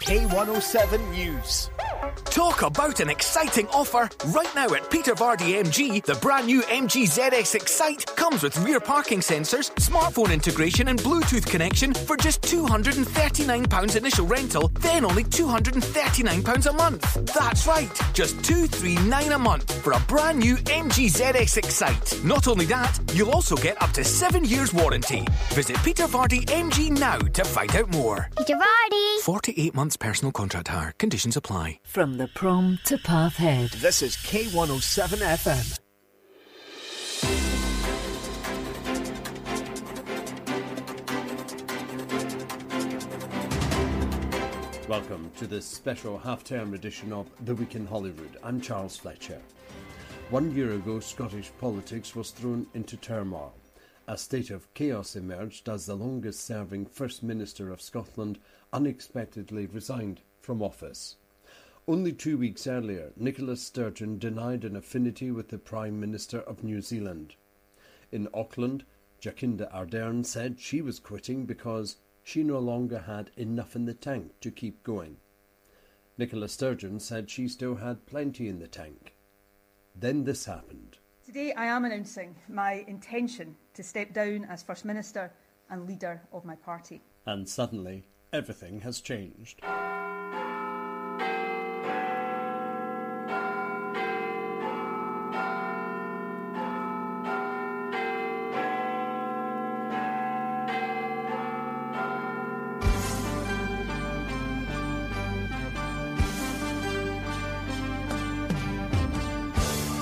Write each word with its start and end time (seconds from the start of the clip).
K107 0.00 1.10
News. 1.12 1.70
Talk 2.26 2.62
about 2.62 3.00
an 3.00 3.10
exciting 3.10 3.66
offer! 3.68 4.08
Right 4.28 4.48
now 4.54 4.72
at 4.72 4.90
Peter 4.90 5.14
Vardy 5.14 5.62
MG, 5.62 6.02
the 6.02 6.14
brand 6.16 6.46
new 6.46 6.62
MG 6.62 7.04
ZS 7.04 7.54
Excite 7.54 8.06
comes 8.16 8.42
with 8.42 8.56
rear 8.64 8.80
parking 8.80 9.20
sensors, 9.20 9.70
smartphone 9.74 10.32
integration, 10.32 10.88
and 10.88 10.98
Bluetooth 11.00 11.46
connection 11.46 11.92
for 11.92 12.16
just 12.16 12.40
£239 12.42 13.96
initial 13.96 14.26
rental, 14.26 14.68
then 14.80 15.04
only 15.04 15.24
£239 15.24 16.66
a 16.66 16.72
month. 16.72 17.34
That's 17.34 17.66
right, 17.66 17.90
just 18.14 18.36
£239 18.38 19.34
a 19.34 19.38
month 19.38 19.82
for 19.82 19.92
a 19.92 20.00
brand 20.00 20.38
new 20.38 20.56
MG 20.56 21.10
ZS 21.10 21.58
Excite. 21.58 22.24
Not 22.24 22.48
only 22.48 22.64
that, 22.66 22.98
you'll 23.12 23.32
also 23.32 23.56
get 23.56 23.80
up 23.82 23.90
to 23.92 24.04
seven 24.04 24.44
years 24.44 24.72
warranty. 24.72 25.26
Visit 25.50 25.76
Peter 25.84 26.06
Vardy 26.06 26.44
MG 26.46 26.90
now 26.90 27.18
to 27.18 27.44
find 27.44 27.74
out 27.76 27.92
more. 27.92 28.30
Peter 28.38 28.54
Vardy! 28.54 29.20
48 29.20 29.74
months 29.74 29.96
personal 29.96 30.32
contract 30.32 30.68
hire. 30.68 30.94
Conditions 30.98 31.36
apply. 31.36 31.80
From 31.90 32.18
the 32.18 32.28
prom 32.28 32.78
to 32.84 32.96
Pathhead. 32.98 33.72
This 33.80 34.00
is 34.00 34.14
K107 34.14 35.18
FM. 35.26 35.78
Welcome 44.88 45.32
to 45.38 45.48
this 45.48 45.66
special 45.66 46.16
half-term 46.16 46.74
edition 46.74 47.12
of 47.12 47.26
The 47.44 47.56
Week 47.56 47.74
in 47.74 47.88
Holyrood. 47.88 48.36
I'm 48.44 48.60
Charles 48.60 48.96
Fletcher. 48.96 49.42
One 50.28 50.54
year 50.54 50.74
ago, 50.74 51.00
Scottish 51.00 51.50
politics 51.58 52.14
was 52.14 52.30
thrown 52.30 52.68
into 52.74 52.96
turmoil. 52.98 53.52
A 54.06 54.16
state 54.16 54.50
of 54.50 54.72
chaos 54.74 55.16
emerged 55.16 55.68
as 55.68 55.86
the 55.86 55.96
longest-serving 55.96 56.86
First 56.86 57.24
Minister 57.24 57.72
of 57.72 57.82
Scotland 57.82 58.38
unexpectedly 58.72 59.66
resigned 59.66 60.20
from 60.40 60.62
office. 60.62 61.16
Only 61.88 62.12
two 62.12 62.38
weeks 62.38 62.66
earlier, 62.66 63.12
Nicola 63.16 63.56
Sturgeon 63.56 64.18
denied 64.18 64.64
an 64.64 64.76
affinity 64.76 65.30
with 65.30 65.48
the 65.48 65.58
Prime 65.58 65.98
Minister 65.98 66.40
of 66.40 66.62
New 66.62 66.80
Zealand. 66.80 67.34
In 68.12 68.28
Auckland, 68.32 68.84
Jacinda 69.20 69.70
Ardern 69.72 70.24
said 70.24 70.60
she 70.60 70.82
was 70.82 70.98
quitting 70.98 71.46
because 71.46 71.96
she 72.22 72.42
no 72.42 72.58
longer 72.58 73.00
had 73.00 73.30
enough 73.36 73.74
in 73.74 73.86
the 73.86 73.94
tank 73.94 74.32
to 74.40 74.50
keep 74.50 74.82
going. 74.82 75.16
Nicola 76.16 76.48
Sturgeon 76.48 77.00
said 77.00 77.30
she 77.30 77.48
still 77.48 77.76
had 77.76 78.06
plenty 78.06 78.46
in 78.48 78.58
the 78.58 78.68
tank. 78.68 79.14
Then 79.96 80.24
this 80.24 80.44
happened. 80.44 80.98
Today 81.24 81.52
I 81.54 81.66
am 81.66 81.84
announcing 81.84 82.36
my 82.48 82.84
intention 82.86 83.56
to 83.74 83.82
step 83.82 84.12
down 84.12 84.44
as 84.44 84.62
First 84.62 84.84
Minister 84.84 85.32
and 85.70 85.88
leader 85.88 86.22
of 86.32 86.44
my 86.44 86.56
party. 86.56 87.02
And 87.26 87.48
suddenly, 87.48 88.04
everything 88.32 88.80
has 88.80 89.00
changed. 89.00 89.60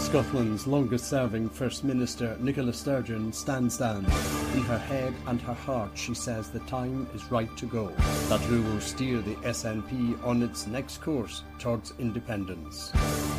Scotland's 0.08 0.66
longest 0.66 1.04
serving 1.04 1.50
First 1.50 1.84
Minister, 1.84 2.34
Nicola 2.40 2.72
Sturgeon, 2.72 3.30
stands 3.30 3.76
down. 3.76 4.06
In 4.54 4.62
her 4.62 4.78
head 4.78 5.12
and 5.26 5.38
her 5.42 5.52
heart, 5.52 5.90
she 5.96 6.14
says 6.14 6.48
the 6.48 6.60
time 6.60 7.06
is 7.14 7.30
right 7.30 7.54
to 7.58 7.66
go. 7.66 7.88
That 8.30 8.40
who 8.40 8.62
will 8.62 8.80
steer 8.80 9.20
the 9.20 9.34
SNP 9.34 10.24
on 10.24 10.42
its 10.42 10.66
next 10.66 11.02
course 11.02 11.44
towards 11.58 11.92
independence. 11.98 12.90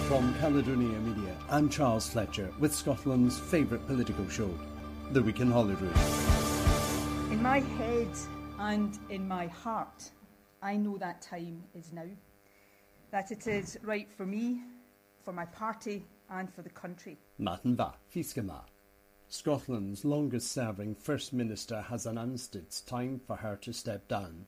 From 0.07 0.31
Caledonia 0.35 0.99
Media, 0.99 1.35
I'm 1.49 1.69
Charles 1.69 2.07
Fletcher 2.07 2.53
with 2.59 2.75
Scotland's 2.75 3.39
favourite 3.39 3.87
political 3.87 4.29
show, 4.29 4.53
The 5.11 5.23
Week 5.23 5.39
in 5.39 5.49
Holyrood. 5.49 5.97
In 7.31 7.41
my 7.41 7.61
head 7.61 8.11
and 8.59 8.95
in 9.09 9.27
my 9.27 9.47
heart, 9.47 10.11
I 10.61 10.77
know 10.77 10.99
that 10.99 11.23
time 11.23 11.63
is 11.73 11.91
now. 11.91 12.05
That 13.09 13.31
it 13.31 13.47
is 13.47 13.79
right 13.81 14.07
for 14.15 14.27
me, 14.27 14.61
for 15.25 15.33
my 15.33 15.45
party, 15.45 16.05
and 16.29 16.53
for 16.53 16.61
the 16.61 16.69
country. 16.69 17.17
Matanva 17.39 17.93
Fiskema. 18.13 18.61
Scotland's 19.27 20.03
longest 20.03 20.51
serving 20.51 20.95
First 20.95 21.33
Minister 21.33 21.81
has 21.81 22.05
announced 22.05 22.55
it's 22.55 22.81
time 22.81 23.19
for 23.19 23.35
her 23.35 23.55
to 23.57 23.71
step 23.71 24.07
down. 24.07 24.47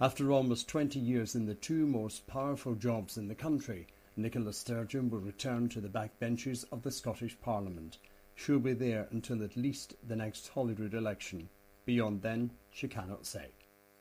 After 0.00 0.32
almost 0.32 0.68
20 0.68 0.98
years 0.98 1.34
in 1.34 1.46
the 1.46 1.54
two 1.54 1.86
most 1.86 2.26
powerful 2.26 2.74
jobs 2.74 3.16
in 3.16 3.28
the 3.28 3.34
country, 3.34 3.86
Nicola 4.16 4.52
Sturgeon 4.52 5.10
will 5.10 5.20
return 5.20 5.68
to 5.68 5.80
the 5.80 5.88
backbenches 5.88 6.64
of 6.72 6.82
the 6.82 6.90
Scottish 6.90 7.38
Parliament. 7.40 7.98
She'll 8.34 8.58
be 8.58 8.72
there 8.72 9.06
until 9.10 9.44
at 9.44 9.56
least 9.56 9.94
the 10.06 10.16
next 10.16 10.48
Holyrood 10.48 10.94
election. 10.94 11.48
Beyond 11.84 12.22
then, 12.22 12.50
she 12.70 12.88
cannot 12.88 13.26
say. 13.26 13.48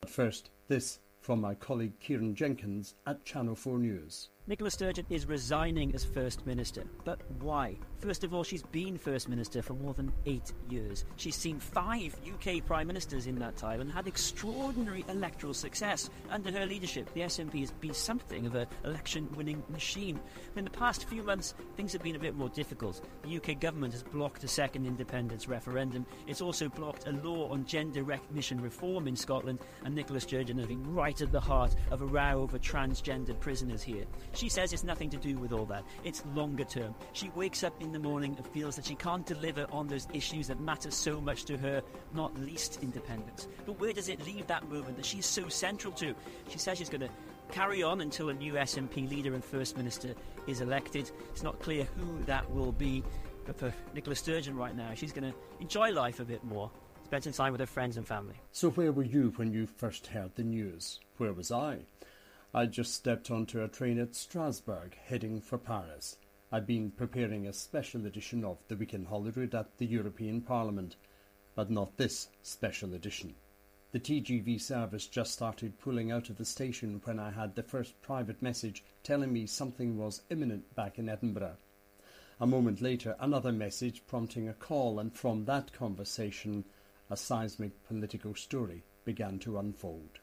But 0.01 0.09
first, 0.09 0.49
this 0.67 0.99
from 1.21 1.41
my 1.41 1.53
colleague 1.53 1.99
Kieran 1.99 2.33
Jenkins 2.33 2.95
at 3.05 3.25
Channel 3.25 3.55
4 3.55 3.77
News. 3.77 4.29
Nicola 4.49 4.71
Sturgeon 4.71 5.05
is 5.11 5.27
resigning 5.27 5.93
as 5.93 6.03
First 6.03 6.47
Minister. 6.47 6.83
But 7.05 7.21
why? 7.39 7.77
First 7.99 8.23
of 8.23 8.33
all, 8.33 8.43
she's 8.43 8.63
been 8.63 8.97
First 8.97 9.29
Minister 9.29 9.61
for 9.61 9.75
more 9.75 9.93
than 9.93 10.11
eight 10.25 10.53
years. 10.71 11.05
She's 11.17 11.35
seen 11.35 11.59
five 11.59 12.15
UK 12.27 12.65
Prime 12.65 12.87
Ministers 12.87 13.27
in 13.27 13.37
that 13.37 13.57
time 13.57 13.79
and 13.79 13.91
had 13.91 14.07
extraordinary 14.07 15.05
electoral 15.07 15.53
success. 15.53 16.09
Under 16.31 16.51
her 16.51 16.65
leadership, 16.65 17.13
the 17.13 17.21
SNP 17.21 17.59
has 17.59 17.69
been 17.69 17.93
something 17.93 18.47
of 18.47 18.55
an 18.55 18.65
election 18.85 19.29
winning 19.35 19.61
machine. 19.69 20.19
In 20.55 20.63
the 20.63 20.71
past 20.71 21.07
few 21.07 21.21
months, 21.21 21.53
things 21.77 21.93
have 21.93 22.01
been 22.01 22.15
a 22.15 22.19
bit 22.19 22.35
more 22.35 22.49
difficult. 22.49 23.01
The 23.21 23.37
UK 23.37 23.59
government 23.59 23.93
has 23.93 24.01
blocked 24.01 24.43
a 24.43 24.47
second 24.47 24.87
independence 24.87 25.47
referendum. 25.47 26.07
It's 26.25 26.41
also 26.41 26.69
blocked 26.69 27.07
a 27.07 27.11
law 27.11 27.51
on 27.51 27.65
gender 27.65 28.01
recognition 28.01 28.59
reform 28.61 29.07
in 29.07 29.15
Scotland, 29.15 29.59
and 29.85 29.93
Nicola 29.93 30.19
Sturgeon 30.19 30.57
has 30.57 30.65
been 30.65 30.91
right 30.91 31.21
at 31.21 31.31
the 31.31 31.39
heart 31.39 31.75
of 31.91 32.01
a 32.01 32.07
row 32.07 32.41
over 32.41 32.57
transgender 32.57 33.39
prisoners 33.39 33.83
here. 33.83 34.05
She 34.39 34.47
says 34.47 34.71
it's 34.71 34.85
nothing 34.85 35.09
to 35.09 35.17
do 35.17 35.37
with 35.37 35.51
all 35.51 35.65
that. 35.65 35.83
It's 36.05 36.23
longer 36.33 36.63
term. 36.63 36.95
She 37.11 37.29
wakes 37.35 37.61
up 37.65 37.73
in 37.81 37.91
the 37.91 37.99
morning 37.99 38.35
and 38.37 38.47
feels 38.47 38.77
that 38.77 38.85
she 38.85 38.95
can't 38.95 39.25
deliver 39.25 39.67
on 39.69 39.89
those 39.89 40.07
issues 40.13 40.47
that 40.47 40.61
matter 40.61 40.91
so 40.91 41.19
much 41.19 41.43
to 41.43 41.57
her, 41.57 41.83
not 42.13 42.39
least 42.39 42.79
independence. 42.81 43.49
But 43.65 43.81
where 43.81 43.91
does 43.91 44.07
it 44.07 44.25
leave 44.25 44.47
that 44.47 44.69
movement 44.69 44.95
that 44.95 45.05
she's 45.05 45.25
so 45.25 45.49
central 45.49 45.91
to? 45.95 46.15
She 46.47 46.57
says 46.57 46.77
she's 46.77 46.87
going 46.87 47.01
to 47.01 47.09
carry 47.51 47.83
on 47.83 47.99
until 47.99 48.29
a 48.29 48.33
new 48.33 48.53
SNP 48.53 49.09
leader 49.09 49.33
and 49.33 49.43
First 49.43 49.75
Minister 49.75 50.15
is 50.47 50.61
elected. 50.61 51.11
It's 51.31 51.43
not 51.43 51.59
clear 51.59 51.83
who 51.97 52.23
that 52.23 52.49
will 52.49 52.71
be. 52.71 53.03
But 53.45 53.59
for 53.59 53.73
Nicola 53.93 54.15
Sturgeon 54.15 54.55
right 54.55 54.73
now, 54.73 54.93
she's 54.93 55.11
going 55.11 55.29
to 55.29 55.37
enjoy 55.59 55.91
life 55.91 56.21
a 56.21 56.23
bit 56.23 56.45
more, 56.45 56.71
spend 57.03 57.25
some 57.25 57.33
time 57.33 57.51
with 57.51 57.59
her 57.59 57.67
friends 57.67 57.97
and 57.97 58.07
family. 58.07 58.35
So, 58.53 58.69
where 58.69 58.93
were 58.93 59.03
you 59.03 59.33
when 59.35 59.51
you 59.51 59.67
first 59.67 60.07
heard 60.07 60.35
the 60.35 60.43
news? 60.43 61.01
Where 61.17 61.33
was 61.33 61.51
I? 61.51 61.79
I 62.51 62.65
just 62.65 62.95
stepped 62.95 63.29
onto 63.29 63.61
a 63.61 63.67
train 63.67 63.99
at 63.99 64.15
Strasbourg, 64.15 64.95
heading 64.95 65.39
for 65.39 65.59
Paris. 65.59 66.17
I'd 66.51 66.65
been 66.65 66.89
preparing 66.89 67.45
a 67.45 67.53
special 67.53 68.07
edition 68.07 68.43
of 68.43 68.57
The 68.67 68.75
Weekend 68.75 69.03
in 69.03 69.09
Holyrood 69.09 69.53
at 69.53 69.77
the 69.77 69.85
European 69.85 70.41
Parliament, 70.41 70.95
but 71.53 71.69
not 71.69 71.97
this 71.97 72.29
special 72.41 72.95
edition. 72.95 73.35
The 73.91 73.99
TGV 73.99 74.59
service 74.59 75.05
just 75.05 75.31
started 75.31 75.77
pulling 75.77 76.11
out 76.11 76.31
of 76.31 76.37
the 76.37 76.45
station 76.45 77.01
when 77.03 77.19
I 77.19 77.29
had 77.29 77.53
the 77.53 77.61
first 77.61 78.01
private 78.01 78.41
message 78.41 78.83
telling 79.03 79.31
me 79.31 79.45
something 79.45 79.95
was 79.95 80.23
imminent 80.31 80.73
back 80.73 80.97
in 80.97 81.07
Edinburgh. 81.07 81.57
A 82.39 82.47
moment 82.47 82.81
later, 82.81 83.15
another 83.19 83.51
message 83.51 84.01
prompting 84.07 84.49
a 84.49 84.55
call, 84.55 84.97
and 84.97 85.13
from 85.13 85.45
that 85.45 85.71
conversation, 85.71 86.65
a 87.11 87.15
seismic 87.15 87.83
political 87.87 88.33
story 88.33 88.81
began 89.05 89.37
to 89.37 89.59
unfold. 89.59 90.17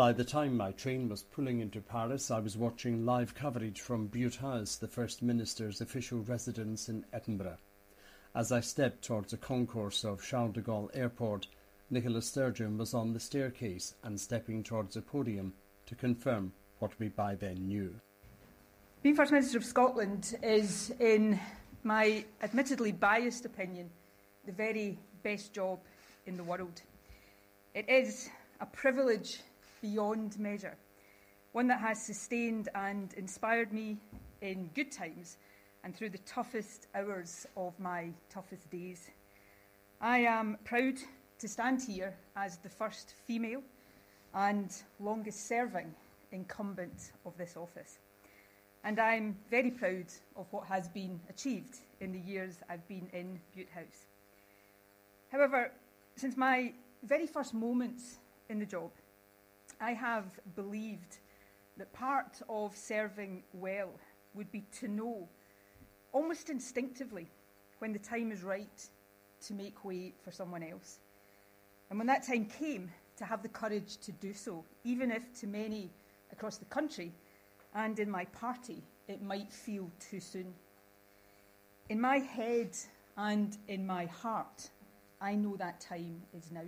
By 0.00 0.14
the 0.14 0.24
time 0.24 0.56
my 0.56 0.72
train 0.72 1.10
was 1.10 1.24
pulling 1.24 1.60
into 1.60 1.82
Paris, 1.82 2.30
I 2.30 2.38
was 2.38 2.56
watching 2.56 3.04
live 3.04 3.34
coverage 3.34 3.82
from 3.82 4.06
Bute 4.06 4.36
House, 4.36 4.76
the 4.76 4.88
First 4.88 5.20
Minister's 5.20 5.82
official 5.82 6.20
residence 6.20 6.88
in 6.88 7.04
Edinburgh. 7.12 7.58
As 8.34 8.50
I 8.50 8.60
stepped 8.60 9.04
towards 9.04 9.32
the 9.32 9.36
concourse 9.36 10.02
of 10.02 10.24
Charles 10.24 10.54
de 10.54 10.62
Gaulle 10.62 10.88
Airport, 10.94 11.48
Nicola 11.90 12.22
Sturgeon 12.22 12.78
was 12.78 12.94
on 12.94 13.12
the 13.12 13.20
staircase 13.20 13.94
and 14.02 14.18
stepping 14.18 14.62
towards 14.62 14.94
the 14.94 15.02
podium 15.02 15.52
to 15.84 15.94
confirm 15.94 16.54
what 16.78 16.98
we 16.98 17.08
by 17.08 17.34
then 17.34 17.68
knew. 17.68 17.94
Being 19.02 19.16
First 19.16 19.32
Minister 19.32 19.58
of 19.58 19.66
Scotland 19.66 20.34
is, 20.42 20.94
in 20.98 21.38
my 21.84 22.24
admittedly 22.42 22.92
biased 22.92 23.44
opinion, 23.44 23.90
the 24.46 24.52
very 24.52 24.98
best 25.22 25.52
job 25.52 25.78
in 26.24 26.38
the 26.38 26.44
world. 26.44 26.80
It 27.74 27.86
is 27.86 28.30
a 28.62 28.64
privilege 28.64 29.40
beyond 29.80 30.38
measure, 30.38 30.76
one 31.52 31.66
that 31.68 31.80
has 31.80 32.02
sustained 32.02 32.68
and 32.74 33.12
inspired 33.14 33.72
me 33.72 33.98
in 34.40 34.70
good 34.74 34.92
times 34.92 35.36
and 35.84 35.94
through 35.94 36.10
the 36.10 36.18
toughest 36.18 36.86
hours 36.94 37.46
of 37.56 37.78
my 37.78 38.10
toughest 38.28 38.70
days. 38.70 39.10
I 40.00 40.18
am 40.18 40.58
proud 40.64 40.94
to 41.38 41.48
stand 41.48 41.82
here 41.82 42.14
as 42.36 42.58
the 42.58 42.68
first 42.68 43.14
female 43.26 43.62
and 44.34 44.70
longest 44.98 45.48
serving 45.48 45.94
incumbent 46.32 47.12
of 47.26 47.36
this 47.36 47.56
office. 47.56 47.98
And 48.84 48.98
I'm 48.98 49.36
very 49.50 49.70
proud 49.70 50.06
of 50.36 50.46
what 50.52 50.66
has 50.66 50.88
been 50.88 51.20
achieved 51.28 51.76
in 52.00 52.12
the 52.12 52.20
years 52.20 52.56
I've 52.68 52.86
been 52.88 53.08
in 53.12 53.38
Bute 53.54 53.68
House. 53.74 54.06
However, 55.30 55.70
since 56.16 56.36
my 56.36 56.72
very 57.02 57.26
first 57.26 57.52
moments 57.52 58.18
in 58.48 58.58
the 58.58 58.66
job, 58.66 58.90
I 59.80 59.92
have 59.92 60.38
believed 60.56 61.18
that 61.78 61.92
part 61.92 62.40
of 62.48 62.76
serving 62.76 63.42
well 63.52 63.90
would 64.34 64.52
be 64.52 64.64
to 64.80 64.88
know, 64.88 65.28
almost 66.12 66.50
instinctively, 66.50 67.28
when 67.78 67.92
the 67.92 67.98
time 67.98 68.30
is 68.30 68.42
right 68.42 68.88
to 69.46 69.54
make 69.54 69.84
way 69.84 70.12
for 70.22 70.30
someone 70.30 70.62
else. 70.62 70.98
And 71.88 71.98
when 71.98 72.06
that 72.08 72.26
time 72.26 72.44
came, 72.44 72.90
to 73.20 73.26
have 73.26 73.42
the 73.42 73.48
courage 73.48 73.98
to 73.98 74.12
do 74.12 74.32
so, 74.32 74.64
even 74.82 75.10
if 75.10 75.22
to 75.40 75.46
many 75.46 75.90
across 76.32 76.56
the 76.56 76.64
country 76.64 77.12
and 77.74 77.98
in 77.98 78.10
my 78.10 78.24
party 78.24 78.82
it 79.08 79.22
might 79.22 79.52
feel 79.52 79.90
too 80.00 80.20
soon. 80.20 80.54
In 81.90 82.00
my 82.00 82.16
head 82.18 82.70
and 83.18 83.56
in 83.68 83.86
my 83.86 84.06
heart, 84.06 84.70
I 85.20 85.34
know 85.34 85.56
that 85.56 85.80
time 85.80 86.22
is 86.34 86.50
now. 86.50 86.64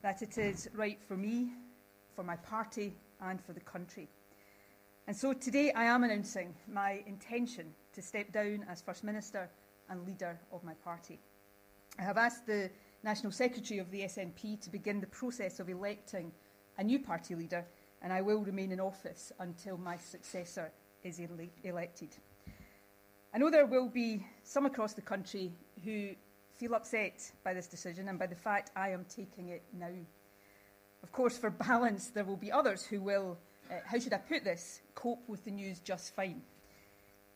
That 0.00 0.22
it 0.22 0.38
is 0.38 0.70
right 0.74 0.98
for 1.06 1.18
me, 1.18 1.50
for 2.14 2.22
my 2.22 2.36
party, 2.36 2.94
and 3.20 3.40
for 3.40 3.52
the 3.52 3.60
country. 3.60 4.08
And 5.06 5.16
so 5.16 5.32
today 5.32 5.72
I 5.72 5.84
am 5.84 6.04
announcing 6.04 6.54
my 6.68 7.02
intention 7.06 7.74
to 7.94 8.02
step 8.02 8.32
down 8.32 8.64
as 8.68 8.82
First 8.82 9.04
Minister 9.04 9.48
and 9.88 10.06
leader 10.06 10.38
of 10.52 10.62
my 10.64 10.74
party. 10.74 11.18
I 11.98 12.02
have 12.02 12.16
asked 12.16 12.46
the 12.46 12.70
National 13.02 13.32
Secretary 13.32 13.80
of 13.80 13.90
the 13.90 14.02
SNP 14.02 14.60
to 14.62 14.70
begin 14.70 15.00
the 15.00 15.06
process 15.08 15.60
of 15.60 15.68
electing 15.68 16.32
a 16.78 16.84
new 16.84 16.98
party 16.98 17.34
leader, 17.34 17.64
and 18.00 18.12
I 18.12 18.22
will 18.22 18.40
remain 18.40 18.72
in 18.72 18.80
office 18.80 19.32
until 19.40 19.76
my 19.76 19.96
successor 19.96 20.70
is 21.02 21.20
ele- 21.20 21.48
elected. 21.64 22.10
I 23.34 23.38
know 23.38 23.50
there 23.50 23.66
will 23.66 23.88
be 23.88 24.24
some 24.44 24.66
across 24.66 24.92
the 24.94 25.02
country 25.02 25.52
who 25.84 26.10
feel 26.54 26.74
upset 26.74 27.32
by 27.42 27.54
this 27.54 27.66
decision 27.66 28.08
and 28.08 28.18
by 28.18 28.26
the 28.26 28.36
fact 28.36 28.70
I 28.76 28.90
am 28.90 29.04
taking 29.04 29.48
it 29.48 29.62
now. 29.72 29.90
Of 31.02 31.12
course, 31.12 31.36
for 31.36 31.50
balance, 31.50 32.08
there 32.08 32.24
will 32.24 32.36
be 32.36 32.50
others 32.50 32.84
who 32.84 33.00
will, 33.00 33.38
uh, 33.70 33.74
how 33.84 33.98
should 33.98 34.12
I 34.12 34.18
put 34.18 34.44
this, 34.44 34.80
cope 34.94 35.28
with 35.28 35.44
the 35.44 35.50
news 35.50 35.80
just 35.80 36.14
fine. 36.14 36.42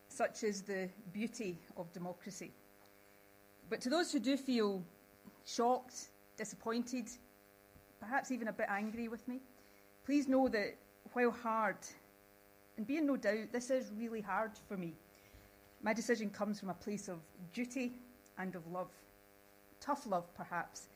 Such 0.09 0.45
is 0.45 0.63
the 0.63 0.89
beauty 1.13 1.59
of 1.77 1.93
democracy. 1.93 2.53
But 3.69 3.81
to 3.83 3.91
those 3.91 4.13
who 4.13 4.21
do 4.21 4.37
feel 4.37 4.83
shocked, 5.45 6.09
disappointed, 6.37 7.09
perhaps 8.01 8.31
even 8.31 8.49
a 8.49 8.53
bit 8.53 8.67
angry 8.69 9.09
with 9.09 9.27
me, 9.27 9.41
please 10.05 10.29
know 10.29 10.49
that 10.49 10.77
while 11.13 11.31
hard, 11.31 11.77
and 12.77 12.87
be 12.87 12.99
in 12.99 13.07
no 13.07 13.17
doubt, 13.17 13.53
this 13.53 13.71
is 13.71 13.91
really 13.99 14.21
hard 14.21 14.53
for 14.69 14.77
me. 14.77 14.95
My 15.83 15.93
decision 15.93 16.31
comes 16.31 16.61
from 16.61 16.71
a 16.71 16.75
place 16.75 17.09
of 17.09 17.19
duty 17.53 17.93
and 18.39 18.55
of 18.55 18.67
love. 18.71 18.91
Tough 19.81 20.07
love, 20.07 20.33
perhaps, 20.35 20.89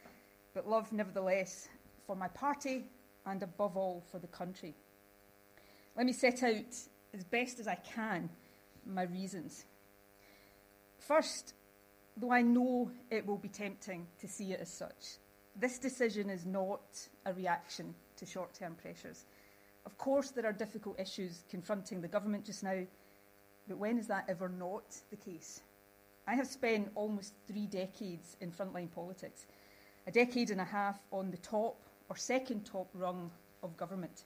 but 0.55 0.69
love 0.69 0.93
nevertheless 0.93 1.69
for 2.11 2.17
my 2.17 2.27
party 2.27 2.83
and 3.25 3.41
above 3.45 3.77
all 3.77 4.03
for 4.11 4.19
the 4.19 4.27
country. 4.27 4.75
Let 5.97 6.07
me 6.07 6.13
set 6.13 6.43
out 6.43 6.75
as 7.15 7.23
best 7.23 7.61
as 7.61 7.69
I 7.69 7.77
can 7.77 8.29
my 8.85 9.05
reasons. 9.05 9.65
First, 10.99 11.55
though 12.17 12.33
I 12.33 12.43
know 12.43 12.91
it 13.13 13.25
will 13.25 13.37
be 13.37 13.49
tempting 13.49 14.09
to 14.19 14.27
see 14.27 14.51
it 14.51 14.59
as 14.59 14.73
such, 14.73 15.19
this 15.55 15.79
decision 15.79 16.31
is 16.31 16.45
not 16.45 16.81
a 17.27 17.33
reaction 17.33 17.95
to 18.17 18.27
short 18.27 18.55
term 18.55 18.75
pressures. 18.75 19.27
Of 19.87 19.97
course, 19.97 20.33
there 20.33 20.47
are 20.47 20.53
difficult 20.53 20.99
issues 20.99 21.45
confronting 21.49 22.01
the 22.01 22.09
government 22.09 22.45
just 22.45 22.65
now, 22.65 22.83
but 23.69 23.79
when 23.79 23.99
is 23.99 24.09
that 24.09 24.25
ever 24.29 24.49
not 24.49 24.97
the 25.11 25.17
case? 25.17 25.61
I 26.27 26.35
have 26.35 26.49
spent 26.49 26.91
almost 26.97 27.35
three 27.47 27.67
decades 27.67 28.37
in 28.41 28.51
frontline 28.51 28.91
politics, 28.91 29.47
a 30.09 30.11
decade 30.11 30.51
and 30.51 30.61
a 30.61 30.65
half 30.65 30.99
on 31.13 31.31
the 31.31 31.37
top 31.37 31.77
or 32.11 32.17
second 32.17 32.67
top 32.67 32.91
rung 32.93 33.31
of 33.63 33.77
government. 33.77 34.25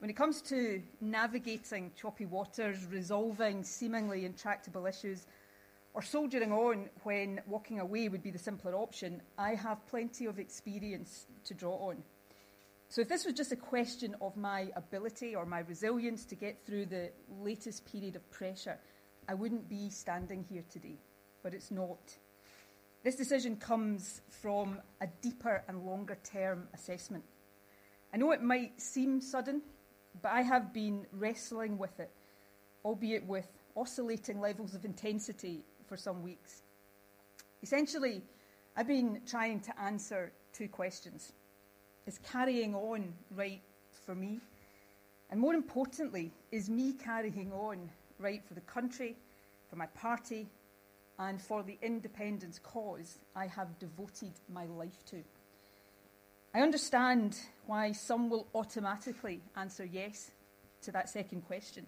When 0.00 0.10
it 0.10 0.16
comes 0.16 0.42
to 0.42 0.82
navigating 1.00 1.92
choppy 1.96 2.26
waters, 2.26 2.86
resolving 2.90 3.62
seemingly 3.62 4.24
intractable 4.24 4.84
issues, 4.86 5.26
or 5.94 6.02
soldiering 6.02 6.52
on 6.52 6.90
when 7.04 7.40
walking 7.46 7.80
away 7.80 8.08
would 8.08 8.22
be 8.22 8.30
the 8.30 8.38
simpler 8.38 8.74
option, 8.74 9.22
I 9.38 9.54
have 9.54 9.86
plenty 9.86 10.26
of 10.26 10.38
experience 10.38 11.26
to 11.44 11.54
draw 11.54 11.88
on. 11.88 12.02
So, 12.90 13.00
if 13.00 13.08
this 13.08 13.24
was 13.24 13.34
just 13.34 13.52
a 13.52 13.56
question 13.56 14.14
of 14.20 14.36
my 14.36 14.68
ability 14.74 15.34
or 15.34 15.44
my 15.44 15.60
resilience 15.60 16.24
to 16.26 16.34
get 16.34 16.64
through 16.64 16.86
the 16.86 17.10
latest 17.40 17.84
period 17.84 18.16
of 18.16 18.30
pressure, 18.30 18.78
I 19.28 19.34
wouldn't 19.34 19.68
be 19.68 19.90
standing 19.90 20.44
here 20.48 20.64
today. 20.70 20.98
But 21.42 21.54
it's 21.54 21.70
not. 21.70 22.16
This 23.04 23.14
decision 23.14 23.56
comes 23.56 24.20
from 24.28 24.80
a 25.00 25.06
deeper 25.22 25.62
and 25.68 25.86
longer 25.86 26.18
term 26.24 26.68
assessment. 26.74 27.24
I 28.12 28.16
know 28.16 28.32
it 28.32 28.42
might 28.42 28.80
seem 28.80 29.20
sudden, 29.20 29.62
but 30.20 30.32
I 30.32 30.42
have 30.42 30.72
been 30.72 31.06
wrestling 31.12 31.78
with 31.78 32.00
it, 32.00 32.10
albeit 32.84 33.24
with 33.24 33.46
oscillating 33.76 34.40
levels 34.40 34.74
of 34.74 34.84
intensity 34.84 35.62
for 35.86 35.96
some 35.96 36.22
weeks. 36.22 36.62
Essentially, 37.62 38.22
I've 38.76 38.88
been 38.88 39.20
trying 39.26 39.60
to 39.60 39.80
answer 39.80 40.32
two 40.52 40.68
questions. 40.68 41.32
Is 42.06 42.18
carrying 42.18 42.74
on 42.74 43.12
right 43.34 43.62
for 44.06 44.14
me? 44.14 44.40
And 45.30 45.38
more 45.38 45.54
importantly, 45.54 46.32
is 46.50 46.68
me 46.68 46.94
carrying 46.94 47.52
on 47.52 47.90
right 48.18 48.42
for 48.46 48.54
the 48.54 48.60
country, 48.62 49.16
for 49.68 49.76
my 49.76 49.86
party, 49.86 50.48
and 51.18 51.40
for 51.40 51.62
the 51.62 51.78
independence 51.82 52.58
cause 52.58 53.18
I 53.34 53.46
have 53.46 53.78
devoted 53.78 54.32
my 54.52 54.66
life 54.66 55.04
to? 55.06 55.22
I 56.54 56.60
understand 56.60 57.36
why 57.66 57.92
some 57.92 58.30
will 58.30 58.46
automatically 58.54 59.42
answer 59.56 59.84
yes 59.84 60.30
to 60.82 60.92
that 60.92 61.08
second 61.08 61.42
question. 61.42 61.86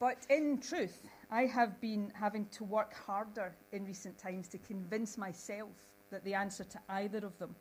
But 0.00 0.18
in 0.28 0.58
truth, 0.58 1.06
I 1.30 1.46
have 1.46 1.80
been 1.80 2.12
having 2.14 2.46
to 2.56 2.64
work 2.64 2.92
harder 2.94 3.54
in 3.72 3.86
recent 3.86 4.18
times 4.18 4.48
to 4.48 4.58
convince 4.58 5.16
myself 5.16 5.70
that 6.10 6.24
the 6.24 6.34
answer 6.34 6.64
to 6.64 6.78
either 6.88 7.18
of 7.18 7.38
them, 7.38 7.54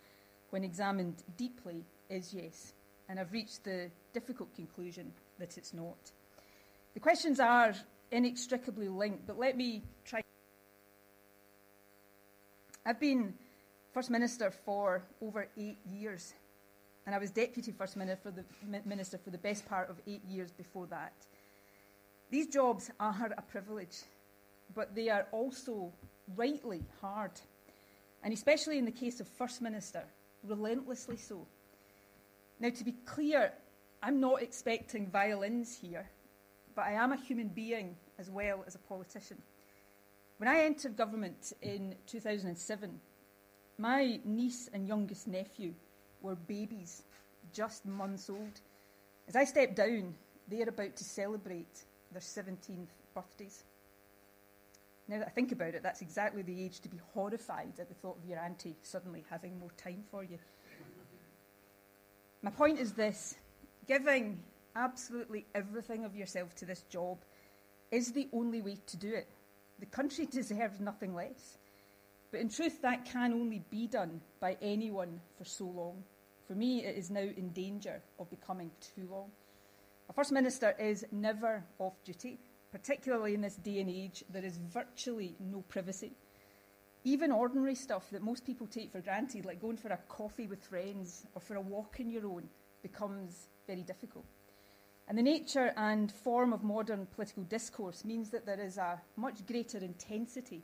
when 0.50 0.64
examined 0.64 1.24
deeply, 1.38 1.86
is 2.10 2.34
yes. 2.34 2.74
And 3.08 3.20
I've 3.20 3.32
reached 3.32 3.64
the 3.64 3.90
difficult 4.14 4.54
conclusion 4.56 5.14
that 5.40 5.58
it's 5.58 5.74
not. 5.74 6.12
The 6.96 7.00
questions 7.00 7.40
are 7.40 7.74
inextricably 8.12 8.90
linked, 8.90 9.26
but 9.26 9.40
let 9.40 9.56
me 9.56 9.84
try. 10.06 10.23
I've 12.94 13.00
been 13.00 13.34
First 13.92 14.12
Minister 14.12 14.52
for 14.52 15.02
over 15.20 15.48
eight 15.58 15.80
years, 15.84 16.32
and 17.08 17.16
I 17.16 17.18
was 17.18 17.32
Deputy 17.32 17.72
First 17.72 17.98
Minister 17.98 18.22
for 18.22 18.30
the, 18.30 18.44
Minister 18.86 19.18
for 19.18 19.32
the 19.32 19.40
best 19.40 19.68
part 19.68 19.90
of 19.90 20.00
eight 20.06 20.24
years 20.30 20.52
before 20.52 20.86
that. 20.92 21.14
These 22.30 22.50
jobs 22.50 22.92
are 23.00 23.34
a 23.36 23.42
privilege, 23.42 23.98
but 24.76 24.94
they 24.94 25.10
are 25.10 25.26
also 25.32 25.92
rightly 26.36 26.84
hard, 27.02 27.32
and 28.24 28.32
especially 28.32 28.78
in 28.78 28.86
the 28.86 28.92
case 28.92 29.20
of 29.20 29.28
First 29.28 29.60
Minister, 29.60 30.04
relentlessly 30.44 31.18
so. 31.18 31.48
Now, 32.60 32.70
to 32.70 32.84
be 32.84 32.94
clear, 33.08 33.54
I'm 34.04 34.20
not 34.20 34.44
expecting 34.44 35.08
violins 35.08 35.76
here, 35.82 36.12
but 36.76 36.86
I 36.86 36.92
am 36.92 37.12
a 37.12 37.18
human 37.18 37.48
being 37.48 37.96
as 38.20 38.30
well 38.30 38.64
as 38.68 38.76
a 38.76 38.80
politician. 38.88 39.42
When 40.38 40.50
I 40.50 40.64
entered 40.64 40.98
government 40.98 41.54
in 41.62 41.96
2007, 42.08 43.00
my 43.78 44.20
niece 44.26 44.70
and 44.74 44.88
youngest 44.88 45.28
nephew 45.28 45.74
were 46.22 46.36
babies, 46.36 47.04
just 47.54 47.86
months 47.86 48.30
old. 48.30 48.62
As 49.28 49.36
I 49.36 49.46
stepped 49.46 49.76
down, 49.76 50.16
they 50.48 50.62
are 50.62 50.70
about 50.70 50.96
to 50.96 51.04
celebrate 51.04 51.86
their 52.12 52.22
17th 52.22 52.88
birthdays. 53.14 53.64
Now 55.08 55.20
that 55.20 55.28
I 55.28 55.32
think 55.32 55.52
about 55.52 55.76
it, 55.76 55.84
that's 55.84 56.02
exactly 56.02 56.42
the 56.42 56.64
age 56.64 56.80
to 56.82 56.90
be 56.90 57.00
horrified 57.14 57.80
at 57.80 57.90
the 57.90 57.96
thought 57.96 58.18
of 58.18 58.30
your 58.30 58.40
auntie 58.40 58.76
suddenly 58.82 59.24
having 59.30 59.60
more 59.60 59.72
time 59.78 60.04
for 60.10 60.24
you. 60.24 60.40
My 62.42 62.52
point 62.52 62.80
is 62.80 62.94
this 62.94 63.36
giving 63.88 64.40
absolutely 64.76 65.46
everything 65.54 66.06
of 66.06 66.16
yourself 66.16 66.56
to 66.56 66.66
this 66.66 66.84
job 66.90 67.18
is 67.92 68.12
the 68.12 68.28
only 68.34 68.62
way 68.62 68.78
to 68.88 68.98
do 68.98 69.14
it. 69.14 69.28
The 69.80 69.86
country 69.86 70.26
deserves 70.32 70.80
nothing 70.80 71.14
less. 71.16 71.58
But 72.32 72.42
in 72.42 72.50
truth, 72.50 72.82
that 72.82 73.06
can 73.06 73.34
only 73.34 73.64
be 73.70 73.88
done 73.88 74.20
by 74.40 74.58
anyone 74.62 75.22
for 75.38 75.46
so 75.46 75.66
long. 75.66 76.04
For 76.48 76.56
me, 76.56 76.84
it 76.84 76.98
is 76.98 77.12
now 77.12 77.22
in 77.22 77.50
danger 77.50 78.02
of 78.20 78.30
becoming 78.30 78.72
too 78.82 79.08
long. 79.10 79.30
A 80.10 80.14
First 80.14 80.32
Minister 80.32 80.76
is 80.80 81.06
never 81.12 81.64
off 81.80 81.94
duty, 82.04 82.40
particularly 82.72 83.36
in 83.36 83.42
this 83.42 83.56
day 83.56 83.80
and 83.80 83.90
age. 83.90 84.24
There 84.30 84.44
is 84.44 84.58
virtually 84.58 85.36
no 85.40 85.62
privacy. 85.70 86.12
Even 87.06 87.32
ordinary 87.32 87.76
stuff 87.76 88.10
that 88.12 88.22
most 88.22 88.46
people 88.46 88.66
take 88.68 88.92
for 88.92 89.02
granted, 89.02 89.46
like 89.46 89.62
going 89.62 89.78
for 89.78 89.90
a 89.90 90.00
coffee 90.08 90.48
with 90.48 90.64
friends 90.64 91.26
or 91.36 91.42
for 91.42 91.56
a 91.56 91.62
walk 91.62 91.98
on 92.00 92.10
your 92.10 92.26
own, 92.26 92.50
becomes 92.82 93.48
very 93.68 93.84
difficult. 93.84 94.26
And 95.08 95.18
the 95.18 95.24
nature 95.24 95.74
and 95.76 96.12
form 96.12 96.54
of 96.54 96.64
modern 96.64 97.06
political 97.08 97.44
discourse 97.44 98.06
means 98.06 98.30
that 98.30 98.46
there 98.46 98.60
is 98.60 98.78
a 98.78 99.02
much 99.18 99.46
greater 99.46 99.78
intensity, 99.78 100.64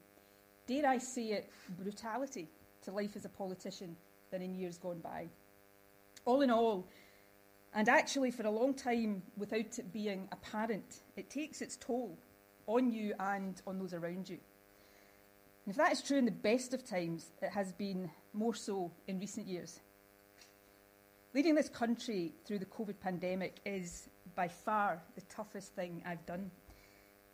dare 0.66 0.88
I 0.88 0.98
say 0.98 1.32
it, 1.32 1.50
brutality 1.78 2.48
to 2.84 2.92
life 2.92 3.16
as 3.16 3.26
a 3.26 3.30
politician 3.30 3.98
than 4.32 4.42
in 4.42 4.56
years 4.56 4.78
gone 4.78 5.00
by. 5.00 5.28
All 6.26 6.42
in 6.42 6.50
all, 6.50 6.88
and 7.74 7.90
actually 7.90 8.32
for 8.32 8.44
a 8.44 8.52
long 8.52 8.74
time 8.74 9.22
without 9.38 9.78
it 9.78 9.92
being 9.92 10.28
apparent, 10.32 11.02
it 11.18 11.30
takes 11.30 11.62
its 11.62 11.78
toll 11.78 12.18
on 12.68 12.92
you 12.92 13.14
and 13.20 13.62
on 13.68 13.78
those 13.78 13.94
around 13.94 14.30
you. 14.30 14.38
And 15.66 15.74
if 15.74 15.78
that 15.78 15.92
is 15.92 16.02
true 16.02 16.18
in 16.18 16.26
the 16.26 16.32
best 16.32 16.74
of 16.74 16.84
times, 16.84 17.32
it 17.42 17.52
has 17.52 17.74
been 17.74 18.10
more 18.34 18.56
so 18.56 18.92
in 19.08 19.20
recent 19.20 19.48
years. 19.48 19.82
Leading 21.34 21.54
this 21.54 21.70
country 21.70 22.34
through 22.46 22.60
the 22.60 22.66
COVID 22.66 23.00
pandemic 23.00 23.58
is 23.66 24.10
by 24.36 24.48
far 24.48 25.02
the 25.16 25.22
toughest 25.22 25.76
thing 25.76 26.04
I've 26.06 26.26
done. 26.26 26.52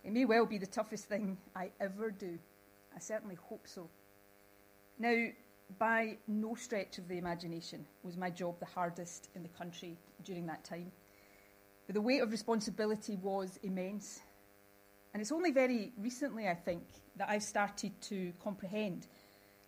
It 0.03 0.13
may 0.13 0.25
well 0.25 0.45
be 0.45 0.57
the 0.57 0.67
toughest 0.67 1.05
thing 1.05 1.37
I 1.55 1.71
ever 1.79 2.11
do. 2.11 2.37
I 2.95 2.99
certainly 2.99 3.35
hope 3.35 3.67
so. 3.67 3.89
Now, 4.99 5.27
by 5.79 6.17
no 6.27 6.55
stretch 6.55 6.97
of 6.97 7.07
the 7.07 7.17
imagination 7.17 7.85
was 8.03 8.15
my 8.15 8.29
job 8.29 8.59
the 8.59 8.65
hardest 8.65 9.29
in 9.35 9.43
the 9.43 9.49
country 9.49 9.97
during 10.23 10.45
that 10.45 10.63
time. 10.63 10.91
But 11.87 11.95
the 11.95 12.01
weight 12.01 12.21
of 12.21 12.31
responsibility 12.31 13.17
was 13.21 13.59
immense. 13.63 14.19
And 15.13 15.21
it's 15.21 15.31
only 15.31 15.51
very 15.51 15.91
recently, 15.97 16.47
I 16.47 16.55
think, 16.55 16.83
that 17.17 17.29
I've 17.29 17.43
started 17.43 17.99
to 18.03 18.33
comprehend, 18.43 19.07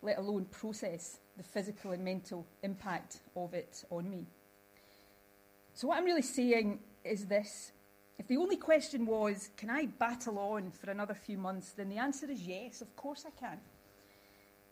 let 0.01 0.17
alone 0.17 0.45
process, 0.45 1.19
the 1.37 1.43
physical 1.43 1.91
and 1.91 2.03
mental 2.03 2.45
impact 2.63 3.21
of 3.35 3.53
it 3.53 3.83
on 3.89 4.09
me. 4.09 4.25
So, 5.73 5.87
what 5.87 5.97
I'm 5.97 6.05
really 6.05 6.23
saying 6.23 6.79
is 7.07 7.25
this 7.25 7.71
if 8.19 8.27
the 8.27 8.37
only 8.37 8.57
question 8.57 9.05
was, 9.05 9.51
can 9.57 9.69
I 9.69 9.85
battle 9.85 10.39
on 10.39 10.71
for 10.71 10.89
another 10.89 11.13
few 11.13 11.37
months, 11.37 11.71
then 11.71 11.89
the 11.89 11.97
answer 11.97 12.29
is 12.29 12.41
yes, 12.41 12.81
of 12.81 12.95
course 12.95 13.25
I 13.27 13.39
can. 13.39 13.59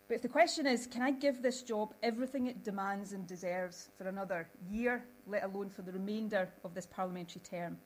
But 0.07 0.15
if 0.15 0.21
the 0.21 0.27
question 0.27 0.67
is, 0.67 0.87
can 0.87 1.01
I 1.01 1.11
give 1.11 1.41
this 1.41 1.61
job 1.63 1.93
everything 2.03 2.47
it 2.47 2.63
demands 2.63 3.11
and 3.11 3.25
deserves 3.25 3.89
for 3.97 4.07
another 4.07 4.47
year, 4.69 5.03
let 5.27 5.43
alone 5.43 5.69
for 5.69 5.81
the 5.81 5.91
remainder 5.91 6.49
of 6.63 6.73
this 6.73 6.85
parliamentary 6.85 7.41
term? 7.41 7.77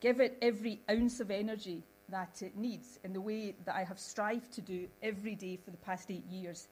Give 0.00 0.20
it 0.20 0.38
every 0.42 0.80
ounce 0.90 1.20
of 1.20 1.30
energy 1.30 1.84
that 2.08 2.42
it 2.42 2.56
needs 2.56 2.98
in 3.04 3.12
the 3.12 3.20
way 3.20 3.54
that 3.64 3.74
I 3.74 3.84
have 3.84 4.00
strived 4.00 4.52
to 4.54 4.60
do 4.60 4.88
every 5.02 5.34
day 5.34 5.56
for 5.56 5.70
the 5.70 5.76
past 5.76 6.10
eight 6.10 6.26
years? 6.26 6.68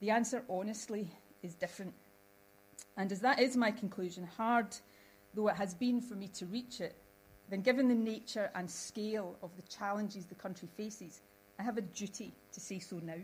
The 0.00 0.10
answer, 0.10 0.42
honestly, 0.48 1.08
is 1.42 1.54
different. 1.54 1.94
And 2.96 3.12
as 3.12 3.20
that 3.20 3.38
is 3.38 3.56
my 3.56 3.70
conclusion, 3.70 4.24
hard 4.36 4.74
though 5.34 5.48
it 5.48 5.56
has 5.56 5.74
been 5.74 6.00
for 6.00 6.14
me 6.14 6.28
to 6.28 6.46
reach 6.46 6.80
it, 6.80 6.96
then 7.48 7.62
given 7.62 7.88
the 7.88 7.94
nature 7.94 8.50
and 8.54 8.70
scale 8.70 9.36
of 9.42 9.50
the 9.56 9.62
challenges 9.62 10.26
the 10.26 10.34
country 10.34 10.68
faces, 10.76 11.20
I 11.58 11.62
have 11.62 11.78
a 11.78 11.82
duty 11.82 12.32
to 12.52 12.60
say 12.60 12.78
so 12.78 13.00
now. 13.02 13.14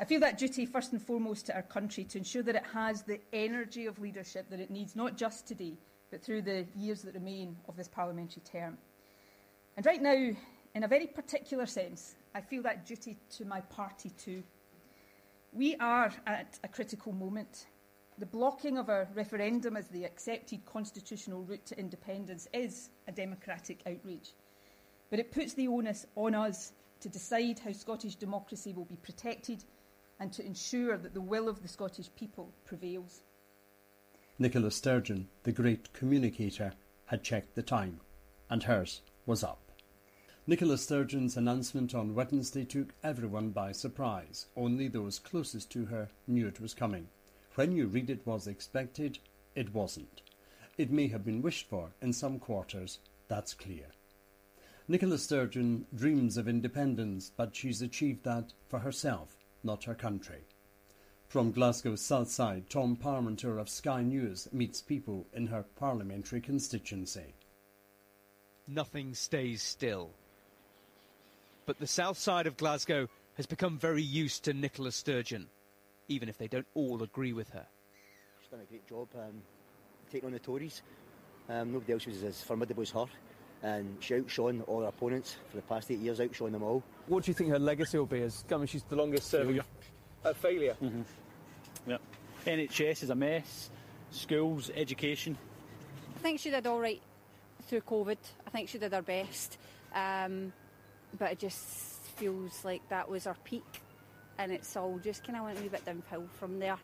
I 0.00 0.04
feel 0.04 0.20
that 0.20 0.38
duty 0.38 0.66
first 0.66 0.92
and 0.92 1.00
foremost 1.00 1.46
to 1.46 1.54
our 1.54 1.62
country 1.62 2.04
to 2.04 2.18
ensure 2.18 2.42
that 2.42 2.56
it 2.56 2.64
has 2.74 3.02
the 3.02 3.20
energy 3.32 3.86
of 3.86 3.98
leadership 3.98 4.50
that 4.50 4.60
it 4.60 4.70
needs, 4.70 4.94
not 4.96 5.16
just 5.16 5.46
today, 5.46 5.74
but 6.10 6.22
through 6.22 6.42
the 6.42 6.66
years 6.76 7.02
that 7.02 7.14
remain 7.14 7.56
of 7.68 7.76
this 7.76 7.88
parliamentary 7.88 8.42
term. 8.50 8.78
And 9.76 9.86
right 9.86 10.02
now, 10.02 10.34
in 10.74 10.84
a 10.84 10.88
very 10.88 11.06
particular 11.06 11.66
sense, 11.66 12.14
I 12.34 12.40
feel 12.40 12.62
that 12.62 12.86
duty 12.86 13.16
to 13.36 13.44
my 13.44 13.60
party 13.62 14.10
too. 14.10 14.42
We 15.52 15.76
are 15.76 16.12
at 16.26 16.58
a 16.62 16.68
critical 16.68 17.12
moment. 17.12 17.66
The 18.18 18.26
blocking 18.26 18.78
of 18.78 18.88
a 18.88 19.06
referendum 19.14 19.76
as 19.76 19.86
the 19.86 20.04
accepted 20.04 20.66
constitutional 20.66 21.44
route 21.44 21.64
to 21.66 21.78
independence 21.78 22.48
is 22.52 22.90
a 23.06 23.12
democratic 23.12 23.80
outrage. 23.86 24.32
But 25.08 25.20
it 25.20 25.30
puts 25.30 25.54
the 25.54 25.68
onus 25.68 26.04
on 26.16 26.34
us 26.34 26.72
to 26.98 27.08
decide 27.08 27.60
how 27.60 27.70
Scottish 27.70 28.16
democracy 28.16 28.72
will 28.72 28.86
be 28.86 28.96
protected 28.96 29.62
and 30.18 30.32
to 30.32 30.44
ensure 30.44 30.96
that 30.96 31.14
the 31.14 31.20
will 31.20 31.48
of 31.48 31.62
the 31.62 31.68
Scottish 31.68 32.10
people 32.16 32.52
prevails. 32.64 33.20
Nicola 34.36 34.72
Sturgeon, 34.72 35.28
the 35.44 35.52
great 35.52 35.92
communicator, 35.92 36.72
had 37.06 37.22
checked 37.22 37.54
the 37.54 37.62
time, 37.62 38.00
and 38.50 38.64
hers 38.64 39.00
was 39.26 39.44
up. 39.44 39.70
Nicola 40.44 40.76
Sturgeon's 40.76 41.36
announcement 41.36 41.94
on 41.94 42.16
Wednesday 42.16 42.64
took 42.64 42.94
everyone 43.04 43.50
by 43.50 43.70
surprise. 43.70 44.46
Only 44.56 44.88
those 44.88 45.20
closest 45.20 45.70
to 45.70 45.84
her 45.84 46.08
knew 46.26 46.48
it 46.48 46.60
was 46.60 46.74
coming. 46.74 47.06
When 47.58 47.72
you 47.72 47.88
read 47.88 48.08
it 48.08 48.24
was 48.24 48.46
expected, 48.46 49.18
it 49.56 49.74
wasn't. 49.74 50.22
It 50.76 50.92
may 50.92 51.08
have 51.08 51.24
been 51.24 51.42
wished 51.42 51.68
for 51.68 51.90
in 52.00 52.12
some 52.12 52.38
quarters, 52.38 53.00
that's 53.26 53.52
clear. 53.52 53.86
Nicola 54.86 55.18
Sturgeon 55.18 55.84
dreams 55.92 56.36
of 56.36 56.46
independence, 56.46 57.32
but 57.36 57.56
she's 57.56 57.82
achieved 57.82 58.22
that 58.22 58.52
for 58.68 58.78
herself, 58.78 59.38
not 59.64 59.82
her 59.82 59.96
country. 59.96 60.44
From 61.26 61.50
Glasgow's 61.50 62.00
south 62.00 62.30
side, 62.30 62.70
Tom 62.70 62.94
Parmenter 62.96 63.58
of 63.60 63.68
Sky 63.68 64.02
News 64.02 64.46
meets 64.52 64.80
people 64.80 65.26
in 65.32 65.48
her 65.48 65.64
parliamentary 65.74 66.40
constituency. 66.40 67.34
Nothing 68.68 69.14
stays 69.14 69.62
still. 69.62 70.10
But 71.66 71.80
the 71.80 71.88
south 71.88 72.18
side 72.18 72.46
of 72.46 72.56
Glasgow 72.56 73.08
has 73.34 73.46
become 73.46 73.78
very 73.78 74.04
used 74.04 74.44
to 74.44 74.52
Nicola 74.52 74.92
Sturgeon 74.92 75.48
even 76.08 76.28
if 76.28 76.38
they 76.38 76.48
don't 76.48 76.66
all 76.74 77.02
agree 77.02 77.32
with 77.32 77.50
her. 77.50 77.66
She's 78.40 78.50
done 78.50 78.60
a 78.60 78.64
great 78.64 78.86
job 78.88 79.08
um, 79.14 79.42
taking 80.10 80.26
on 80.26 80.32
the 80.32 80.38
Tories. 80.38 80.82
Um, 81.48 81.72
nobody 81.72 81.92
else 81.92 82.06
was 82.06 82.22
as 82.22 82.42
formidable 82.42 82.82
as 82.82 82.90
her. 82.90 83.06
And 83.62 83.96
she 84.00 84.14
outshone 84.14 84.62
all 84.66 84.82
her 84.82 84.88
opponents 84.88 85.36
for 85.50 85.56
the 85.56 85.62
past 85.62 85.90
eight 85.90 85.98
years, 85.98 86.20
outshone 86.20 86.52
them 86.52 86.62
all. 86.62 86.82
What 87.06 87.24
do 87.24 87.30
you 87.30 87.34
think 87.34 87.50
her 87.50 87.58
legacy 87.58 87.98
will 87.98 88.06
be? 88.06 88.22
As 88.22 88.44
I 88.50 88.56
mean, 88.56 88.66
she's 88.66 88.84
the 88.84 88.96
longest 88.96 89.28
serving. 89.28 89.46
Failure. 89.48 89.64
A 90.24 90.34
failure. 90.34 90.76
Mm-hmm. 90.82 91.02
Yeah. 91.90 91.96
NHS 92.46 93.02
is 93.02 93.10
a 93.10 93.14
mess. 93.14 93.70
Schools, 94.10 94.70
education. 94.74 95.36
I 96.16 96.18
think 96.20 96.40
she 96.40 96.50
did 96.50 96.66
all 96.66 96.80
right 96.80 97.00
through 97.66 97.80
COVID. 97.80 98.16
I 98.46 98.50
think 98.50 98.68
she 98.68 98.78
did 98.78 98.92
her 98.92 99.02
best. 99.02 99.58
Um, 99.94 100.52
but 101.18 101.32
it 101.32 101.38
just 101.38 101.58
feels 102.16 102.64
like 102.64 102.88
that 102.88 103.08
was 103.08 103.24
her 103.24 103.36
peak 103.44 103.64
and 104.38 104.52
it's 104.52 104.76
all 104.76 104.98
just 105.02 105.24
kind 105.24 105.38
of 105.38 105.44
went 105.44 105.58
a 105.58 105.62
wee 105.62 105.68
bit 105.68 105.84
downhill 105.84 106.26
from 106.38 106.58
there. 106.58 106.78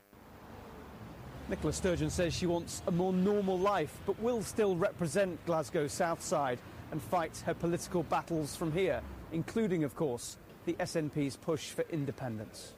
Nicola 1.49 1.73
Sturgeon 1.73 2.11
says 2.11 2.35
she 2.35 2.47
wants 2.47 2.83
a 2.87 2.91
more 2.91 3.13
normal 3.13 3.59
life, 3.59 3.99
but 4.07 4.19
will 4.21 4.43
still 4.43 4.77
represent 4.77 5.45
Glasgow 5.47 5.87
south 5.87 6.23
side 6.23 6.59
and 6.91 7.03
fight 7.03 7.43
her 7.45 7.55
political 7.55 8.03
battles 8.05 8.57
from 8.57 8.73
here, 8.73 9.03
including, 9.33 9.85
of 9.85 9.95
course, 9.95 10.39
the 10.65 10.73
SNP's 10.75 11.37
push 11.37 11.71
for 11.71 11.85
independence. 11.91 12.73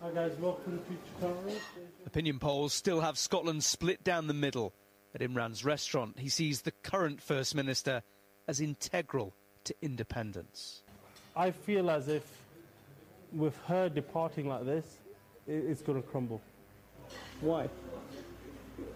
Hi 0.00 0.10
guys, 0.12 0.32
welcome 0.38 0.78
to 0.78 0.84
Future 0.84 1.60
Opinion 2.06 2.38
polls 2.38 2.72
still 2.72 3.00
have 3.00 3.18
Scotland 3.18 3.64
split 3.64 4.04
down 4.04 4.28
the 4.28 4.34
middle. 4.34 4.72
At 5.12 5.22
Imran's 5.22 5.64
restaurant, 5.64 6.20
he 6.20 6.28
sees 6.28 6.62
the 6.62 6.70
current 6.70 7.20
First 7.20 7.56
Minister 7.56 8.02
as 8.46 8.60
integral 8.60 9.34
to 9.64 9.74
independence. 9.82 10.82
I 11.34 11.50
feel 11.50 11.90
as 11.90 12.06
if 12.06 12.22
with 13.32 13.56
her 13.66 13.88
departing 13.88 14.48
like 14.48 14.64
this, 14.64 14.98
it's 15.46 15.82
going 15.82 16.00
to 16.00 16.08
crumble. 16.08 16.40
Why? 17.40 17.68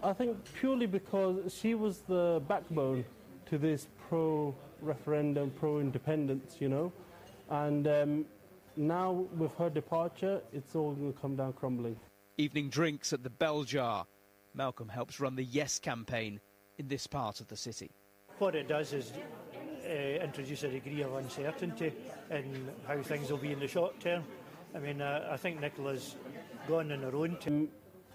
I 0.03 0.13
think 0.13 0.37
purely 0.55 0.87
because 0.87 1.55
she 1.55 1.75
was 1.75 1.99
the 2.09 2.43
backbone 2.49 3.05
to 3.47 3.59
this 3.59 3.87
pro 4.09 4.55
referendum, 4.81 5.51
pro 5.59 5.81
independence, 5.81 6.57
you 6.61 6.69
know. 6.69 6.93
And 7.51 7.87
um, 7.87 8.27
now 8.77 9.27
with 9.37 9.55
her 9.57 9.71
departure, 9.71 10.41
it's 10.53 10.75
all 10.75 10.93
going 10.93 11.13
to 11.13 11.19
come 11.21 11.37
down 11.37 11.53
crumbling. 11.55 11.97
Evening 12.39 12.69
drinks 12.69 13.13
at 13.13 13.23
the 13.23 13.31
Bell 13.31 13.63
Jar. 13.63 14.07
Malcolm 14.55 14.89
helps 14.89 15.21
run 15.21 15.37
the 15.37 15.45
Yes 15.45 15.79
campaign 15.79 16.41
in 16.79 16.89
this 16.89 17.07
part 17.07 17.41
of 17.41 17.49
the 17.49 17.57
city. 17.57 17.91
What 18.39 18.55
it 18.55 18.69
does 18.69 18.93
is 18.93 19.13
uh, 19.93 20.25
introduce 20.25 20.63
a 20.65 20.69
degree 20.69 21.03
of 21.03 21.15
uncertainty 21.15 21.93
in 22.31 22.69
how 22.87 23.01
things 23.03 23.31
will 23.31 23.39
be 23.39 23.53
in 23.53 23.61
the 23.61 23.69
short 23.69 24.01
term. 24.01 24.25
I 24.75 24.79
mean, 24.79 25.03
uh, 25.03 25.29
I 25.31 25.37
think 25.37 25.61
Nicola's 25.61 26.17
gone 26.67 26.91
on 26.93 27.03
her 27.03 27.15
own. 27.15 27.37
T- 27.41 27.69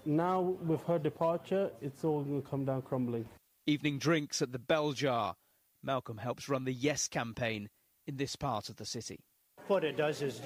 now, 0.04 0.40
with 0.40 0.82
her 0.84 0.98
departure, 0.98 1.70
it's 1.80 2.02
all 2.04 2.22
going 2.22 2.42
to 2.42 2.48
come 2.48 2.64
down 2.64 2.82
crumbling. 2.82 3.28
Evening 3.66 3.98
drinks 3.98 4.42
at 4.42 4.52
the 4.52 4.58
Bell 4.58 4.92
Jar. 4.92 5.36
Malcolm 5.82 6.18
helps 6.18 6.48
run 6.48 6.64
the 6.64 6.72
Yes 6.72 7.06
campaign 7.06 7.68
in 8.06 8.16
this 8.16 8.34
part 8.34 8.68
of 8.68 8.76
the 8.76 8.84
city. 8.84 9.20
What 9.68 9.84
it 9.84 9.96
does 9.96 10.22
is 10.22 10.40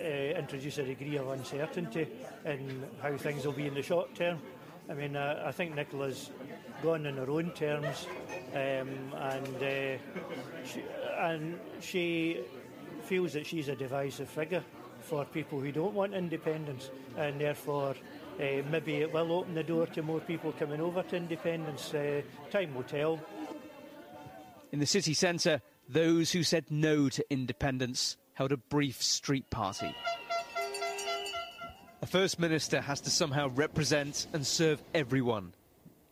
uh, 0.00 0.04
introduce 0.04 0.78
a 0.78 0.84
degree 0.84 1.16
of 1.16 1.28
uncertainty 1.28 2.06
in 2.44 2.84
how 3.02 3.16
things 3.16 3.44
will 3.44 3.52
be 3.52 3.66
in 3.66 3.74
the 3.74 3.82
short 3.82 4.14
term. 4.14 4.38
I 4.88 4.94
mean, 4.94 5.16
uh, 5.16 5.42
I 5.46 5.52
think 5.52 5.74
Nicola's 5.74 6.30
gone 6.82 7.06
on 7.06 7.16
her 7.16 7.30
own 7.30 7.50
terms, 7.52 8.06
um, 8.52 9.14
and 9.16 9.62
uh, 9.62 9.98
she, 10.64 10.82
and 11.18 11.58
she 11.80 12.40
feels 13.02 13.32
that 13.32 13.46
she's 13.46 13.68
a 13.68 13.76
divisive 13.76 14.28
figure 14.28 14.62
for 15.00 15.24
people 15.24 15.60
who 15.60 15.72
don't 15.72 15.94
want 15.94 16.14
independence, 16.14 16.90
and 17.16 17.40
therefore 17.40 17.94
Uh, 18.34 18.66
maybe 18.68 18.96
it 18.96 19.12
will 19.12 19.30
open 19.30 19.54
the 19.54 19.62
door 19.62 19.86
to 19.86 20.02
more 20.02 20.18
people 20.18 20.50
coming 20.58 20.80
over 20.80 21.04
to 21.04 21.14
independence. 21.14 21.94
Uh, 21.94 22.20
time 22.50 22.74
will 22.74 22.82
tell. 22.82 23.20
In 24.72 24.80
the 24.80 24.86
city 24.86 25.14
centre, 25.14 25.62
those 25.88 26.32
who 26.32 26.42
said 26.42 26.64
no 26.68 27.08
to 27.10 27.22
independence 27.30 28.16
held 28.32 28.50
a 28.50 28.56
brief 28.56 29.00
street 29.00 29.48
party. 29.50 29.94
A 32.04 32.06
First 32.06 32.38
Minister 32.38 32.82
has 32.82 33.00
to 33.00 33.10
somehow 33.10 33.48
represent 33.48 34.26
and 34.34 34.46
serve 34.46 34.82
everyone. 34.92 35.54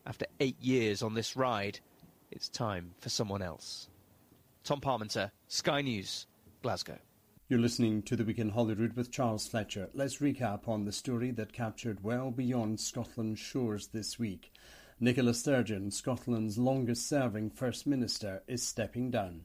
After 0.06 0.24
eight 0.40 0.58
years 0.58 1.02
on 1.02 1.12
this 1.12 1.36
ride, 1.36 1.80
it's 2.30 2.48
time 2.48 2.94
for 3.00 3.10
someone 3.10 3.42
else. 3.42 3.90
Tom 4.64 4.80
Parmenter, 4.80 5.30
Sky 5.48 5.82
News, 5.82 6.26
Glasgow. 6.62 6.96
You're 7.50 7.60
listening 7.60 8.00
to 8.04 8.16
The 8.16 8.24
Week 8.24 8.38
in 8.38 8.48
Holyrood 8.48 8.96
with 8.96 9.10
Charles 9.10 9.46
Fletcher. 9.46 9.90
Let's 9.92 10.16
recap 10.16 10.66
on 10.66 10.86
the 10.86 10.92
story 10.92 11.30
that 11.32 11.52
captured 11.52 12.02
well 12.02 12.30
beyond 12.30 12.80
Scotland's 12.80 13.40
shores 13.40 13.88
this 13.88 14.18
week. 14.18 14.50
Nicola 14.98 15.34
Sturgeon, 15.34 15.90
Scotland's 15.90 16.56
longest 16.56 17.06
serving 17.06 17.50
First 17.50 17.86
Minister, 17.86 18.42
is 18.48 18.66
stepping 18.66 19.10
down. 19.10 19.42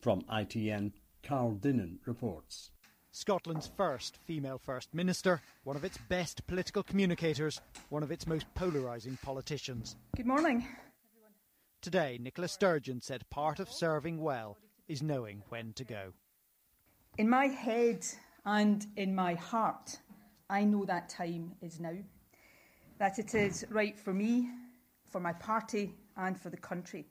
From 0.00 0.22
ITN, 0.22 0.92
Carl 1.22 1.52
Dinnen 1.60 1.98
reports. 2.06 2.70
Scotland's 3.14 3.70
first 3.76 4.16
female 4.16 4.56
First 4.56 4.94
Minister, 4.94 5.42
one 5.64 5.76
of 5.76 5.84
its 5.84 5.98
best 6.08 6.46
political 6.46 6.82
communicators, 6.82 7.60
one 7.90 8.02
of 8.02 8.10
its 8.10 8.26
most 8.26 8.46
polarising 8.54 9.20
politicians. 9.20 9.96
Good 10.16 10.26
morning. 10.26 10.66
Today, 11.82 12.16
Nicola 12.18 12.48
Sturgeon 12.48 13.02
said 13.02 13.28
part 13.28 13.60
of 13.60 13.70
serving 13.70 14.18
well 14.18 14.56
is 14.88 15.02
knowing 15.02 15.42
when 15.50 15.74
to 15.74 15.84
go. 15.84 16.14
In 17.18 17.28
my 17.28 17.48
head 17.48 18.06
and 18.46 18.86
in 18.96 19.14
my 19.14 19.34
heart, 19.34 19.98
I 20.48 20.64
know 20.64 20.86
that 20.86 21.10
time 21.10 21.52
is 21.60 21.78
now. 21.80 21.96
That 22.98 23.18
it 23.18 23.34
is 23.34 23.66
right 23.68 23.98
for 23.98 24.14
me, 24.14 24.48
for 25.10 25.20
my 25.20 25.34
party, 25.34 25.94
and 26.16 26.40
for 26.40 26.48
the 26.48 26.56
country. 26.56 27.04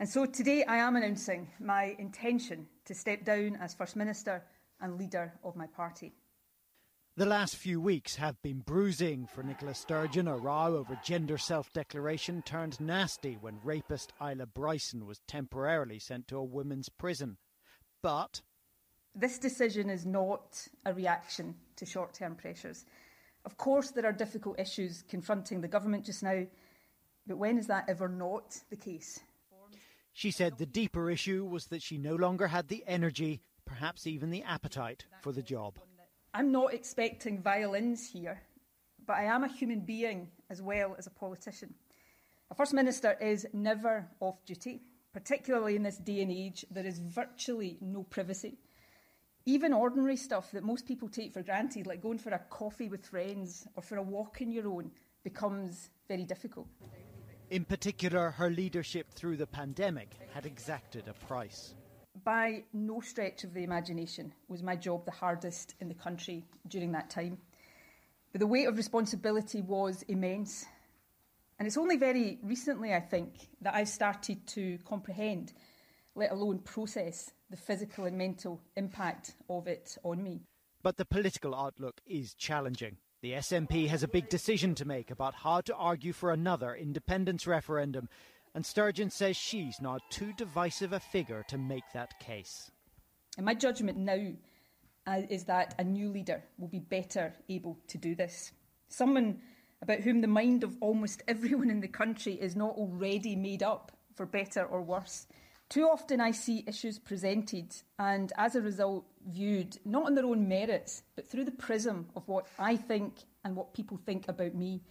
And 0.00 0.08
so 0.08 0.26
today 0.26 0.64
I 0.64 0.76
am 0.76 0.96
announcing 0.96 1.48
my 1.58 1.96
intention 1.98 2.68
to 2.84 2.94
step 2.94 3.24
down 3.24 3.56
as 3.56 3.72
First 3.72 3.96
Minister 3.96 4.42
and 4.80 4.96
leader 4.96 5.32
of 5.44 5.56
my 5.56 5.66
party. 5.66 6.12
The 7.16 7.26
last 7.26 7.56
few 7.56 7.80
weeks 7.80 8.14
have 8.14 8.40
been 8.42 8.60
bruising 8.60 9.26
for 9.26 9.42
Nicola 9.42 9.74
Sturgeon. 9.74 10.28
A 10.28 10.36
row 10.36 10.76
over 10.76 10.96
gender 11.02 11.36
self 11.36 11.72
declaration 11.72 12.42
turned 12.42 12.78
nasty 12.78 13.36
when 13.40 13.58
rapist 13.64 14.12
Isla 14.20 14.46
Bryson 14.46 15.04
was 15.04 15.20
temporarily 15.26 15.98
sent 15.98 16.28
to 16.28 16.36
a 16.36 16.44
women's 16.44 16.88
prison. 16.88 17.36
But. 18.02 18.40
This 19.16 19.38
decision 19.40 19.90
is 19.90 20.06
not 20.06 20.68
a 20.86 20.94
reaction 20.94 21.56
to 21.74 21.84
short 21.84 22.14
term 22.14 22.36
pressures. 22.36 22.84
Of 23.44 23.56
course, 23.56 23.90
there 23.90 24.06
are 24.06 24.12
difficult 24.12 24.60
issues 24.60 25.02
confronting 25.08 25.60
the 25.60 25.66
government 25.66 26.04
just 26.04 26.22
now, 26.22 26.46
but 27.26 27.38
when 27.38 27.58
is 27.58 27.66
that 27.66 27.88
ever 27.88 28.08
not 28.08 28.60
the 28.70 28.76
case? 28.76 29.18
She 30.12 30.30
said 30.30 30.58
the 30.58 30.66
deeper 30.66 31.10
issue 31.10 31.44
was 31.44 31.66
that 31.66 31.82
she 31.82 31.98
no 31.98 32.14
longer 32.14 32.46
had 32.46 32.68
the 32.68 32.84
energy 32.86 33.42
perhaps 33.68 34.06
even 34.06 34.30
the 34.30 34.42
appetite 34.42 35.04
for 35.20 35.30
the 35.30 35.42
job. 35.42 35.78
I'm 36.34 36.50
not 36.50 36.74
expecting 36.74 37.42
violins 37.42 38.08
here, 38.10 38.40
but 39.06 39.16
I 39.16 39.24
am 39.24 39.44
a 39.44 39.48
human 39.48 39.80
being 39.80 40.28
as 40.50 40.62
well 40.62 40.96
as 40.98 41.06
a 41.06 41.10
politician. 41.10 41.74
A 42.50 42.54
First 42.54 42.72
Minister 42.72 43.16
is 43.20 43.46
never 43.52 44.08
off 44.20 44.44
duty, 44.46 44.80
particularly 45.12 45.76
in 45.76 45.82
this 45.82 45.98
day 45.98 46.22
and 46.22 46.32
age. 46.32 46.64
There 46.70 46.86
is 46.86 46.98
virtually 46.98 47.76
no 47.80 48.04
privacy. 48.04 48.58
Even 49.44 49.72
ordinary 49.72 50.16
stuff 50.16 50.50
that 50.52 50.64
most 50.64 50.86
people 50.86 51.08
take 51.08 51.32
for 51.32 51.42
granted, 51.42 51.86
like 51.86 52.02
going 52.02 52.18
for 52.18 52.30
a 52.30 52.38
coffee 52.50 52.88
with 52.88 53.06
friends 53.06 53.66
or 53.76 53.82
for 53.82 53.96
a 53.96 54.02
walk 54.02 54.38
on 54.40 54.50
your 54.50 54.66
own, 54.66 54.90
becomes 55.24 55.90
very 56.08 56.24
difficult. 56.24 56.68
In 57.50 57.64
particular, 57.64 58.30
her 58.30 58.50
leadership 58.50 59.10
through 59.10 59.36
the 59.36 59.46
pandemic 59.46 60.14
had 60.34 60.44
exacted 60.44 61.08
a 61.08 61.14
price 61.26 61.74
by 62.28 62.62
no 62.74 63.00
stretch 63.00 63.42
of 63.42 63.54
the 63.54 63.64
imagination 63.64 64.34
was 64.48 64.62
my 64.62 64.76
job 64.76 65.02
the 65.06 65.10
hardest 65.10 65.74
in 65.80 65.88
the 65.88 65.94
country 65.94 66.44
during 66.68 66.92
that 66.92 67.08
time. 67.08 67.38
But 68.32 68.40
the 68.40 68.46
weight 68.46 68.68
of 68.68 68.76
responsibility 68.76 69.62
was 69.62 70.02
immense. 70.08 70.66
And 71.58 71.66
it's 71.66 71.78
only 71.78 71.96
very 71.96 72.38
recently, 72.42 72.92
I 72.92 73.00
think, 73.00 73.48
that 73.62 73.74
I've 73.74 73.88
started 73.88 74.46
to 74.48 74.78
comprehend, 74.86 75.54
let 76.14 76.30
alone 76.30 76.58
process, 76.58 77.30
the 77.48 77.56
physical 77.56 78.04
and 78.04 78.18
mental 78.18 78.60
impact 78.76 79.34
of 79.48 79.66
it 79.66 79.96
on 80.04 80.22
me. 80.22 80.42
But 80.82 80.98
the 80.98 81.06
political 81.06 81.54
outlook 81.54 82.02
is 82.06 82.34
challenging. 82.34 82.98
The 83.22 83.32
SNP 83.32 83.88
has 83.88 84.02
a 84.02 84.08
big 84.08 84.28
decision 84.28 84.74
to 84.74 84.84
make 84.84 85.10
about 85.10 85.34
how 85.34 85.62
to 85.62 85.74
argue 85.74 86.12
for 86.12 86.30
another 86.30 86.74
independence 86.74 87.46
referendum 87.46 88.10
and 88.58 88.66
Sturgeon 88.66 89.08
says 89.08 89.36
she's 89.36 89.80
not 89.80 90.02
too 90.10 90.32
divisive 90.32 90.92
a 90.92 90.98
figure 90.98 91.44
to 91.46 91.56
make 91.56 91.84
that 91.94 92.18
case. 92.18 92.72
And 93.36 93.46
my 93.46 93.54
judgment 93.54 93.96
now 93.96 94.32
uh, 95.06 95.22
is 95.30 95.44
that 95.44 95.76
a 95.78 95.84
new 95.84 96.08
leader 96.08 96.42
will 96.58 96.66
be 96.66 96.80
better 96.80 97.32
able 97.48 97.78
to 97.86 97.98
do 97.98 98.16
this. 98.16 98.50
Someone 98.88 99.38
about 99.80 100.00
whom 100.00 100.22
the 100.22 100.26
mind 100.26 100.64
of 100.64 100.76
almost 100.80 101.22
everyone 101.28 101.70
in 101.70 101.78
the 101.78 101.86
country 101.86 102.32
is 102.32 102.56
not 102.56 102.74
already 102.74 103.36
made 103.36 103.62
up, 103.62 103.92
for 104.16 104.26
better 104.26 104.64
or 104.64 104.82
worse. 104.82 105.28
Too 105.68 105.84
often 105.84 106.20
I 106.20 106.32
see 106.32 106.64
issues 106.66 106.98
presented 106.98 107.76
and, 108.00 108.32
as 108.36 108.56
a 108.56 108.60
result, 108.60 109.04
viewed 109.24 109.78
not 109.84 110.06
on 110.06 110.16
their 110.16 110.26
own 110.26 110.48
merits, 110.48 111.04
but 111.14 111.28
through 111.28 111.44
the 111.44 111.52
prism 111.52 112.08
of 112.16 112.26
what 112.26 112.48
I 112.58 112.74
think 112.74 113.18
and 113.44 113.54
what 113.54 113.72
people 113.72 114.00
think 114.04 114.26
about 114.26 114.56
me. 114.56 114.82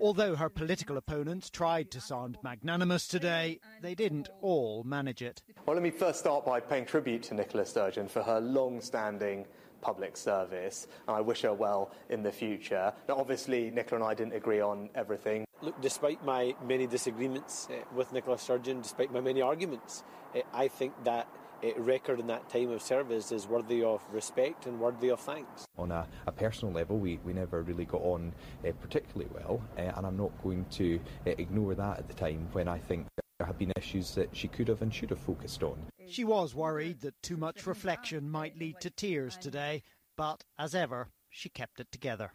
Although 0.00 0.36
her 0.36 0.48
political 0.48 0.96
opponents 0.96 1.50
tried 1.50 1.90
to 1.92 2.00
sound 2.00 2.38
magnanimous 2.42 3.06
today, 3.06 3.60
they 3.80 3.94
didn't 3.94 4.28
all 4.40 4.82
manage 4.84 5.22
it. 5.22 5.42
Well, 5.66 5.74
let 5.74 5.82
me 5.82 5.90
first 5.90 6.18
start 6.18 6.44
by 6.44 6.60
paying 6.60 6.84
tribute 6.86 7.22
to 7.24 7.34
Nicola 7.34 7.64
Sturgeon 7.64 8.08
for 8.08 8.22
her 8.22 8.40
long 8.40 8.80
standing 8.80 9.46
public 9.80 10.16
service, 10.16 10.86
and 11.06 11.16
I 11.16 11.20
wish 11.20 11.42
her 11.42 11.52
well 11.52 11.90
in 12.08 12.22
the 12.22 12.32
future. 12.32 12.92
Now, 13.08 13.16
obviously, 13.16 13.70
Nicola 13.70 14.02
and 14.02 14.10
I 14.10 14.14
didn't 14.14 14.34
agree 14.34 14.60
on 14.60 14.88
everything. 14.94 15.44
Look, 15.60 15.80
despite 15.80 16.24
my 16.24 16.54
many 16.66 16.86
disagreements 16.86 17.68
uh, 17.70 17.84
with 17.94 18.12
Nicola 18.12 18.38
Sturgeon, 18.38 18.80
despite 18.80 19.12
my 19.12 19.20
many 19.20 19.42
arguments, 19.42 20.02
uh, 20.34 20.40
I 20.52 20.68
think 20.68 20.92
that 21.04 21.28
record 21.76 22.20
in 22.20 22.26
that 22.26 22.48
time 22.48 22.70
of 22.70 22.82
service 22.82 23.32
is 23.32 23.46
worthy 23.46 23.82
of 23.82 24.02
respect 24.12 24.66
and 24.66 24.78
worthy 24.78 25.08
of 25.08 25.20
thanks. 25.20 25.64
On 25.78 25.90
a, 25.90 26.06
a 26.26 26.32
personal 26.32 26.74
level, 26.74 26.98
we, 26.98 27.18
we 27.24 27.32
never 27.32 27.62
really 27.62 27.84
got 27.84 28.02
on 28.02 28.32
uh, 28.66 28.72
particularly 28.80 29.30
well, 29.32 29.62
uh, 29.78 29.92
and 29.96 30.06
I'm 30.06 30.16
not 30.16 30.30
going 30.42 30.64
to 30.72 31.00
uh, 31.26 31.30
ignore 31.38 31.74
that 31.74 31.98
at 31.98 32.08
the 32.08 32.14
time 32.14 32.48
when 32.52 32.68
I 32.68 32.78
think 32.78 33.06
there 33.38 33.46
have 33.46 33.58
been 33.58 33.72
issues 33.76 34.14
that 34.14 34.28
she 34.36 34.48
could 34.48 34.68
have 34.68 34.82
and 34.82 34.92
should 34.92 35.10
have 35.10 35.18
focused 35.18 35.62
on. 35.62 35.76
She 36.08 36.24
was 36.24 36.54
worried 36.54 37.00
that 37.00 37.20
too 37.22 37.36
much 37.36 37.66
reflection 37.66 38.30
might 38.30 38.58
lead 38.58 38.80
to 38.80 38.90
tears 38.90 39.36
today, 39.36 39.82
but 40.16 40.44
as 40.58 40.74
ever, 40.74 41.08
she 41.30 41.48
kept 41.48 41.80
it 41.80 41.90
together. 41.90 42.32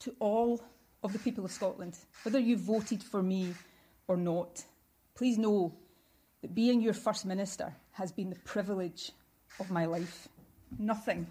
To 0.00 0.14
all 0.20 0.62
of 1.02 1.12
the 1.12 1.18
people 1.18 1.44
of 1.44 1.52
Scotland, 1.52 1.98
whether 2.22 2.38
you 2.38 2.56
voted 2.56 3.02
for 3.02 3.22
me 3.22 3.54
or 4.08 4.16
not, 4.16 4.64
please 5.14 5.38
know 5.38 5.74
that 6.42 6.54
being 6.54 6.80
your 6.80 6.94
First 6.94 7.24
Minister 7.24 7.74
has 7.96 8.12
been 8.12 8.28
the 8.28 8.38
privilege 8.40 9.12
of 9.58 9.70
my 9.70 9.86
life. 9.86 10.28
Nothing, 10.78 11.26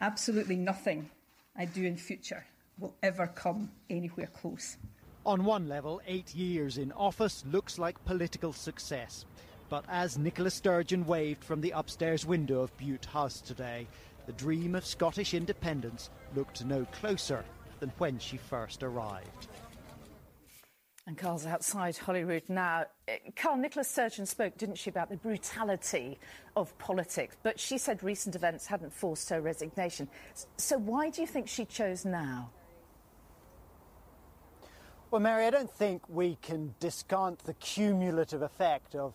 absolutely 0.00 0.56
nothing 0.56 1.08
I 1.56 1.66
do 1.66 1.84
in 1.84 1.96
future 1.96 2.44
will 2.80 2.94
ever 3.00 3.28
come 3.28 3.70
anywhere 3.88 4.26
close. 4.26 4.76
On 5.24 5.44
one 5.44 5.68
level, 5.68 6.02
eight 6.06 6.34
years 6.34 6.78
in 6.78 6.90
office 6.92 7.44
looks 7.50 7.78
like 7.78 8.04
political 8.04 8.52
success. 8.52 9.24
But 9.68 9.84
as 9.88 10.18
Nicola 10.18 10.50
Sturgeon 10.50 11.06
waved 11.06 11.44
from 11.44 11.60
the 11.60 11.70
upstairs 11.70 12.26
window 12.26 12.60
of 12.60 12.76
Bute 12.76 13.06
House 13.06 13.40
today, 13.40 13.86
the 14.26 14.32
dream 14.32 14.74
of 14.74 14.84
Scottish 14.84 15.32
independence 15.32 16.10
looked 16.34 16.64
no 16.64 16.86
closer 16.86 17.44
than 17.78 17.92
when 17.98 18.18
she 18.18 18.36
first 18.36 18.82
arrived. 18.82 19.46
And 21.06 21.18
Carl's 21.18 21.44
outside 21.44 21.96
Holyrood 21.98 22.44
now. 22.48 22.86
Eh, 23.08 23.18
Carl, 23.36 23.58
Nicola 23.58 23.84
Sturgeon 23.84 24.24
spoke, 24.24 24.56
didn't 24.56 24.76
she, 24.76 24.88
about 24.88 25.10
the 25.10 25.18
brutality 25.18 26.18
of 26.56 26.76
politics, 26.78 27.36
but 27.42 27.60
she 27.60 27.76
said 27.76 28.02
recent 28.02 28.34
events 28.34 28.66
hadn't 28.66 28.92
forced 28.92 29.28
her 29.28 29.42
resignation. 29.42 30.08
So 30.56 30.78
why 30.78 31.10
do 31.10 31.20
you 31.20 31.26
think 31.26 31.46
she 31.46 31.66
chose 31.66 32.06
now? 32.06 32.50
Well, 35.10 35.20
Mary, 35.20 35.44
I 35.44 35.50
don't 35.50 35.70
think 35.70 36.02
we 36.08 36.38
can 36.40 36.74
discount 36.80 37.38
the 37.40 37.54
cumulative 37.54 38.40
effect 38.40 38.94
of 38.94 39.12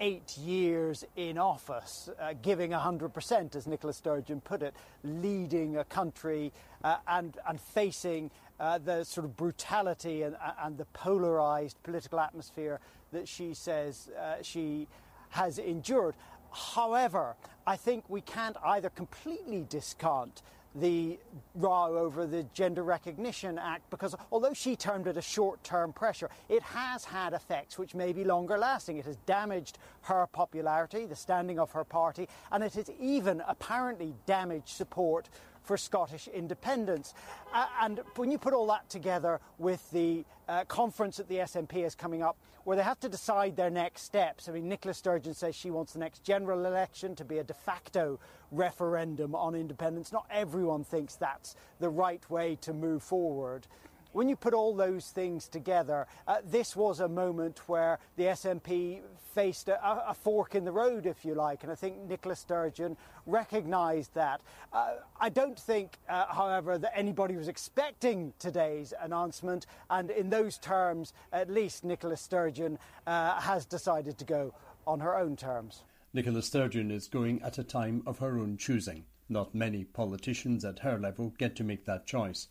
eight 0.00 0.36
years 0.38 1.04
in 1.16 1.38
office, 1.38 2.08
uh, 2.20 2.34
giving 2.42 2.70
100%, 2.70 3.54
as 3.54 3.66
Nicola 3.66 3.92
Sturgeon 3.92 4.40
put 4.40 4.62
it, 4.62 4.74
leading 5.04 5.76
a 5.76 5.84
country 5.84 6.52
uh, 6.82 6.96
and, 7.06 7.38
and 7.48 7.60
facing 7.60 8.30
uh, 8.58 8.78
the 8.78 9.04
sort 9.04 9.24
of 9.24 9.36
brutality 9.36 10.22
and, 10.22 10.36
and, 10.62 10.78
the 10.78 10.84
polarised 10.86 11.82
political 11.82 12.20
atmosphere 12.20 12.80
that 13.12 13.28
she 13.28 13.54
says 13.54 14.10
uh, 14.18 14.36
she 14.42 14.88
has 15.30 15.58
endured. 15.58 16.14
However, 16.52 17.36
I 17.66 17.76
think 17.76 18.04
we 18.08 18.20
can't 18.22 18.56
either 18.64 18.88
completely 18.90 19.66
discount 19.68 20.42
the 20.76 21.18
row 21.54 21.96
over 21.96 22.26
the 22.26 22.42
Gender 22.52 22.82
Recognition 22.82 23.58
Act 23.58 23.88
because 23.90 24.14
although 24.30 24.52
she 24.52 24.76
termed 24.76 25.06
it 25.06 25.16
a 25.16 25.22
short 25.22 25.62
term 25.64 25.92
pressure, 25.92 26.28
it 26.48 26.62
has 26.62 27.04
had 27.04 27.32
effects 27.32 27.78
which 27.78 27.94
may 27.94 28.12
be 28.12 28.24
longer 28.24 28.58
lasting. 28.58 28.98
It 28.98 29.06
has 29.06 29.16
damaged 29.26 29.78
her 30.02 30.26
popularity, 30.26 31.06
the 31.06 31.16
standing 31.16 31.58
of 31.58 31.72
her 31.72 31.84
party, 31.84 32.28
and 32.52 32.62
it 32.62 32.74
has 32.74 32.90
even 33.00 33.42
apparently 33.48 34.14
damaged 34.26 34.68
support 34.68 35.28
for 35.66 35.76
Scottish 35.76 36.28
independence. 36.28 37.12
Uh, 37.52 37.66
and 37.82 38.00
when 38.14 38.30
you 38.30 38.38
put 38.38 38.54
all 38.54 38.66
that 38.68 38.88
together 38.88 39.40
with 39.58 39.90
the 39.90 40.24
uh, 40.48 40.64
conference 40.64 41.16
that 41.18 41.28
the 41.28 41.36
SNP 41.36 41.84
is 41.84 41.94
coming 41.94 42.22
up, 42.22 42.36
where 42.64 42.76
they 42.76 42.82
have 42.82 42.98
to 42.98 43.08
decide 43.08 43.54
their 43.54 43.70
next 43.70 44.02
steps. 44.02 44.48
I 44.48 44.52
mean, 44.52 44.68
Nicola 44.68 44.92
Sturgeon 44.92 45.34
says 45.34 45.54
she 45.54 45.70
wants 45.70 45.92
the 45.92 46.00
next 46.00 46.24
general 46.24 46.66
election 46.66 47.14
to 47.14 47.24
be 47.24 47.38
a 47.38 47.44
de 47.44 47.54
facto 47.54 48.18
referendum 48.50 49.36
on 49.36 49.54
independence. 49.54 50.10
Not 50.10 50.26
everyone 50.32 50.82
thinks 50.82 51.14
that's 51.14 51.54
the 51.78 51.88
right 51.88 52.28
way 52.28 52.56
to 52.62 52.72
move 52.72 53.04
forward. 53.04 53.68
When 54.16 54.30
you 54.30 54.36
put 54.36 54.54
all 54.54 54.74
those 54.74 55.10
things 55.10 55.46
together, 55.46 56.06
uh, 56.26 56.38
this 56.42 56.74
was 56.74 57.00
a 57.00 57.06
moment 57.06 57.60
where 57.68 57.98
the 58.16 58.22
SNP 58.22 59.02
faced 59.34 59.68
a, 59.68 60.08
a, 60.08 60.14
fork 60.14 60.54
in 60.54 60.64
the 60.64 60.72
road, 60.72 61.04
if 61.04 61.22
you 61.22 61.34
like, 61.34 61.64
and 61.64 61.70
I 61.70 61.74
think 61.74 61.98
Nicola 62.08 62.34
Sturgeon 62.34 62.96
recognised 63.26 64.14
that. 64.14 64.40
Uh, 64.72 64.94
I 65.20 65.28
don't 65.28 65.58
think, 65.58 65.98
uh, 66.08 66.32
however, 66.32 66.78
that 66.78 66.96
anybody 66.96 67.36
was 67.36 67.46
expecting 67.46 68.32
today's 68.38 68.94
announcement, 69.02 69.66
and 69.90 70.10
in 70.10 70.30
those 70.30 70.56
terms, 70.56 71.12
at 71.30 71.50
least 71.50 71.84
Nicola 71.84 72.16
Sturgeon 72.16 72.78
uh, 73.06 73.38
has 73.38 73.66
decided 73.66 74.16
to 74.16 74.24
go 74.24 74.54
on 74.86 75.00
her 75.00 75.14
own 75.14 75.36
terms. 75.36 75.82
Nicola 76.14 76.40
Sturgeon 76.40 76.90
is 76.90 77.06
going 77.06 77.42
at 77.42 77.58
a 77.58 77.64
time 77.64 78.02
of 78.06 78.20
her 78.20 78.38
own 78.38 78.56
choosing. 78.56 79.04
Not 79.28 79.54
many 79.54 79.84
politicians 79.84 80.64
at 80.64 80.78
her 80.78 80.96
level 80.98 81.34
get 81.36 81.54
to 81.56 81.64
make 81.64 81.84
that 81.84 82.06
choice. 82.06 82.48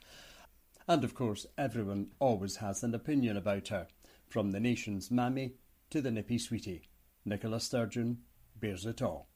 And 0.87 1.03
of 1.03 1.15
course, 1.15 1.47
everyone 1.57 2.11
always 2.19 2.57
has 2.57 2.83
an 2.83 2.93
opinion 2.93 3.37
about 3.37 3.69
her, 3.69 3.87
from 4.27 4.51
the 4.51 4.59
nation's 4.59 5.09
mammy 5.09 5.55
to 5.89 6.01
the 6.01 6.11
nippy 6.11 6.37
sweetie. 6.37 6.89
Nicola 7.25 7.59
Sturgeon 7.59 8.19
bears 8.59 8.85
it 8.85 9.01
all. 9.01 9.27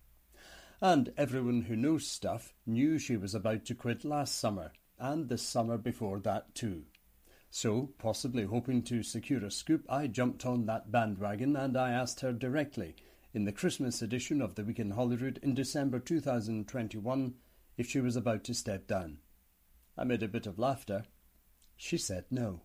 And 0.82 1.12
everyone 1.18 1.64
who 1.64 1.76
knows 1.76 2.08
stuff 2.08 2.54
knew 2.66 3.00
she 3.00 3.18
was 3.18 3.34
about 3.34 3.66
to 3.66 3.76
quit 3.76 4.06
last 4.06 4.38
summer, 4.38 4.74
and 5.00 5.28
the 5.28 5.38
summer 5.38 5.78
before 5.78 6.20
that 6.20 6.54
too. 6.54 6.86
So, 7.50 7.94
possibly 7.98 8.44
hoping 8.44 8.84
to 8.84 9.02
secure 9.02 9.44
a 9.44 9.50
scoop, 9.50 9.86
I 9.90 10.06
jumped 10.06 10.46
on 10.46 10.68
that 10.68 10.92
bandwagon 10.92 11.56
and 11.56 11.76
I 11.76 11.92
asked 11.92 12.20
her 12.20 12.32
directly, 12.32 12.96
in 13.34 13.46
the 13.46 13.52
Christmas 13.52 14.02
edition 14.02 14.42
of 14.42 14.56
the 14.56 14.64
Week 14.64 14.80
in 14.80 14.92
Holyrood 14.92 15.40
in 15.42 15.56
December 15.56 16.00
2021, 16.00 17.34
if 17.78 17.90
she 17.90 18.00
was 18.00 18.16
about 18.16 18.44
to 18.46 18.54
step 18.54 18.88
down. 18.88 19.18
Amid 19.98 20.22
a 20.22 20.28
bit 20.28 20.46
of 20.46 20.60
laughter, 20.60 21.06
she 21.80 21.98
said 21.98 22.26
no. 22.30 22.62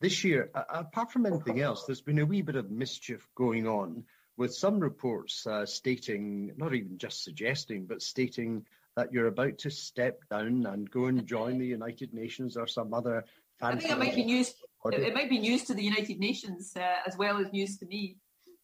This 0.00 0.24
year, 0.24 0.50
apart 0.54 1.12
from 1.12 1.26
anything 1.26 1.60
else, 1.60 1.84
there's 1.84 2.00
been 2.00 2.20
a 2.20 2.26
wee 2.26 2.40
bit 2.40 2.56
of 2.56 2.70
mischief 2.70 3.28
going 3.34 3.66
on 3.68 4.04
with 4.38 4.54
some 4.54 4.80
reports 4.80 5.46
uh, 5.46 5.66
stating, 5.66 6.52
not 6.56 6.72
even 6.74 6.96
just 6.96 7.22
suggesting, 7.22 7.84
but 7.84 8.00
stating 8.00 8.64
that 8.96 9.12
you're 9.12 9.26
about 9.26 9.58
to 9.58 9.70
step 9.70 10.20
down 10.30 10.64
and 10.66 10.90
go 10.90 11.06
and 11.06 11.26
join 11.26 11.58
the 11.58 11.66
United 11.66 12.14
Nations 12.14 12.56
or 12.56 12.66
some 12.66 12.94
other 12.94 13.24
fancy. 13.60 13.86
I 13.86 13.88
think 13.88 13.92
it 13.92 13.98
might 13.98 14.14
be 14.14 14.24
news. 14.24 14.54
It, 14.86 15.00
it, 15.00 15.14
might 15.14 15.28
be 15.28 15.38
news 15.38 15.64
to 15.64 15.74
the 15.74 15.84
United 15.84 16.18
Nations 16.18 16.72
uh, 16.76 17.00
as 17.06 17.18
well 17.18 17.38
as 17.38 17.52
news 17.52 17.76
to 17.78 17.86
me. 17.86 18.16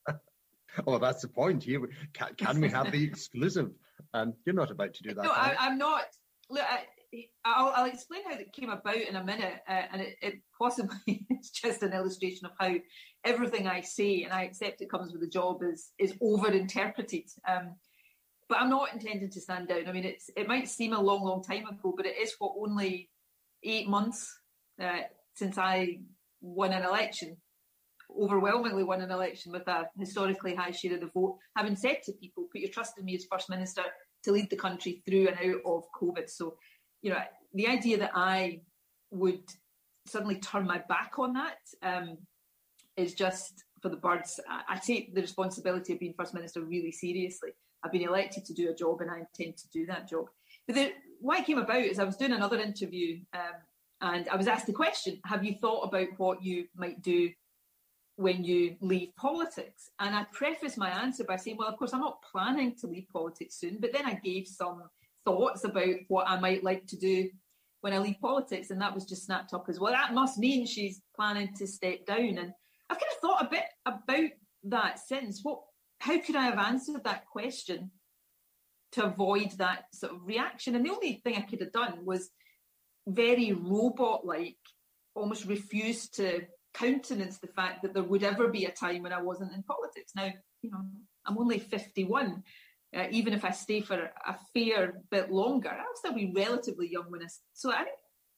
oh, 0.86 0.98
that's 0.98 1.20
the 1.20 1.28
point. 1.28 1.64
Here, 1.64 1.80
can, 2.14 2.34
can 2.36 2.60
we 2.60 2.70
have 2.70 2.90
the 2.92 3.04
exclusive? 3.12 3.72
And 4.14 4.32
um, 4.32 4.38
you're 4.46 4.54
not 4.54 4.70
about 4.70 4.94
to 4.94 5.02
do 5.02 5.12
that. 5.12 5.24
No, 5.24 5.30
I, 5.30 5.66
am 5.66 5.76
not. 5.76 6.04
Look, 6.48 6.62
I, 6.62 6.84
I'll, 7.44 7.72
I'll, 7.76 7.84
explain 7.86 8.22
how 8.24 8.36
it 8.36 8.52
came 8.52 8.70
about 8.70 8.96
in 8.96 9.16
a 9.16 9.24
minute, 9.24 9.60
uh, 9.68 9.82
and 9.92 10.02
it, 10.02 10.16
it 10.22 10.34
possibly 10.58 10.96
it's 11.30 11.50
just 11.50 11.82
an 11.82 11.92
illustration 11.92 12.46
of 12.46 12.52
how 12.58 12.74
everything 13.24 13.66
I 13.66 13.80
say, 13.80 14.22
and 14.22 14.32
I 14.32 14.44
accept 14.44 14.80
it 14.80 14.90
comes 14.90 15.12
with 15.12 15.20
the 15.20 15.28
job, 15.28 15.62
is 15.62 15.92
is 15.98 16.14
overinterpreted. 16.14 17.30
Um, 17.48 17.76
but 18.48 18.58
I'm 18.58 18.70
not 18.70 18.92
intending 18.92 19.30
to 19.30 19.40
stand 19.40 19.68
down. 19.68 19.88
I 19.88 19.92
mean, 19.92 20.04
it's 20.04 20.30
it 20.36 20.48
might 20.48 20.68
seem 20.68 20.92
a 20.92 21.00
long, 21.00 21.22
long 21.22 21.42
time 21.42 21.66
ago, 21.66 21.94
but 21.96 22.06
it 22.06 22.16
is 22.20 22.34
what 22.38 22.54
only 22.58 23.10
eight 23.62 23.88
months 23.88 24.38
uh, 24.82 25.02
since 25.34 25.58
I 25.58 25.98
won 26.40 26.72
an 26.72 26.84
election, 26.84 27.36
overwhelmingly 28.18 28.84
won 28.84 29.00
an 29.00 29.10
election 29.10 29.52
with 29.52 29.66
a 29.68 29.88
historically 29.98 30.54
high 30.54 30.70
share 30.70 30.94
of 30.94 31.00
the 31.00 31.06
vote, 31.06 31.38
having 31.56 31.76
said 31.76 31.98
to 32.04 32.12
people, 32.12 32.48
"Put 32.52 32.60
your 32.60 32.70
trust 32.70 32.98
in 32.98 33.04
me 33.04 33.14
as 33.14 33.26
first 33.30 33.50
minister." 33.50 33.82
To 34.24 34.32
lead 34.32 34.48
the 34.48 34.56
country 34.56 35.02
through 35.04 35.28
and 35.28 35.36
out 35.36 35.60
of 35.66 35.84
COVID. 36.00 36.30
So 36.30 36.56
you 37.04 37.10
know, 37.10 37.20
the 37.52 37.68
idea 37.68 37.98
that 37.98 38.12
I 38.14 38.62
would 39.10 39.42
suddenly 40.06 40.36
turn 40.36 40.66
my 40.66 40.78
back 40.88 41.18
on 41.18 41.34
that 41.34 41.58
um, 41.82 42.16
is 42.96 43.14
just 43.14 43.62
for 43.82 43.90
the 43.90 43.96
birds. 43.96 44.40
I, 44.48 44.62
I, 44.74 44.78
take 44.78 45.14
the 45.14 45.20
responsibility 45.20 45.92
of 45.92 46.00
being 46.00 46.14
First 46.18 46.32
Minister 46.32 46.62
really 46.62 46.90
seriously. 46.90 47.50
I've 47.84 47.92
been 47.92 48.08
elected 48.08 48.46
to 48.46 48.54
do 48.54 48.70
a 48.70 48.74
job 48.74 49.02
and 49.02 49.10
I 49.10 49.18
intend 49.18 49.58
to 49.58 49.68
do 49.68 49.84
that 49.86 50.08
job. 50.08 50.30
But 50.66 50.76
the, 50.76 50.92
why 51.20 51.38
it 51.38 51.46
came 51.46 51.58
about 51.58 51.82
is 51.82 51.98
I 51.98 52.04
was 52.04 52.16
doing 52.16 52.32
another 52.32 52.58
interview 52.58 53.20
um, 53.34 53.60
and 54.00 54.26
I 54.30 54.36
was 54.36 54.48
asked 54.48 54.66
the 54.66 54.72
question 54.72 55.20
Have 55.26 55.44
you 55.44 55.56
thought 55.60 55.82
about 55.82 56.08
what 56.16 56.42
you 56.42 56.66
might 56.74 57.02
do 57.02 57.30
when 58.16 58.44
you 58.44 58.76
leave 58.80 59.14
politics? 59.16 59.90
And 60.00 60.14
I 60.14 60.24
prefaced 60.32 60.78
my 60.78 60.88
answer 60.88 61.24
by 61.24 61.36
saying, 61.36 61.58
Well, 61.58 61.68
of 61.68 61.76
course, 61.76 61.92
I'm 61.92 62.00
not 62.00 62.22
planning 62.32 62.74
to 62.76 62.86
leave 62.86 63.08
politics 63.12 63.56
soon, 63.56 63.76
but 63.78 63.92
then 63.92 64.06
I 64.06 64.14
gave 64.24 64.48
some 64.48 64.84
thoughts 65.24 65.64
about 65.64 65.94
what 66.08 66.28
I 66.28 66.38
might 66.38 66.64
like 66.64 66.86
to 66.88 66.96
do 66.96 67.30
when 67.80 67.92
I 67.92 67.98
leave 67.98 68.20
politics, 68.20 68.70
and 68.70 68.80
that 68.80 68.94
was 68.94 69.04
just 69.04 69.26
snapped 69.26 69.52
up 69.52 69.66
as 69.68 69.78
well. 69.78 69.92
That 69.92 70.14
must 70.14 70.38
mean 70.38 70.66
she's 70.66 71.02
planning 71.14 71.52
to 71.56 71.66
step 71.66 72.06
down. 72.06 72.38
And 72.38 72.52
I've 72.88 72.98
kind 72.98 73.12
of 73.12 73.20
thought 73.20 73.42
a 73.42 73.50
bit 73.50 73.64
about 73.86 74.30
that 74.64 74.98
since. 74.98 75.40
What 75.42 75.60
how 75.98 76.18
could 76.20 76.36
I 76.36 76.44
have 76.44 76.58
answered 76.58 77.04
that 77.04 77.26
question 77.26 77.90
to 78.92 79.04
avoid 79.04 79.52
that 79.52 79.84
sort 79.94 80.12
of 80.12 80.26
reaction? 80.26 80.74
And 80.74 80.84
the 80.84 80.90
only 80.90 81.20
thing 81.24 81.36
I 81.36 81.40
could 81.40 81.60
have 81.60 81.72
done 81.72 82.04
was 82.04 82.30
very 83.06 83.52
robot 83.52 84.26
like, 84.26 84.58
almost 85.14 85.46
refuse 85.46 86.08
to 86.10 86.42
countenance 86.74 87.38
the 87.38 87.46
fact 87.46 87.82
that 87.82 87.94
there 87.94 88.02
would 88.02 88.22
ever 88.22 88.48
be 88.48 88.64
a 88.66 88.70
time 88.70 89.02
when 89.02 89.12
I 89.12 89.22
wasn't 89.22 89.54
in 89.54 89.62
politics. 89.62 90.12
Now, 90.14 90.30
you 90.60 90.70
know, 90.70 90.84
I'm 91.24 91.38
only 91.38 91.58
51 91.58 92.42
uh, 92.96 93.06
even 93.10 93.32
if 93.32 93.44
I 93.44 93.50
stay 93.50 93.80
for 93.80 93.98
a 93.98 94.36
fair 94.52 95.02
bit 95.10 95.30
longer, 95.30 95.70
I'll 95.70 95.96
still 95.96 96.14
be 96.14 96.32
relatively 96.34 96.88
young 96.90 97.10
when 97.10 97.22
I. 97.22 97.26
So 97.52 97.70
I 97.70 97.84
think 97.84 97.96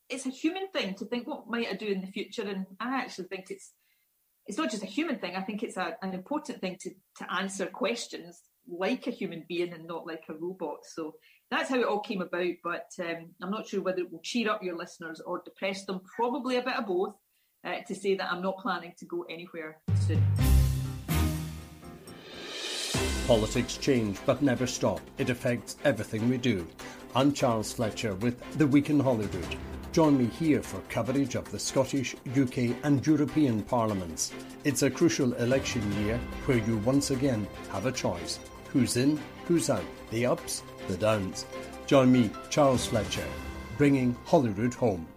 it's 0.09 0.27
a 0.27 0.31
human 0.31 0.69
thing 0.69 0.95
to 0.95 1.05
think 1.05 1.27
what 1.27 1.49
might 1.49 1.69
I 1.69 1.75
do 1.75 1.87
in 1.87 2.01
the 2.01 2.07
future, 2.07 2.43
and 2.43 2.67
I 2.81 2.99
actually 2.99 3.29
think 3.29 3.47
it's 3.51 3.73
it's 4.47 4.59
not 4.59 4.71
just 4.71 4.83
a 4.83 4.87
human 4.87 5.19
thing. 5.19 5.37
I 5.37 5.43
think 5.43 5.63
it's 5.63 5.77
a, 5.77 5.97
an 6.03 6.15
important 6.15 6.61
thing 6.61 6.77
to 6.81 6.91
to 7.19 7.33
answer 7.33 7.67
questions 7.67 8.41
like 8.69 9.07
a 9.07 9.11
human 9.13 9.45
being 9.49 9.73
and 9.73 9.87
not 9.87 10.07
like 10.07 10.25
a 10.29 10.35
robot. 10.35 10.79
So 10.95 11.15
that's 11.51 11.71
how 11.71 11.79
it 11.79 11.87
all 11.87 12.01
came 12.01 12.21
about. 12.21 12.55
But 12.65 12.89
um, 13.01 13.35
I'm 13.43 13.51
not 13.51 13.69
sure 13.69 13.83
whether 13.83 14.01
it 14.01 14.11
will 14.11 14.23
cheer 14.23 14.51
up 14.51 14.63
your 14.63 14.77
listeners 14.77 15.21
or 15.21 15.43
depress 15.45 15.85
them. 15.85 16.01
Probably 16.17 16.57
a 16.57 16.63
bit 16.63 16.77
of 16.77 16.87
both. 16.87 17.15
Uh, 17.67 17.83
to 17.85 17.97
say 17.97 18.15
that 18.15 18.31
I'm 18.31 18.43
not 18.43 18.59
planning 18.59 18.93
to 18.97 19.07
go 19.07 19.25
anywhere 19.29 19.79
soon. 20.07 20.46
Politics 23.27 23.77
change 23.77 24.19
but 24.25 24.41
never 24.41 24.69
stop. 24.69 25.01
It 25.19 25.31
affects 25.31 25.77
everything 25.83 26.29
we 26.29 26.39
do. 26.39 26.65
I'm 27.13 27.33
Charles 27.33 27.73
Fletcher 27.73 28.15
with 28.15 28.41
The 28.57 28.69
Week 28.69 28.89
in 28.89 29.01
Holyrood. 29.01 29.57
Join 29.91 30.17
me 30.17 30.27
here 30.27 30.63
for 30.63 30.81
coverage 30.89 31.35
of 31.35 31.51
the 31.51 31.59
Scottish, 31.59 32.15
UK, 32.39 32.77
and 32.85 33.05
European 33.05 33.65
parliaments. 33.65 34.33
It's 34.63 34.85
a 34.85 34.91
crucial 34.91 35.33
election 35.35 35.83
year 36.05 36.21
where 36.45 36.59
you 36.59 36.77
once 36.79 37.11
again 37.11 37.49
have 37.73 37.87
a 37.87 37.91
choice. 37.91 38.39
Who's 38.73 38.97
in, 38.97 39.19
who's 39.47 39.71
out, 39.71 39.83
the 40.13 40.25
ups, 40.25 40.63
the 40.87 40.97
downs. 40.97 41.47
Join 41.89 42.13
me, 42.13 42.31
Charles 42.49 42.87
Fletcher, 42.87 43.27
bringing 43.77 44.15
Holyrood 44.27 44.75
home. 44.75 45.09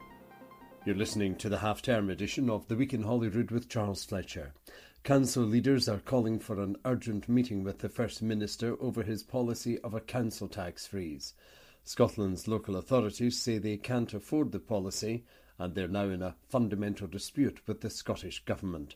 You're 0.83 0.95
listening 0.95 1.35
to 1.35 1.49
the 1.49 1.59
half 1.59 1.83
term 1.83 2.09
edition 2.09 2.49
of 2.49 2.67
The 2.69 2.75
Week 2.75 2.95
in 2.95 3.03
Holyrood 3.03 3.51
with 3.51 3.69
Charles 3.69 4.03
Fletcher. 4.03 4.53
Council 5.03 5.43
leaders 5.43 5.87
are 5.87 5.99
calling 5.99 6.39
for 6.39 6.61
an 6.61 6.75
urgent 6.85 7.27
meeting 7.27 7.63
with 7.63 7.79
the 7.79 7.89
First 7.89 8.21
Minister 8.21 8.75
over 8.81 9.01
his 9.01 9.23
policy 9.23 9.79
of 9.79 9.93
a 9.93 10.01
council 10.01 10.47
tax 10.47 10.85
freeze. 10.85 11.33
Scotland's 11.83 12.47
local 12.47 12.75
authorities 12.75 13.39
say 13.39 13.57
they 13.57 13.77
can't 13.77 14.13
afford 14.13 14.51
the 14.51 14.59
policy 14.59 15.23
and 15.57 15.73
they're 15.73 15.87
now 15.87 16.03
in 16.09 16.21
a 16.21 16.35
fundamental 16.49 17.07
dispute 17.07 17.61
with 17.65 17.81
the 17.81 17.89
Scottish 17.89 18.43
Government. 18.45 18.95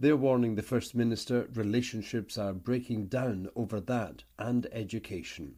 They're 0.00 0.16
warning 0.16 0.54
the 0.54 0.62
First 0.62 0.94
Minister 0.94 1.48
relationships 1.54 2.36
are 2.36 2.52
breaking 2.52 3.06
down 3.06 3.48
over 3.54 3.80
that 3.80 4.24
and 4.38 4.66
education. 4.72 5.56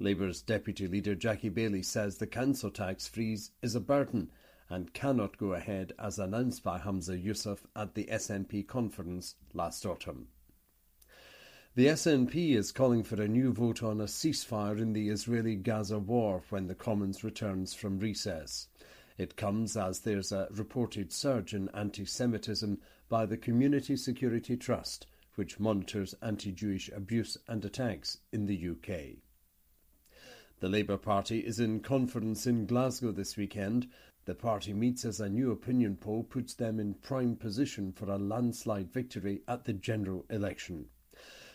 Labour's 0.00 0.42
Deputy 0.42 0.88
Leader 0.88 1.14
Jackie 1.14 1.50
Baillie 1.50 1.84
says 1.84 2.16
the 2.16 2.26
council 2.26 2.70
tax 2.70 3.06
freeze 3.06 3.52
is 3.62 3.76
a 3.76 3.80
burden 3.80 4.30
and 4.74 4.92
cannot 4.92 5.38
go 5.38 5.52
ahead 5.52 5.92
as 6.00 6.18
announced 6.18 6.64
by 6.64 6.78
Hamza 6.78 7.16
Yousaf 7.16 7.60
at 7.76 7.94
the 7.94 8.06
SNP 8.06 8.66
conference 8.66 9.36
last 9.52 9.86
autumn. 9.86 10.26
The 11.76 11.86
SNP 11.86 12.56
is 12.56 12.72
calling 12.72 13.04
for 13.04 13.22
a 13.22 13.28
new 13.28 13.52
vote 13.52 13.84
on 13.84 14.00
a 14.00 14.06
ceasefire 14.06 14.80
in 14.80 14.92
the 14.92 15.10
Israeli 15.10 15.54
Gaza 15.54 16.00
war 16.00 16.42
when 16.50 16.66
the 16.66 16.74
Commons 16.74 17.22
returns 17.22 17.72
from 17.72 18.00
recess. 18.00 18.66
It 19.16 19.36
comes 19.36 19.76
as 19.76 20.00
there's 20.00 20.32
a 20.32 20.48
reported 20.50 21.12
surge 21.12 21.54
in 21.54 21.68
anti 21.68 22.04
Semitism 22.04 22.80
by 23.08 23.26
the 23.26 23.36
Community 23.36 23.96
Security 23.96 24.56
Trust, 24.56 25.06
which 25.36 25.60
monitors 25.60 26.16
anti 26.20 26.50
Jewish 26.50 26.90
abuse 26.90 27.36
and 27.46 27.64
attacks 27.64 28.18
in 28.32 28.46
the 28.46 28.70
UK. 28.70 29.18
The 30.60 30.68
Labour 30.68 30.96
Party 30.96 31.40
is 31.40 31.60
in 31.60 31.80
conference 31.80 32.46
in 32.46 32.66
Glasgow 32.66 33.12
this 33.12 33.36
weekend. 33.36 33.88
The 34.26 34.34
party 34.34 34.72
meets 34.72 35.04
as 35.04 35.20
a 35.20 35.28
new 35.28 35.52
opinion 35.52 35.96
poll 35.96 36.22
puts 36.22 36.54
them 36.54 36.80
in 36.80 36.94
prime 36.94 37.36
position 37.36 37.92
for 37.92 38.10
a 38.10 38.16
landslide 38.16 38.90
victory 38.90 39.42
at 39.46 39.64
the 39.64 39.74
general 39.74 40.24
election. 40.30 40.86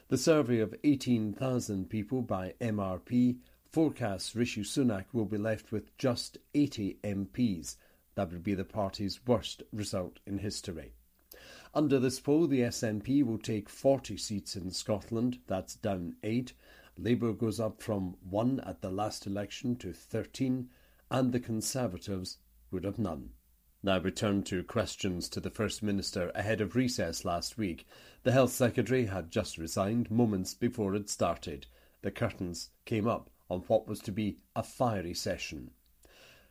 The 0.09 0.19
survey 0.19 0.59
of 0.59 0.75
18,000 0.83 1.89
people 1.89 2.21
by 2.21 2.53
MRP 2.61 3.39
forecasts 3.71 4.35
Rishi 4.35 4.61
Sunak 4.61 5.05
will 5.13 5.25
be 5.25 5.39
left 5.39 5.71
with 5.71 5.97
just 5.97 6.37
80 6.53 6.99
MPs. 7.03 7.75
That 8.13 8.31
would 8.31 8.43
be 8.43 8.53
the 8.53 8.65
party's 8.65 9.25
worst 9.25 9.63
result 9.73 10.19
in 10.27 10.37
history. 10.37 10.93
Under 11.73 11.99
this 11.99 12.19
poll, 12.19 12.45
the 12.45 12.61
SNP 12.61 13.23
will 13.23 13.39
take 13.39 13.67
40 13.67 14.15
seats 14.17 14.55
in 14.55 14.69
Scotland, 14.69 15.39
that's 15.47 15.73
down 15.75 16.17
8. 16.21 16.53
Labour 16.97 17.33
goes 17.33 17.59
up 17.59 17.81
from 17.81 18.15
1 18.29 18.59
at 18.59 18.81
the 18.81 18.91
last 18.91 19.25
election 19.25 19.75
to 19.77 19.91
13, 19.91 20.69
and 21.09 21.31
the 21.31 21.39
Conservatives 21.39 22.37
would 22.71 22.83
have 22.83 22.99
none. 22.99 23.29
Now 23.81 23.99
we 23.99 24.11
turn 24.11 24.43
to 24.43 24.63
questions 24.63 25.29
to 25.29 25.39
the 25.39 25.49
First 25.49 25.81
Minister 25.81 26.31
ahead 26.35 26.59
of 26.59 26.75
recess 26.75 27.23
last 27.23 27.57
week. 27.57 27.85
The 28.23 28.31
Health 28.33 28.51
Secretary 28.51 29.05
had 29.05 29.31
just 29.31 29.57
resigned 29.57 30.11
moments 30.11 30.53
before 30.53 30.95
it 30.95 31.09
started. 31.09 31.65
The 32.01 32.11
curtains 32.11 32.71
came 32.85 33.07
up 33.07 33.29
on 33.49 33.61
what 33.67 33.87
was 33.87 33.99
to 34.01 34.11
be 34.11 34.39
a 34.55 34.63
fiery 34.63 35.13
session. 35.13 35.71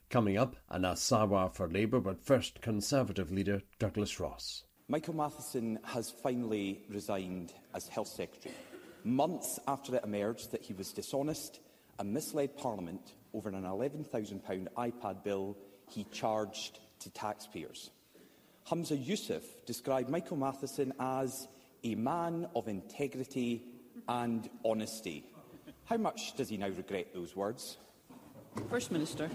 Coming 0.09 0.39
up, 0.39 0.57
Anas 0.71 1.01
Sarwar 1.01 1.53
for 1.53 1.69
Labour, 1.69 2.01
but 2.01 2.25
first 2.25 2.63
Conservative 2.63 3.31
leader 3.31 3.61
Douglas 3.79 4.19
Ross. 4.19 4.65
Michael 4.89 5.15
Matheson 5.15 5.79
has 5.85 6.11
finally 6.11 6.83
resigned 6.89 7.53
as 7.75 7.89
Health 7.89 8.09
Secretary, 8.09 8.55
months 9.05 9.59
after 9.69 9.95
it 9.95 10.05
emerged 10.05 10.51
that 10.53 10.63
he 10.63 10.73
was 10.73 10.93
dishonest 10.95 11.61
and 11.99 12.11
misled 12.11 12.57
Parliament 12.57 13.13
over 13.35 13.51
an 13.51 13.63
£11,000 13.63 14.67
iPad 14.79 15.23
bill 15.23 15.59
he 15.91 16.05
charged 16.13 16.79
to 17.01 17.11
taxpayers. 17.11 17.91
Hamza 18.69 18.97
Youssef 18.97 19.43
described 19.65 20.11
Michael 20.11 20.37
Matheson 20.37 20.93
as 21.01 21.49
a 21.85 21.95
man 21.95 22.49
of 22.55 22.69
integrity 22.69 23.65
and 24.09 24.49
honesty. 24.65 25.25
How 25.85 25.97
much 25.97 26.37
does 26.37 26.49
he 26.51 26.57
now 26.57 26.69
regret 26.69 27.15
those 27.15 27.35
words? 27.35 27.79
First 28.69 28.93
Minister. 28.93 29.31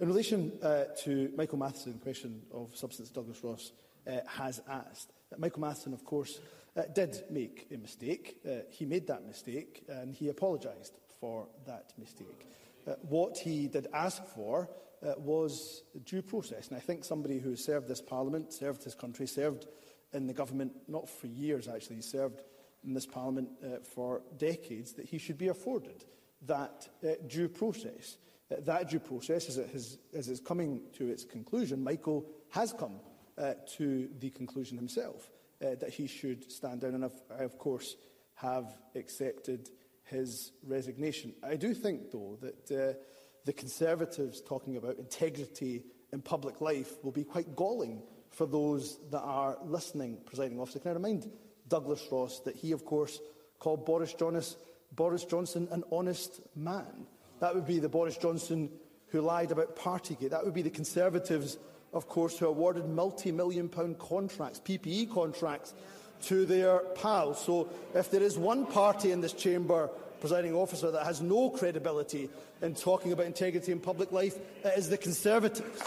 In 0.00 0.08
relation 0.08 0.52
uh, 0.62 0.84
to 1.02 1.30
Michael 1.36 1.58
Matheson's 1.58 2.02
question 2.02 2.42
of 2.52 2.74
substance 2.74 3.10
Douglas 3.10 3.42
Ross 3.42 3.72
uh, 4.06 4.18
has 4.26 4.62
asked, 4.68 5.12
uh, 5.32 5.36
Michael 5.38 5.60
Matheson, 5.60 5.92
of 5.92 6.04
course, 6.04 6.40
uh, 6.76 6.82
did 6.94 7.22
make 7.30 7.66
a 7.72 7.76
mistake. 7.76 8.38
Uh, 8.46 8.60
he 8.70 8.84
made 8.84 9.06
that 9.06 9.26
mistake 9.26 9.84
and 9.88 10.14
he 10.14 10.28
apologised 10.28 10.94
for 11.20 11.46
that 11.66 11.92
mistake. 11.98 12.46
Uh, 12.86 12.92
what 13.02 13.38
he 13.38 13.68
did 13.68 13.86
ask 13.92 14.24
for 14.34 14.68
uh, 15.02 15.14
was 15.18 15.82
due 16.04 16.22
process. 16.22 16.68
And 16.68 16.76
I 16.76 16.80
think 16.80 17.04
somebody 17.04 17.38
who 17.38 17.56
served 17.56 17.88
this 17.88 18.00
Parliament, 18.00 18.52
served 18.52 18.84
his 18.84 18.94
country, 18.94 19.26
served 19.26 19.66
in 20.12 20.26
the 20.26 20.32
government, 20.32 20.72
not 20.88 21.08
for 21.08 21.26
years 21.26 21.68
actually, 21.68 21.96
he 21.96 22.02
served 22.02 22.42
in 22.84 22.94
this 22.94 23.06
Parliament 23.06 23.48
uh, 23.64 23.78
for 23.94 24.22
decades, 24.36 24.92
that 24.94 25.06
he 25.06 25.18
should 25.18 25.38
be 25.38 25.48
afforded 25.48 26.04
that 26.46 26.88
uh, 27.02 27.12
due 27.26 27.48
process. 27.48 28.18
Uh, 28.50 28.56
that 28.60 28.90
due 28.90 29.00
process, 29.00 29.48
as 29.48 29.56
it, 29.56 29.70
has, 29.70 29.98
as 30.14 30.28
it's 30.28 30.40
coming 30.40 30.82
to 30.92 31.08
its 31.08 31.24
conclusion, 31.24 31.82
Michael 31.82 32.26
has 32.50 32.72
come 32.72 33.00
uh, 33.38 33.54
to 33.76 34.08
the 34.20 34.30
conclusion 34.30 34.76
himself 34.76 35.30
uh, 35.62 35.74
that 35.76 35.90
he 35.90 36.06
should 36.06 36.50
stand 36.50 36.82
down. 36.82 36.94
And 36.94 37.04
I've, 37.06 37.22
I, 37.38 37.44
of 37.44 37.58
course, 37.58 37.96
have 38.34 38.66
accepted 38.94 39.70
his 40.04 40.52
resignation. 40.66 41.32
I 41.42 41.56
do 41.56 41.72
think, 41.72 42.10
though, 42.10 42.38
that 42.42 42.70
uh, 42.70 42.98
the 43.44 43.52
Conservatives 43.52 44.40
talking 44.40 44.76
about 44.76 44.98
integrity 44.98 45.82
in 46.12 46.22
public 46.22 46.60
life 46.60 47.02
will 47.02 47.12
be 47.12 47.24
quite 47.24 47.54
galling 47.56 48.02
for 48.30 48.46
those 48.46 48.98
that 49.10 49.20
are 49.20 49.58
listening, 49.64 50.18
presiding 50.24 50.58
officer. 50.58 50.78
Can 50.78 50.92
I 50.92 50.94
remind 50.94 51.30
Douglas 51.68 52.06
Ross 52.10 52.40
that 52.40 52.56
he, 52.56 52.72
of 52.72 52.84
course, 52.84 53.20
called 53.58 53.84
Boris, 53.84 54.14
Jonas, 54.14 54.56
Boris 54.92 55.24
Johnson 55.24 55.68
an 55.70 55.84
honest 55.92 56.40
man? 56.56 57.06
That 57.40 57.54
would 57.54 57.66
be 57.66 57.78
the 57.78 57.88
Boris 57.88 58.16
Johnson 58.16 58.70
who 59.08 59.20
lied 59.20 59.52
about 59.52 59.76
Partygate. 59.76 60.30
That 60.30 60.44
would 60.44 60.54
be 60.54 60.62
the 60.62 60.70
Conservatives, 60.70 61.58
of 61.92 62.08
course, 62.08 62.38
who 62.38 62.46
awarded 62.46 62.88
multi-million 62.88 63.68
pound 63.68 63.98
contracts, 63.98 64.60
PPE 64.60 65.12
contracts, 65.12 65.74
to 66.22 66.46
their 66.46 66.78
pals. 66.96 67.44
So 67.44 67.68
if 67.94 68.10
there 68.10 68.22
is 68.22 68.38
one 68.38 68.66
party 68.66 69.12
in 69.12 69.20
this 69.20 69.32
chamber 69.32 69.90
presiding 70.20 70.54
officer 70.54 70.90
that 70.90 71.04
has 71.04 71.20
no 71.20 71.50
credibility 71.50 72.28
in 72.62 72.74
talking 72.74 73.12
about 73.12 73.26
integrity 73.26 73.72
in 73.72 73.80
public 73.80 74.12
life 74.12 74.36
it 74.64 74.78
is 74.78 74.88
the 74.88 74.96
Conservatives. 74.96 75.82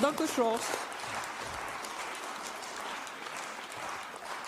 Douglas 0.00 0.38
Ross. 0.38 0.76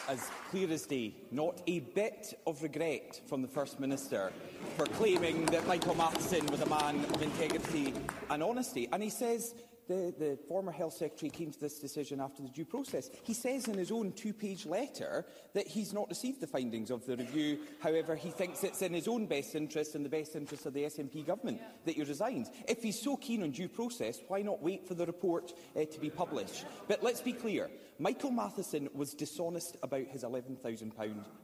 As 0.08 0.30
clear 0.50 0.70
as 0.70 0.86
day, 0.86 1.14
not 1.30 1.62
a 1.66 1.80
bit 1.80 2.38
of 2.46 2.62
regret 2.62 3.20
from 3.26 3.42
the 3.42 3.48
First 3.48 3.80
Minister 3.80 4.32
for 4.76 4.86
claiming 4.86 5.46
that 5.46 5.66
Michael 5.66 5.94
Matheson 5.94 6.44
was 6.46 6.60
a 6.60 6.66
man 6.66 7.04
of 7.14 7.22
integrity 7.22 7.94
and 8.30 8.42
honesty. 8.42 8.88
And 8.92 9.02
he 9.02 9.10
says 9.10 9.54
the, 9.88 10.14
the 10.18 10.38
former 10.48 10.72
Health 10.72 10.94
Secretary 10.94 11.30
came 11.30 11.50
to 11.50 11.60
this 11.60 11.78
decision 11.78 12.20
after 12.20 12.42
the 12.42 12.48
due 12.48 12.64
process. 12.64 13.10
He 13.24 13.34
says 13.34 13.68
in 13.68 13.76
his 13.76 13.90
own 13.90 14.12
two-page 14.12 14.66
letter 14.66 15.26
that 15.54 15.66
he's 15.66 15.92
not 15.92 16.08
received 16.08 16.40
the 16.40 16.46
findings 16.46 16.90
of 16.90 17.04
the 17.06 17.16
review. 17.16 17.58
However, 17.80 18.14
he 18.14 18.30
thinks 18.30 18.64
it's 18.64 18.82
in 18.82 18.92
his 18.92 19.08
own 19.08 19.26
best 19.26 19.54
interest 19.54 19.94
and 19.94 20.04
the 20.04 20.10
best 20.10 20.36
interest 20.36 20.66
of 20.66 20.74
the 20.74 20.84
SNP 20.84 21.26
government 21.26 21.58
yeah. 21.60 21.68
that 21.84 21.94
he 21.94 22.02
resigns. 22.02 22.50
If 22.68 22.82
he's 22.82 23.00
so 23.00 23.16
keen 23.16 23.42
on 23.42 23.50
due 23.50 23.68
process, 23.68 24.20
why 24.28 24.42
not 24.42 24.62
wait 24.62 24.86
for 24.86 24.94
the 24.94 25.06
report 25.06 25.52
uh, 25.76 25.84
to 25.84 26.00
be 26.00 26.10
published? 26.10 26.64
But 26.88 27.02
let's 27.02 27.20
be 27.20 27.32
clear. 27.32 27.70
Michael 27.98 28.30
Matheson 28.30 28.88
was 28.94 29.14
dishonest 29.14 29.76
about 29.82 30.06
his 30.06 30.24
£11,000 30.24 30.92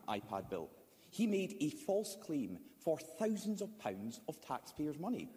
iPad 0.08 0.50
bill. 0.50 0.70
He 1.10 1.26
made 1.26 1.56
a 1.60 1.70
false 1.70 2.16
claim 2.20 2.58
for 2.78 2.98
thousands 2.98 3.62
of 3.62 3.78
pounds 3.78 4.20
of 4.28 4.40
taxpayers' 4.40 4.98
money. 4.98 5.28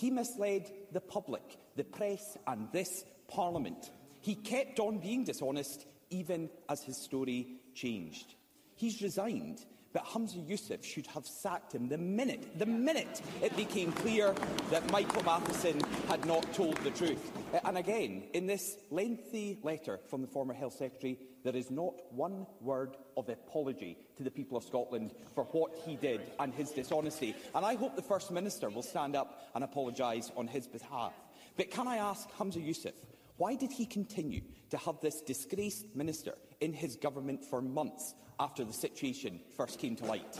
He 0.00 0.10
misled 0.10 0.72
the 0.92 1.00
public, 1.02 1.58
the 1.76 1.84
press 1.84 2.38
and 2.46 2.68
this 2.72 3.04
Parliament. 3.28 3.90
He 4.22 4.34
kept 4.34 4.80
on 4.80 4.96
being 4.96 5.24
dishonest 5.24 5.84
even 6.08 6.48
as 6.70 6.82
his 6.82 6.96
story 6.96 7.60
changed. 7.74 8.34
He's 8.76 9.02
resigned, 9.02 9.62
but 9.92 10.04
Hamza 10.06 10.38
Yousaf 10.38 10.84
should 10.84 11.06
have 11.08 11.26
sacked 11.26 11.74
him 11.74 11.88
the 11.88 11.98
minute, 11.98 12.58
the 12.58 12.66
minute 12.66 13.20
it 13.42 13.56
became 13.56 13.90
clear 13.92 14.34
that 14.70 14.88
Michael 14.92 15.22
Matheson 15.24 15.80
had 16.08 16.24
not 16.26 16.52
told 16.54 16.76
the 16.78 16.90
truth. 16.90 17.32
Uh, 17.52 17.58
and 17.64 17.76
again, 17.76 18.22
in 18.32 18.46
this 18.46 18.76
lengthy 18.90 19.58
letter 19.62 19.98
from 20.08 20.22
the 20.22 20.28
former 20.28 20.54
Health 20.54 20.74
Secretary, 20.74 21.18
there 21.42 21.56
is 21.56 21.70
not 21.70 21.94
one 22.12 22.46
word 22.60 22.96
of 23.16 23.28
apology 23.28 23.96
to 24.16 24.22
the 24.22 24.30
people 24.30 24.56
of 24.56 24.64
Scotland 24.64 25.12
for 25.34 25.44
what 25.44 25.74
he 25.84 25.96
did 25.96 26.20
and 26.38 26.54
his 26.54 26.70
dishonesty. 26.70 27.34
And 27.54 27.64
I 27.64 27.74
hope 27.74 27.96
the 27.96 28.02
First 28.02 28.30
Minister 28.30 28.70
will 28.70 28.82
stand 28.82 29.16
up 29.16 29.50
and 29.54 29.64
apologise 29.64 30.30
on 30.36 30.46
his 30.46 30.66
behalf. 30.66 31.14
But 31.56 31.70
can 31.70 31.88
I 31.88 31.96
ask 31.96 32.30
Hamza 32.38 32.60
Yousaf, 32.60 32.92
why 33.40 33.54
did 33.54 33.72
he 33.72 33.86
continue 33.86 34.42
to 34.68 34.76
have 34.76 35.00
this 35.00 35.22
disgraced 35.22 35.86
minister 35.96 36.34
in 36.60 36.74
his 36.74 36.94
government 36.94 37.42
for 37.42 37.62
months 37.62 38.14
after 38.38 38.64
the 38.64 38.72
situation 38.72 39.40
first 39.56 39.78
came 39.78 39.96
to 39.96 40.04
light? 40.04 40.38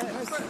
Uh, 0.00 0.04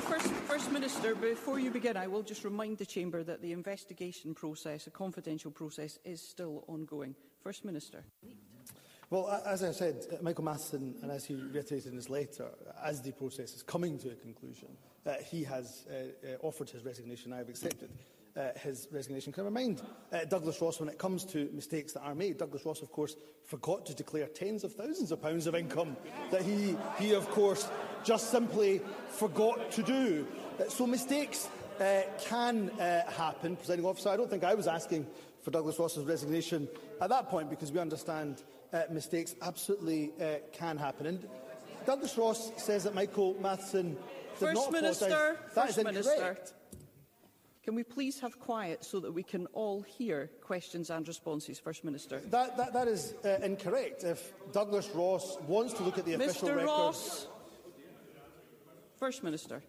first, 0.07 0.31
first 0.31 0.71
Minister, 0.71 1.17
before 1.17 1.59
you 1.59 1.73
begin, 1.73 1.97
I 1.97 2.07
will 2.07 2.23
just 2.23 2.45
remind 2.45 2.79
the 2.79 2.87
Chamber 2.87 3.25
that 3.25 3.43
the 3.43 3.51
investigation 3.51 4.33
process, 4.33 4.87
a 4.87 4.91
confidential 4.91 5.51
process, 5.51 5.99
is 6.05 6.23
still 6.23 6.63
ongoing. 6.69 7.17
First 7.43 7.65
Minister. 7.65 8.05
Well, 9.11 9.43
as 9.45 9.65
I 9.65 9.73
said, 9.73 10.07
uh, 10.13 10.17
Michael 10.23 10.45
Matheson, 10.45 10.95
and 11.03 11.11
as 11.11 11.25
he 11.25 11.35
reiterated 11.35 11.87
in 11.87 11.97
his 11.97 12.09
letter, 12.09 12.47
as 12.81 13.03
the 13.03 13.11
process 13.11 13.55
is 13.55 13.63
coming 13.65 13.99
to 13.99 14.11
a 14.11 14.15
conclusion, 14.15 14.69
uh, 15.05 15.15
he 15.29 15.43
has 15.43 15.85
uh, 15.91 15.95
uh, 15.95 16.37
offered 16.43 16.71
his 16.71 16.85
resignation. 16.85 17.33
I 17.33 17.39
have 17.39 17.49
accepted 17.49 17.91
uh, 18.37 18.49
his 18.59 18.89
resignation. 18.91 19.33
Can 19.33 19.43
I 19.43 19.47
remind 19.47 19.83
uh, 20.13 20.25
Douglas 20.25 20.61
Ross, 20.61 20.81
when 20.81 20.89
it 20.89 20.99
comes 20.99 21.25
to 21.27 21.49
mistakes 21.53 21.93
that 21.93 22.03
are 22.03 22.15
made, 22.15 22.39
Douglas 22.39 22.65
Ross, 22.67 22.83
of 22.83 22.91
course, 22.91 23.17
forgot 23.45 23.87
to 23.87 23.95
declare 23.95 24.27
tens 24.27 24.65
of 24.65 24.73
thousands 24.73 25.13
of 25.13 25.23
pounds 25.23 25.47
of 25.47 25.55
income 25.55 25.97
that 26.31 26.43
he, 26.43 26.77
he 26.99 27.15
of 27.15 27.29
course, 27.31 27.69
just 28.03 28.31
simply 28.31 28.81
forgot 29.09 29.71
to 29.73 29.83
do. 29.83 30.27
Uh, 30.59 30.69
so 30.69 30.87
mistakes 30.87 31.49
uh, 31.81 32.03
can 32.21 32.71
uh, 32.71 33.11
happen, 33.11 33.57
presiding 33.57 33.85
officer. 33.85 34.09
I 34.09 34.17
don't 34.17 34.31
think 34.31 34.45
I 34.45 34.55
was 34.55 34.67
asking 34.67 35.07
for 35.43 35.51
Douglas 35.51 35.79
Ross's 35.79 36.05
resignation 36.05 36.69
at 37.01 37.11
that 37.11 37.29
point 37.29 37.51
because 37.51 37.71
we 37.71 37.79
understand 37.79 38.43
uh, 38.73 38.83
mistakes 38.91 39.35
absolutely 39.43 40.13
uh, 40.21 40.37
can 40.53 40.77
happen. 40.79 41.07
And 41.07 41.29
Douglas 41.87 42.17
Ross 42.17 42.51
says 42.57 42.85
that 42.85 42.95
Michael 42.95 43.37
Matheson 43.41 43.91
did 43.91 43.99
First 44.35 44.55
not 44.55 44.73
Minister, 44.73 45.05
apologise. 45.05 45.55
That 45.55 45.67
First 45.67 45.71
is 45.71 45.79
incorrect. 45.79 45.95
Minister, 45.95 46.55
can 47.65 47.75
we 47.75 47.83
please 47.83 48.21
have 48.21 48.39
quiet 48.39 48.85
so 48.85 49.01
that 49.01 49.11
we 49.11 49.23
can 49.23 49.47
all 49.55 49.81
hear 49.81 50.31
questions 50.43 50.91
and 50.91 51.09
responses? 51.09 51.59
First 51.59 51.83
Minister. 51.83 52.21
That, 52.27 52.59
that, 52.59 52.75
that 52.75 52.89
is 52.89 53.15
uh, 53.25 53.39
incorrect. 53.43 54.05
If 54.05 54.35
Douglas 54.53 54.91
Ross 54.91 55.39
wants 55.47 55.73
to 55.75 55.83
look 55.83 55.97
at 55.97 56.05
the 56.05 56.13
official 56.13 56.49
Mr 56.49 56.57
records... 56.57 56.69
Ross. 56.69 57.27
First 58.99 59.25
Minister. 59.25 59.63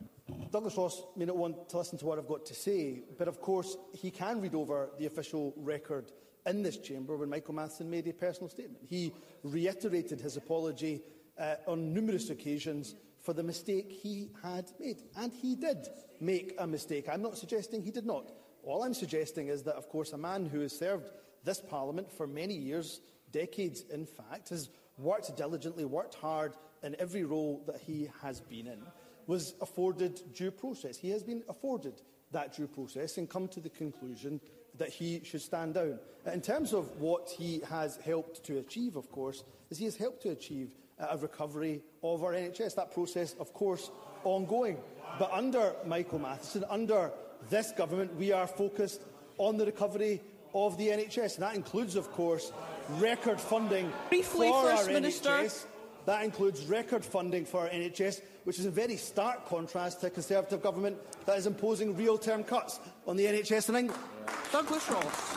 Douglas 0.52 0.78
Ross 0.78 1.04
may 1.16 1.26
not 1.26 1.38
want 1.38 1.70
to 1.70 1.78
listen 1.78 1.98
to 2.00 2.06
what 2.06 2.20
I've 2.20 2.28
got 2.28 2.46
to 2.48 2.54
say, 2.54 3.02
but 3.18 3.30
of 3.30 3.40
course 3.40 3.78
he 3.94 4.12
can 4.12 4.42
read 4.42 4.56
over 4.56 4.90
the 5.00 5.06
official 5.06 5.54
record 5.56 6.12
in 6.46 6.64
this 6.64 6.78
chamber 6.78 7.16
when 7.16 7.30
Michael 7.30 7.54
Matheson 7.54 7.90
made 7.90 8.08
a 8.08 8.14
personal 8.14 8.50
statement. 8.50 8.84
He 8.88 9.14
reiterated 9.44 10.20
his 10.20 10.36
apology 10.36 11.02
uh, 11.40 11.56
on 11.66 11.94
numerous 11.94 12.30
occasions 12.30 12.96
for 13.26 13.34
the 13.34 13.44
mistake 13.44 13.92
he 13.92 14.30
had 14.44 14.72
made. 14.80 15.02
And 15.18 15.34
he 15.34 15.56
did 15.56 15.90
make 16.22 16.56
a 16.60 16.68
mistake. 16.68 17.08
I'm 17.12 17.24
not 17.24 17.38
suggesting 17.38 17.82
he 17.82 17.92
did 17.92 18.06
not. 18.06 18.32
All 18.64 18.84
I'm 18.84 18.94
suggesting 18.94 19.48
is 19.48 19.64
that, 19.64 19.76
of 19.76 19.90
course, 19.90 20.14
a 20.14 20.18
man 20.18 20.46
who 20.46 20.62
has 20.62 20.78
served 20.78 21.10
this 21.44 21.60
Parliament 21.60 22.12
for 22.12 22.28
many 22.28 22.54
years, 22.54 23.02
decades 23.32 23.84
in 23.92 24.06
fact, 24.06 24.50
has 24.50 24.70
worked 24.98 25.36
diligently, 25.36 25.86
worked 25.86 26.16
hard 26.16 26.54
in 26.84 26.96
every 27.00 27.24
role 27.24 27.64
that 27.68 27.82
he 27.82 28.10
has 28.22 28.40
been 28.42 28.68
in, 28.68 28.82
was 29.28 29.56
afforded 29.60 30.22
due 30.34 30.52
process. 30.52 30.98
He 30.98 31.10
has 31.10 31.24
been 31.24 31.44
afforded 31.50 32.02
that 32.32 32.56
due 32.56 32.68
process 32.68 33.18
and 33.18 33.30
come 33.30 33.48
to 33.50 33.60
the 33.60 33.70
conclusion 33.70 34.40
that 34.78 34.90
he 34.90 35.22
should 35.24 35.42
stand 35.42 35.74
down. 35.76 36.00
In 36.32 36.42
terms 36.42 36.74
of 36.74 37.00
what 37.00 37.30
he 37.30 37.62
has 37.70 37.98
helped 37.98 38.44
to 38.46 38.58
achieve, 38.58 38.96
of 38.96 39.12
course, 39.12 39.44
is 39.70 39.78
he 39.78 39.86
has 39.86 39.96
helped 39.96 40.24
to 40.24 40.32
achieve 40.32 40.72
a 41.00 41.18
recovery 41.18 41.82
of 42.04 42.24
our 42.24 42.34
NHS. 42.34 42.76
That 42.76 42.94
process, 42.94 43.36
of 43.40 43.54
course, 43.54 43.92
ongoing. 44.24 44.78
But 45.20 45.32
under 45.32 45.74
Michael 45.86 46.20
Matheson, 46.20 46.64
under 46.70 47.12
this 47.50 47.72
government, 47.72 48.16
we 48.16 48.32
are 48.32 48.48
focused 48.48 49.04
on 49.38 49.58
the 49.58 49.66
recovery 49.66 50.22
of 50.54 50.78
the 50.78 50.88
NHS. 50.88 51.36
And 51.36 51.44
that 51.44 51.56
includes, 51.56 51.96
of 51.96 52.12
course, 52.12 52.52
record 52.98 53.40
funding 53.40 53.92
Briefly, 54.10 54.48
for 54.48 54.64
First 54.64 54.88
our 54.88 54.94
Minister. 54.94 55.30
NHS. 55.30 55.66
That 56.06 56.24
includes 56.24 56.66
record 56.66 57.04
funding 57.04 57.46
for 57.46 57.62
our 57.62 57.70
NHS, 57.70 58.22
which 58.44 58.60
is 58.60 58.66
in 58.66 58.72
very 58.72 58.96
stark 58.96 59.48
contrast 59.48 60.02
to 60.02 60.08
a 60.08 60.10
Conservative 60.12 60.62
government 60.62 60.98
that 61.26 61.38
is 61.38 61.48
imposing 61.48 61.98
real-term 61.98 62.44
cuts 62.44 62.80
on 63.08 63.18
the 63.18 63.26
NHS 63.26 63.70
in 63.70 63.76
England. 63.76 64.04
Douglas 64.52 64.90
Ross. 64.90 65.36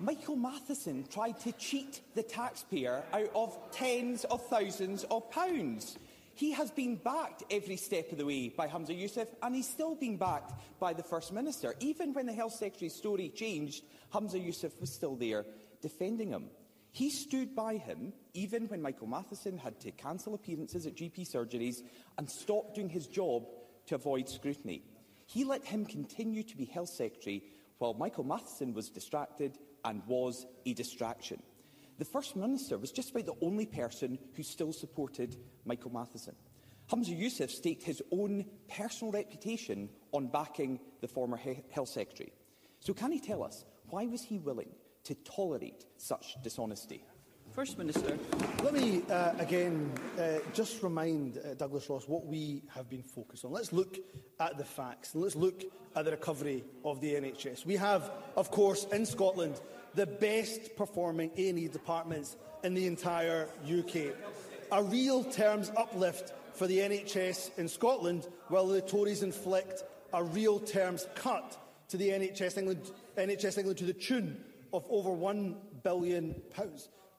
Michael 0.00 0.36
Matheson 0.36 1.04
tried 1.08 1.38
to 1.40 1.52
cheat 1.52 2.00
the 2.14 2.22
taxpayer 2.22 3.02
out 3.12 3.30
of 3.34 3.56
tens 3.70 4.24
of 4.24 4.44
thousands 4.48 5.04
of 5.04 5.30
pounds. 5.30 5.96
He 6.34 6.52
has 6.52 6.70
been 6.70 6.96
backed 6.96 7.44
every 7.50 7.76
step 7.76 8.10
of 8.10 8.18
the 8.18 8.26
way 8.26 8.48
by 8.48 8.66
Hamza 8.66 8.94
Yousaf, 8.94 9.28
and 9.42 9.54
he's 9.54 9.68
still 9.68 9.94
being 9.94 10.16
backed 10.16 10.52
by 10.80 10.92
the 10.92 11.02
First 11.02 11.32
Minister. 11.32 11.74
Even 11.80 12.12
when 12.14 12.26
the 12.26 12.32
Health 12.32 12.54
Secretary's 12.54 12.94
story 12.96 13.28
changed, 13.28 13.84
Hamza 14.12 14.38
Yousaf 14.38 14.80
was 14.80 14.92
still 14.92 15.14
there 15.14 15.44
defending 15.82 16.30
him. 16.30 16.50
He 16.90 17.10
stood 17.10 17.54
by 17.54 17.76
him 17.76 18.12
even 18.34 18.68
when 18.68 18.82
Michael 18.82 19.06
Matheson 19.06 19.56
had 19.56 19.80
to 19.80 19.90
cancel 19.92 20.34
appearances 20.34 20.86
at 20.86 20.94
GP 20.94 21.30
surgeries 21.32 21.76
and 22.18 22.28
stop 22.28 22.74
doing 22.74 22.88
his 22.88 23.06
job 23.06 23.44
to 23.86 23.94
avoid 23.94 24.28
scrutiny. 24.28 24.82
He 25.26 25.44
let 25.44 25.64
him 25.64 25.86
continue 25.86 26.42
to 26.42 26.56
be 26.56 26.64
Health 26.64 26.90
Secretary 26.90 27.42
while 27.78 27.94
Michael 27.94 28.24
Matheson 28.24 28.74
was 28.74 28.90
distracted 28.90 29.58
and 29.84 30.02
was 30.06 30.46
a 30.66 30.74
distraction. 30.74 31.42
The 31.98 32.04
First 32.04 32.36
Minister 32.36 32.78
was 32.78 32.92
just 32.92 33.10
about 33.10 33.26
the 33.26 33.46
only 33.46 33.66
person 33.66 34.18
who 34.34 34.42
still 34.42 34.72
supported 34.72 35.36
Michael 35.64 35.92
Matheson. 35.92 36.34
Hamza 36.88 37.12
Yousaf 37.12 37.50
staked 37.50 37.82
his 37.84 38.02
own 38.10 38.44
personal 38.68 39.12
reputation 39.12 39.88
on 40.12 40.26
backing 40.28 40.80
the 41.00 41.08
former 41.08 41.36
he 41.36 41.62
Health 41.70 41.88
Secretary. 41.88 42.32
So 42.80 42.92
can 42.92 43.12
he 43.12 43.20
tell 43.20 43.42
us 43.42 43.64
why 43.88 44.06
was 44.06 44.22
he 44.22 44.38
willing 44.38 44.70
to 45.04 45.14
tolerate 45.14 45.86
such 45.96 46.36
dishonesty? 46.42 47.04
First 47.52 47.76
Minister. 47.76 48.18
Let 48.64 48.72
me 48.72 49.02
uh, 49.10 49.34
again 49.38 49.92
uh, 50.18 50.38
just 50.54 50.82
remind 50.82 51.36
uh, 51.36 51.52
Douglas 51.52 51.90
Ross 51.90 52.08
what 52.08 52.24
we 52.24 52.62
have 52.74 52.88
been 52.88 53.02
focused 53.02 53.44
on. 53.44 53.52
Let's 53.52 53.74
look 53.74 53.98
at 54.40 54.56
the 54.56 54.64
facts 54.64 55.12
and 55.12 55.22
let's 55.22 55.36
look 55.36 55.62
at 55.94 56.06
the 56.06 56.12
recovery 56.12 56.64
of 56.82 57.02
the 57.02 57.12
NHS. 57.12 57.66
We 57.66 57.76
have, 57.76 58.10
of 58.38 58.50
course, 58.50 58.86
in 58.90 59.04
Scotland, 59.04 59.60
the 59.94 60.06
best 60.06 60.76
performing 60.76 61.30
A&E 61.36 61.68
departments 61.68 62.38
in 62.64 62.72
the 62.72 62.86
entire 62.86 63.48
UK. 63.70 64.14
A 64.72 64.82
real 64.82 65.22
terms 65.22 65.70
uplift 65.76 66.32
for 66.54 66.66
the 66.66 66.78
NHS 66.78 67.58
in 67.58 67.68
Scotland, 67.68 68.28
while 68.48 68.66
the 68.66 68.80
Tories 68.80 69.22
inflict 69.22 69.84
a 70.14 70.24
real 70.24 70.58
terms 70.58 71.06
cut 71.14 71.58
to 71.88 71.98
the 71.98 72.08
NHS 72.08 72.56
England, 72.56 72.90
NHS 73.18 73.58
England 73.58 73.78
to 73.78 73.84
the 73.84 73.92
tune 73.92 74.42
of 74.72 74.86
over 74.88 75.10
£1 75.10 75.54
billion. 75.82 76.34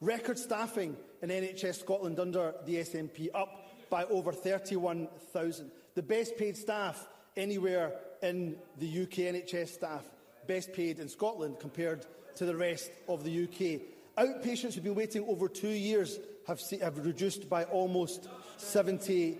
Record 0.03 0.37
staffing 0.37 0.97
in 1.21 1.29
NHS 1.29 1.79
Scotland 1.79 2.19
under 2.19 2.53
the 2.65 2.75
SNP 2.75 3.29
up 3.33 3.69
by 3.89 4.03
over 4.05 4.33
31,000. 4.33 5.71
The 5.95 6.01
best 6.03 6.35
paid 6.37 6.57
staff 6.57 7.07
anywhere 7.37 7.93
in 8.21 8.57
the 8.79 9.03
UK 9.03 9.33
NHS 9.33 9.69
staff, 9.69 10.03
best 10.45 10.73
paid 10.73 10.99
in 10.99 11.07
Scotland 11.07 11.57
compared 11.61 12.05
to 12.35 12.45
the 12.45 12.55
rest 12.55 12.91
of 13.07 13.23
the 13.23 13.43
UK. 13.43 13.81
Outpatients 14.17 14.73
who've 14.73 14.83
been 14.83 14.93
waiting 14.93 15.23
over 15.25 15.47
two 15.47 15.69
years 15.69 16.19
have, 16.47 16.61
have 16.81 17.05
reduced 17.05 17.49
by 17.49 17.63
almost 17.63 18.27
70%. 18.57 19.37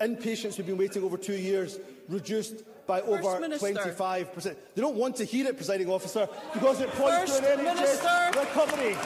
Inpatients 0.00 0.54
who've 0.56 0.66
been 0.66 0.78
waiting 0.78 1.04
over 1.04 1.18
two 1.18 1.36
years 1.36 1.78
reduced 2.08 2.62
by 2.86 3.00
First 3.00 3.24
over 3.24 3.40
Minister. 3.40 3.74
25%. 3.74 4.56
They 4.74 4.82
don't 4.82 4.96
want 4.96 5.16
to 5.16 5.24
hear 5.24 5.46
it, 5.46 5.56
presiding 5.56 5.88
officer, 5.90 6.28
because 6.52 6.80
it 6.80 6.88
points 6.90 7.32
First 7.32 7.42
to 7.42 7.52
an 7.52 7.58
NHS 7.58 7.74
Minister. 7.74 8.40
recovery. 8.40 8.96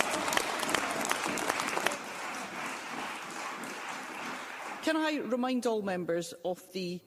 Can 4.96 5.04
I 5.04 5.18
remind 5.26 5.66
all 5.66 5.82
members 5.82 6.32
of 6.42 6.62
the 6.72 7.00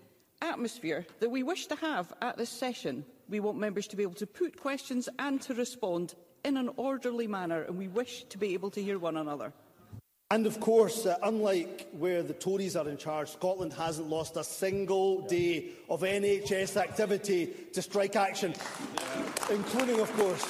atmosphere 0.44 1.08
that 1.22 1.32
we 1.32 1.42
wish 1.42 1.66
to 1.66 1.76
have 1.78 2.14
at 2.22 2.38
this 2.38 2.52
session? 2.52 3.04
We 3.28 3.40
want 3.40 3.58
members 3.58 3.88
to 3.88 3.96
be 3.96 4.04
able 4.04 4.14
to 4.14 4.28
put 4.28 4.62
questions 4.62 5.10
and 5.18 5.42
to 5.42 5.56
respond 5.56 6.14
in 6.46 6.58
an 6.58 6.70
orderly 6.78 7.26
manner, 7.26 7.64
and 7.64 7.80
we 7.80 7.88
wish 7.88 8.26
to 8.26 8.38
be 8.38 8.54
able 8.54 8.70
to 8.72 8.84
hear 8.84 9.00
one 9.00 9.18
another. 9.18 9.54
And 10.30 10.46
of 10.46 10.60
course, 10.60 11.08
uh, 11.08 11.18
unlike 11.24 11.90
where 11.94 12.22
the 12.22 12.34
Tories 12.34 12.76
are 12.76 12.88
in 12.88 12.98
charge, 12.98 13.32
Scotland 13.32 13.74
hasn't 13.74 14.08
lost 14.08 14.38
a 14.38 14.44
single 14.44 15.22
day 15.22 15.70
of 15.90 16.02
NHS 16.02 16.78
activity 16.78 17.48
to 17.74 17.82
strike 17.82 18.16
action, 18.16 18.54
including, 19.50 20.00
of 20.00 20.14
course, 20.14 20.46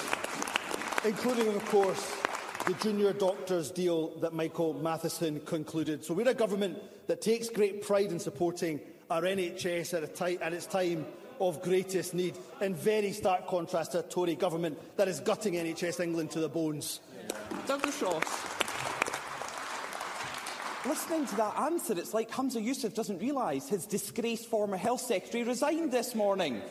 including, 1.06 1.56
of 1.56 1.66
course, 1.68 2.19
the 2.70 2.76
junior 2.84 3.14
doctors 3.14 3.72
deal 3.72 4.10
that 4.20 4.32
Michael 4.32 4.76
Matheson 4.76 5.40
concluded. 5.40 6.06
So 6.06 6.14
we're 6.14 6.30
a 6.30 6.36
government 6.36 6.78
that 7.08 7.20
takes 7.20 7.50
great 7.50 7.82
pride 7.82 8.12
in 8.12 8.20
supporting 8.20 8.80
our 9.10 9.24
NHS 9.24 9.96
at, 9.96 10.04
a 10.04 10.08
ti- 10.08 10.40
at 10.40 10.54
its 10.54 10.68
time 10.68 11.08
of 11.40 11.64
greatest 11.64 12.14
need, 12.14 12.38
in 12.62 12.76
very 12.76 13.12
stark 13.12 13.48
contrast 13.48 13.94
to 13.94 14.00
a 14.02 14.04
Tory 14.04 14.36
government 14.36 14.78
that 14.98 15.08
is 15.08 15.20
gutting 15.20 15.56
NHS 15.56 16.00
England 16.00 16.30
to 16.32 16.40
the 16.42 16.48
bones. 16.48 17.00
Douglas 17.66 18.00
Ross. 18.04 18.24
Listening 20.86 21.26
to 21.26 21.36
that 21.38 21.58
answer, 21.58 21.98
it's 21.98 22.14
like 22.14 22.30
Hamza 22.30 22.60
Yousaf 22.60 22.94
doesn't 22.94 23.18
realise 23.18 23.68
his 23.68 23.88
disgraced 23.88 24.46
former 24.46 24.78
health 24.78 25.02
secretary 25.02 25.44
resigned 25.44 25.92
this 25.92 26.14
morning. 26.14 26.62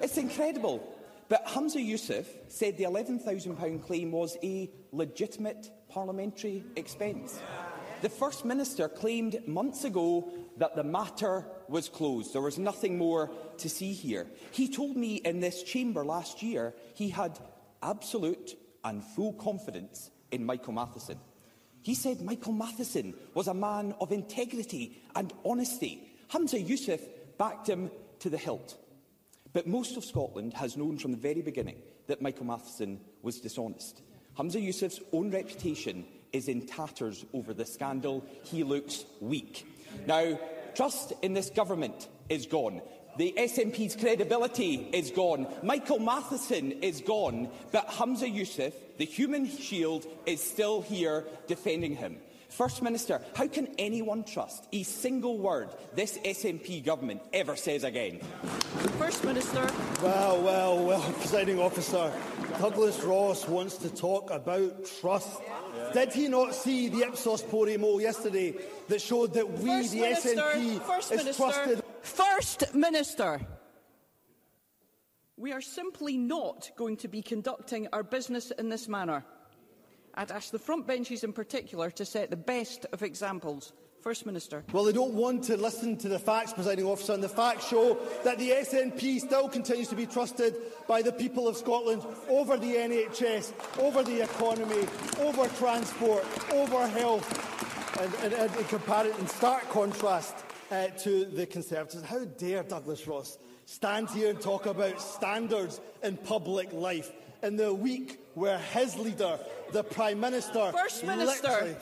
It's 0.00 0.16
incredible. 0.16 0.82
But 1.28 1.46
Hamza 1.46 1.78
Yousaf 1.78 2.26
said 2.48 2.78
the 2.78 2.84
£11,000 2.84 3.84
claim 3.84 4.12
was 4.12 4.36
a 4.42 4.70
legitimate 4.92 5.70
parliamentary 5.90 6.64
expense. 6.76 7.38
The 8.00 8.08
First 8.08 8.44
Minister 8.44 8.88
claimed 8.88 9.46
months 9.46 9.84
ago 9.84 10.32
that 10.56 10.76
the 10.76 10.84
matter 10.84 11.44
was 11.68 11.88
closed. 11.88 12.32
There 12.32 12.40
was 12.40 12.58
nothing 12.58 12.96
more 12.96 13.30
to 13.58 13.68
see 13.68 13.92
here. 13.92 14.26
He 14.52 14.68
told 14.72 14.96
me 14.96 15.16
in 15.16 15.40
this 15.40 15.62
chamber 15.62 16.04
last 16.04 16.42
year 16.42 16.74
he 16.94 17.10
had 17.10 17.38
absolute 17.82 18.56
and 18.84 19.02
full 19.02 19.32
confidence 19.34 20.10
in 20.30 20.46
Michael 20.46 20.72
Matheson. 20.72 21.18
He 21.82 21.94
said 21.94 22.20
Michael 22.22 22.52
Matheson 22.52 23.14
was 23.34 23.48
a 23.48 23.54
man 23.54 23.94
of 24.00 24.12
integrity 24.12 25.02
and 25.14 25.32
honesty. 25.44 26.08
Hamza 26.28 26.58
Yousaf 26.58 27.00
backed 27.36 27.68
him 27.68 27.90
to 28.20 28.30
the 28.30 28.38
hilt. 28.38 28.76
But 29.52 29.66
most 29.66 29.96
of 29.96 30.04
Scotland 30.04 30.54
has 30.54 30.76
known 30.76 30.98
from 30.98 31.12
the 31.12 31.16
very 31.16 31.42
beginning 31.42 31.76
that 32.06 32.22
Michael 32.22 32.46
Matheson 32.46 33.00
was 33.22 33.40
dishonest. 33.40 34.02
Hamza 34.36 34.58
Yousaf's 34.58 35.00
own 35.12 35.30
reputation 35.30 36.04
is 36.32 36.48
in 36.48 36.66
tatters 36.66 37.24
over 37.32 37.54
the 37.54 37.64
scandal. 37.64 38.24
He 38.44 38.62
looks 38.62 39.04
weak. 39.20 39.66
Now, 40.06 40.38
trust 40.74 41.12
in 41.22 41.34
this 41.34 41.50
government 41.50 42.08
is 42.28 42.46
gone. 42.46 42.82
The 43.16 43.34
SNP's 43.36 43.96
credibility 43.96 44.88
is 44.92 45.10
gone. 45.10 45.48
Michael 45.64 45.98
Matheson 45.98 46.70
is 46.82 47.00
gone. 47.00 47.50
But 47.72 47.86
Hamza 47.86 48.26
Yousaf, 48.26 48.72
the 48.96 49.04
human 49.04 49.48
shield, 49.48 50.06
is 50.24 50.40
still 50.42 50.82
here 50.82 51.24
defending 51.48 51.96
him. 51.96 52.18
First 52.48 52.82
Minister, 52.82 53.20
how 53.34 53.46
can 53.46 53.68
anyone 53.78 54.24
trust 54.24 54.66
a 54.72 54.82
single 54.82 55.38
word 55.38 55.68
this 55.94 56.18
SNP 56.18 56.84
government 56.84 57.20
ever 57.32 57.56
says 57.56 57.84
again? 57.84 58.20
First 58.98 59.22
Minister. 59.24 59.70
Well, 60.02 60.42
well, 60.42 60.84
well, 60.84 61.12
presiding 61.18 61.60
officer, 61.60 62.12
Douglas 62.58 63.00
Ross 63.02 63.46
wants 63.46 63.76
to 63.78 63.90
talk 63.94 64.30
about 64.30 64.86
trust. 65.00 65.40
Did 65.92 66.12
he 66.12 66.28
not 66.28 66.54
see 66.54 66.88
the 66.88 67.02
Ipsos 67.02 67.42
poll 67.42 67.68
yesterday 68.00 68.54
that 68.88 69.00
showed 69.00 69.34
that 69.34 69.50
we, 69.50 69.68
First 69.68 69.92
the 69.92 70.00
Minister, 70.00 70.42
SNP, 70.42 70.82
First 70.82 71.12
is 71.12 71.18
Minister, 71.18 71.42
trusted? 71.42 71.82
First 72.02 72.74
Minister. 72.74 73.40
We 75.36 75.52
are 75.52 75.60
simply 75.60 76.16
not 76.16 76.70
going 76.76 76.96
to 76.96 77.08
be 77.08 77.22
conducting 77.22 77.88
our 77.92 78.02
business 78.02 78.50
in 78.50 78.70
this 78.70 78.88
manner. 78.88 79.24
I'd 80.18 80.32
ask 80.32 80.50
the 80.50 80.58
front 80.58 80.84
benches 80.84 81.22
in 81.22 81.32
particular 81.32 81.92
to 81.92 82.04
set 82.04 82.28
the 82.30 82.36
best 82.36 82.86
of 82.92 83.04
examples. 83.04 83.72
First 84.00 84.26
Minister. 84.26 84.64
Well, 84.72 84.82
they 84.82 84.92
don't 84.92 85.14
want 85.14 85.44
to 85.44 85.56
listen 85.56 85.96
to 85.98 86.08
the 86.08 86.18
facts, 86.18 86.52
presiding 86.52 86.86
officer, 86.86 87.12
and 87.12 87.22
the 87.22 87.28
facts 87.28 87.68
show 87.68 87.96
that 88.24 88.36
the 88.36 88.50
SNP 88.50 89.20
still 89.20 89.48
continues 89.48 89.86
to 89.88 89.94
be 89.94 90.06
trusted 90.06 90.56
by 90.88 91.02
the 91.02 91.12
people 91.12 91.46
of 91.46 91.56
Scotland 91.56 92.02
over 92.28 92.56
the 92.56 92.74
NHS, 92.74 93.52
over 93.78 94.02
the 94.02 94.22
economy, 94.22 94.88
over 95.20 95.46
transport, 95.56 96.24
over 96.52 96.88
health, 96.88 98.00
and, 98.00 98.12
and, 98.24 98.32
and 98.32 98.56
in, 98.56 98.64
compar- 98.64 99.16
in 99.20 99.26
stark 99.28 99.68
contrast 99.70 100.34
uh, 100.72 100.88
to 100.98 101.26
the 101.26 101.46
Conservatives. 101.46 102.02
How 102.02 102.24
dare 102.24 102.64
Douglas 102.64 103.06
Ross 103.06 103.38
stand 103.66 104.10
here 104.10 104.30
and 104.30 104.40
talk 104.40 104.66
about 104.66 105.00
standards 105.00 105.80
in 106.02 106.16
public 106.16 106.72
life 106.72 107.12
in 107.42 107.56
the 107.56 107.72
week 107.72 108.20
where 108.34 108.58
his 108.58 108.96
leader, 108.96 109.38
the 109.72 109.82
Prime 109.82 110.20
Minister, 110.20 110.72
First 110.72 111.04
Minister. 111.04 111.76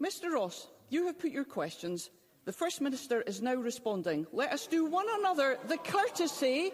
Mr 0.00 0.30
Ross, 0.30 0.68
you 0.90 1.06
have 1.06 1.18
put 1.18 1.30
your 1.30 1.44
questions. 1.44 2.10
The 2.44 2.52
First 2.52 2.80
Minister 2.80 3.22
is 3.22 3.42
now 3.42 3.54
responding. 3.54 4.26
Let 4.32 4.52
us 4.52 4.66
do 4.66 4.84
one 4.84 5.06
another 5.18 5.58
the 5.68 5.78
courtesy. 5.78 6.72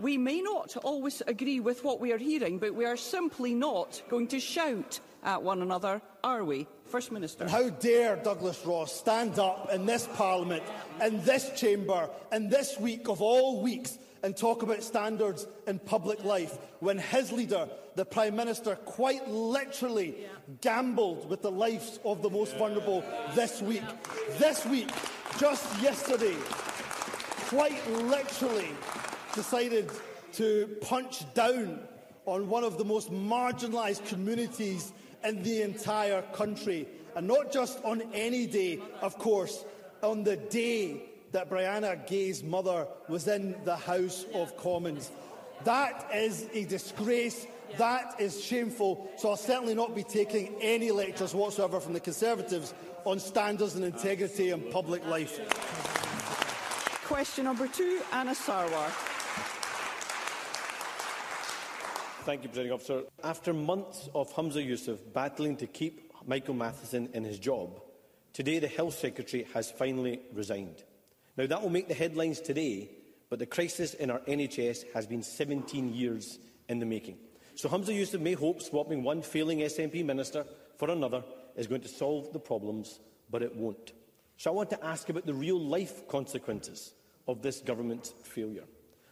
We 0.00 0.18
may 0.18 0.40
not 0.40 0.76
always 0.82 1.22
agree 1.26 1.60
with 1.60 1.84
what 1.84 2.00
we 2.00 2.12
are 2.12 2.18
hearing, 2.18 2.58
but 2.58 2.74
we 2.74 2.84
are 2.84 2.96
simply 2.96 3.54
not 3.54 4.02
going 4.08 4.26
to 4.28 4.40
shout 4.40 4.98
at 5.22 5.42
one 5.42 5.62
another, 5.62 6.02
are 6.24 6.44
we? 6.44 6.66
First 6.86 7.12
Minister. 7.12 7.44
And 7.44 7.50
how 7.50 7.70
dare 7.70 8.16
Douglas 8.16 8.64
Ross 8.66 8.92
stand 8.92 9.38
up 9.38 9.72
in 9.72 9.86
this 9.86 10.08
Parliament, 10.14 10.64
in 11.00 11.22
this 11.24 11.50
chamber, 11.54 12.10
in 12.32 12.48
this 12.48 12.78
week 12.80 13.08
of 13.08 13.22
all 13.22 13.62
weeks, 13.62 13.98
and 14.24 14.34
talk 14.34 14.62
about 14.62 14.82
standards 14.82 15.46
in 15.66 15.78
public 15.78 16.24
life 16.24 16.56
when 16.80 16.96
his 16.96 17.30
leader, 17.30 17.68
the 17.94 18.06
Prime 18.06 18.34
Minister, 18.34 18.74
quite 18.74 19.28
literally 19.28 20.14
gambled 20.62 21.28
with 21.28 21.42
the 21.42 21.50
lives 21.50 22.00
of 22.06 22.22
the 22.22 22.30
most 22.30 22.56
vulnerable 22.56 23.04
this 23.34 23.60
week. 23.60 23.82
This 24.38 24.64
week, 24.64 24.88
just 25.38 25.82
yesterday, 25.82 26.34
quite 27.50 27.86
literally 27.90 28.70
decided 29.34 29.90
to 30.32 30.74
punch 30.80 31.30
down 31.34 31.80
on 32.24 32.48
one 32.48 32.64
of 32.64 32.78
the 32.78 32.84
most 32.84 33.12
marginalised 33.12 34.06
communities 34.06 34.94
in 35.22 35.42
the 35.42 35.60
entire 35.60 36.22
country. 36.32 36.88
And 37.14 37.28
not 37.28 37.52
just 37.52 37.78
on 37.84 38.02
any 38.14 38.46
day, 38.46 38.80
of 39.02 39.18
course, 39.18 39.66
on 40.02 40.24
the 40.24 40.36
day 40.36 41.10
that 41.34 41.50
Brianna 41.50 42.06
Ghey's 42.06 42.44
mother 42.44 42.86
was 43.08 43.26
in 43.26 43.56
the 43.64 43.74
House 43.74 44.24
of 44.34 44.56
Commons. 44.56 45.10
That 45.64 46.08
is 46.14 46.48
a 46.52 46.64
disgrace. 46.64 47.44
That 47.76 48.20
is 48.20 48.42
shameful. 48.42 49.10
So 49.18 49.30
I'll 49.30 49.36
certainly 49.36 49.74
not 49.74 49.96
be 49.96 50.04
taking 50.04 50.54
any 50.60 50.92
lectures 50.92 51.34
whatsoever 51.34 51.80
from 51.80 51.92
the 51.92 51.98
Conservatives 51.98 52.72
on 53.04 53.18
standards 53.18 53.74
and 53.74 53.84
integrity 53.84 54.50
in 54.50 54.60
public 54.70 55.04
life. 55.06 55.40
Question 57.04 57.44
number 57.44 57.66
two, 57.66 58.00
Anas 58.12 58.38
Sarwar. 58.38 58.88
Thank 62.24 62.44
you, 62.44 62.48
Presiding 62.48 62.72
Officer. 62.72 63.02
After 63.24 63.52
months 63.52 64.08
of 64.14 64.32
Hamza 64.32 64.60
Yousaf 64.60 64.98
battling 65.12 65.56
to 65.56 65.66
keep 65.66 66.12
Michael 66.26 66.54
Matheson 66.54 67.10
in 67.12 67.24
his 67.24 67.40
job, 67.40 67.80
today 68.32 68.60
the 68.60 68.68
Health 68.68 68.94
Secretary 68.94 69.48
has 69.52 69.68
finally 69.72 70.20
resigned. 70.32 70.84
Now, 71.36 71.46
that 71.46 71.62
will 71.62 71.70
make 71.70 71.88
the 71.88 71.94
headlines 71.94 72.40
today, 72.40 72.90
but 73.28 73.38
the 73.38 73.46
crisis 73.46 73.94
in 73.94 74.10
our 74.10 74.20
NHS 74.20 74.92
has 74.92 75.06
been 75.06 75.22
17 75.22 75.92
years 75.92 76.38
in 76.68 76.78
the 76.78 76.86
making. 76.86 77.18
So 77.56 77.68
Hamza 77.68 77.92
Youssef 77.92 78.20
may 78.20 78.34
hope 78.34 78.62
swapping 78.62 79.02
one 79.02 79.22
failing 79.22 79.58
SNP 79.60 80.04
minister 80.04 80.44
for 80.76 80.90
another 80.90 81.24
is 81.56 81.66
going 81.66 81.82
to 81.82 81.88
solve 81.88 82.32
the 82.32 82.38
problems, 82.38 83.00
but 83.30 83.42
it 83.42 83.54
won't. 83.54 83.92
So 84.36 84.50
I 84.50 84.54
want 84.54 84.70
to 84.70 84.84
ask 84.84 85.08
about 85.08 85.26
the 85.26 85.34
real-life 85.34 86.08
consequences 86.08 86.94
of 87.28 87.42
this 87.42 87.60
government's 87.60 88.12
failure. 88.22 88.64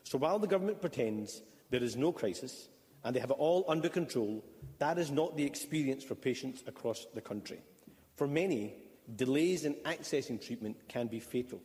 So 0.04 0.18
while 0.18 0.38
the 0.38 0.48
government 0.48 0.80
pretends 0.80 1.42
there 1.70 1.82
is 1.82 1.96
no 1.96 2.12
crisis 2.12 2.68
and 3.04 3.14
they 3.14 3.20
have 3.20 3.30
it 3.30 3.38
all 3.38 3.64
under 3.68 3.88
control, 3.88 4.44
that 4.78 4.98
is 4.98 5.10
not 5.10 5.36
the 5.36 5.44
experience 5.44 6.02
for 6.02 6.14
patients 6.14 6.62
across 6.66 7.06
the 7.14 7.20
country. 7.20 7.60
For 8.16 8.26
many, 8.26 8.74
delays 9.16 9.64
in 9.64 9.74
accessing 9.84 10.44
treatment 10.44 10.76
can 10.88 11.06
be 11.06 11.20
fatal. 11.20 11.60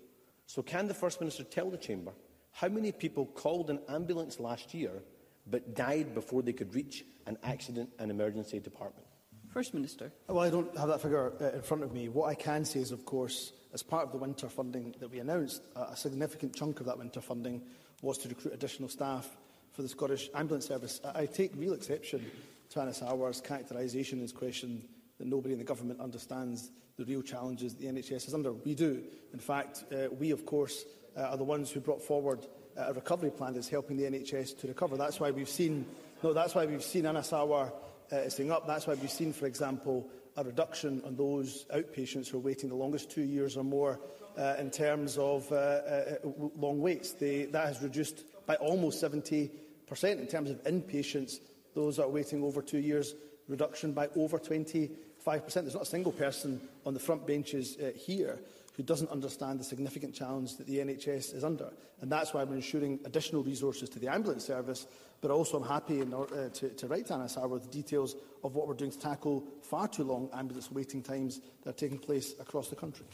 So 0.48 0.64
can 0.64 0.88
the 0.88 0.94
First 0.94 1.20
Minister 1.20 1.44
tell 1.44 1.70
the 1.70 1.78
Chamber 1.78 2.14
how 2.52 2.70
many 2.70 2.92
people 2.92 3.26
called 3.26 3.70
an 3.70 3.80
ambulance 3.90 4.40
last 4.40 4.74
year 4.74 5.04
but 5.46 5.76
died 5.76 6.16
before 6.16 6.42
they 6.42 6.54
could 6.54 6.74
reach 6.74 7.06
an 7.28 7.38
accident 7.44 7.90
and 8.00 8.10
emergency 8.10 8.60
department? 8.60 9.06
First 9.50 9.74
Minister. 9.74 10.12
Well, 10.28 10.40
I 10.40 10.50
don't 10.50 10.76
have 10.78 10.88
that 10.88 11.02
figure 11.02 11.34
uh, 11.40 11.56
in 11.56 11.62
front 11.62 11.84
of 11.84 11.94
me. 11.94 12.10
What 12.10 12.30
I 12.30 12.36
can 12.36 12.64
say 12.64 12.80
is, 12.80 12.92
of 12.92 13.06
course, 13.06 13.52
as 13.74 13.84
part 13.84 14.06
of 14.06 14.12
the 14.12 14.18
winter 14.18 14.48
funding 14.48 14.96
that 15.00 15.12
we 15.12 15.20
announced, 15.20 15.64
uh, 15.76 15.88
a 15.92 15.98
significant 15.98 16.56
chunk 16.56 16.80
of 16.80 16.86
that 16.86 16.98
winter 16.98 17.22
funding 17.22 17.62
was 18.02 18.18
to 18.20 18.30
recruit 18.30 18.54
additional 18.54 18.90
staff 18.90 19.38
for 19.74 19.82
the 19.82 19.90
Scottish 19.90 20.30
Ambulance 20.34 20.68
Service. 20.68 21.02
I, 21.04 21.22
I 21.22 21.26
take 21.26 21.52
real 21.56 21.74
exception 21.74 22.26
to 22.70 22.82
Anna 22.82 22.94
Howar's 22.94 23.42
characterisation 23.42 24.20
in 24.20 24.22
his 24.22 24.32
question 24.32 24.88
that 25.18 25.28
nobody 25.28 25.54
in 25.54 25.60
the 25.60 25.66
government 25.66 26.00
understands 26.00 26.72
the 26.98 27.06
real 27.06 27.22
challenges 27.22 27.76
the 27.76 27.86
NHS 27.86 28.28
is 28.28 28.34
under. 28.34 28.54
We 28.54 28.76
do. 28.76 29.04
In 29.34 29.40
fact, 29.40 29.86
uh, 29.92 30.08
we, 30.12 30.32
of 30.32 30.46
course, 30.46 30.86
uh, 31.16 31.22
are 31.22 31.38
the 31.38 31.44
ones 31.44 31.72
who 31.72 31.80
brought 31.80 32.02
forward 32.02 32.46
uh, 32.78 32.86
a 32.88 32.94
recovery 32.94 33.32
plan 33.32 33.54
that's 33.54 33.70
helping 33.70 33.98
the 33.98 34.04
NHS 34.04 34.60
to 34.60 34.68
recover. 34.68 34.98
That's 34.98 35.20
why 35.20 35.32
we've 35.32 35.50
seen, 35.50 35.86
no, 36.24 36.34
that's 36.34 36.56
why 36.56 36.66
we've 36.66 36.84
seen 36.84 37.04
Anasawa 37.04 37.72
uh, 38.12 38.30
staying 38.30 38.52
up. 38.52 38.68
That's 38.68 38.88
why 38.88 38.96
we've 38.96 39.12
seen, 39.12 39.34
for 39.34 39.46
example, 39.46 40.10
a 40.36 40.44
reduction 40.44 41.02
on 41.06 41.16
those 41.16 41.66
outpatients 41.74 42.30
who 42.30 42.38
are 42.38 42.42
waiting 42.42 42.70
the 42.70 42.76
longest 42.76 43.10
two 43.10 43.24
years 43.24 43.58
or 43.58 43.64
more 43.64 44.00
uh, 44.38 44.56
in 44.60 44.70
terms 44.70 45.18
of 45.18 45.52
uh, 45.52 45.56
uh, 45.56 46.16
long 46.56 46.80
waits. 46.80 47.14
They, 47.14 47.46
that 47.46 47.68
has 47.68 47.82
reduced 47.82 48.24
by 48.46 48.56
almost 48.56 49.04
70% 49.04 49.50
in 49.92 50.28
terms 50.28 50.52
of 50.52 50.64
inpatients. 50.64 51.40
Those 51.74 51.98
that 51.98 52.04
are 52.04 52.10
waiting 52.10 52.44
over 52.44 52.62
two 52.62 52.80
years, 52.80 53.16
reduction 53.48 53.94
by 53.94 54.10
over 54.16 54.38
20 54.38 54.92
25%. 55.28 55.54
There's 55.54 55.74
not 55.74 55.84
a 55.84 55.86
single 55.86 56.12
person 56.12 56.62
on 56.86 56.94
the 56.94 57.00
front 57.00 57.28
benches 57.28 57.78
uh, 57.78 57.92
here 57.96 58.40
who 58.76 58.84
doesn't 58.84 59.10
understand 59.10 59.60
the 59.60 59.64
significant 59.64 60.14
challenge 60.14 60.56
that 60.58 60.68
the 60.68 60.78
NHS 60.78 61.34
is 61.36 61.44
under. 61.44 61.70
And 62.00 62.12
that's 62.12 62.34
why 62.34 62.44
we're 62.44 62.56
ensuring 62.56 63.00
additional 63.06 63.44
resources 63.44 63.90
to 63.90 64.00
the 64.00 64.08
ambulance 64.08 64.46
service, 64.46 64.86
but 65.20 65.32
also 65.32 65.58
I'm 65.58 65.68
happy 65.68 66.00
in, 66.02 66.14
uh, 66.14 66.50
to, 66.54 66.70
to 66.70 66.88
write 66.88 67.08
to 67.08 67.16
Anas 67.16 67.36
Sarwar 67.36 67.50
with 67.50 67.72
details 67.72 68.16
of 68.44 68.54
what 68.54 68.68
we're 68.68 68.76
doing 68.76 68.92
to 68.92 69.00
tackle 69.00 69.44
far 69.64 69.88
too 69.88 70.04
long 70.04 70.30
ambulance 70.32 70.72
waiting 70.72 71.02
times 71.02 71.42
that 71.64 71.72
are 71.72 71.78
taking 71.78 71.98
place 71.98 72.36
across 72.40 72.70
the 72.70 72.76
country. 72.76 73.08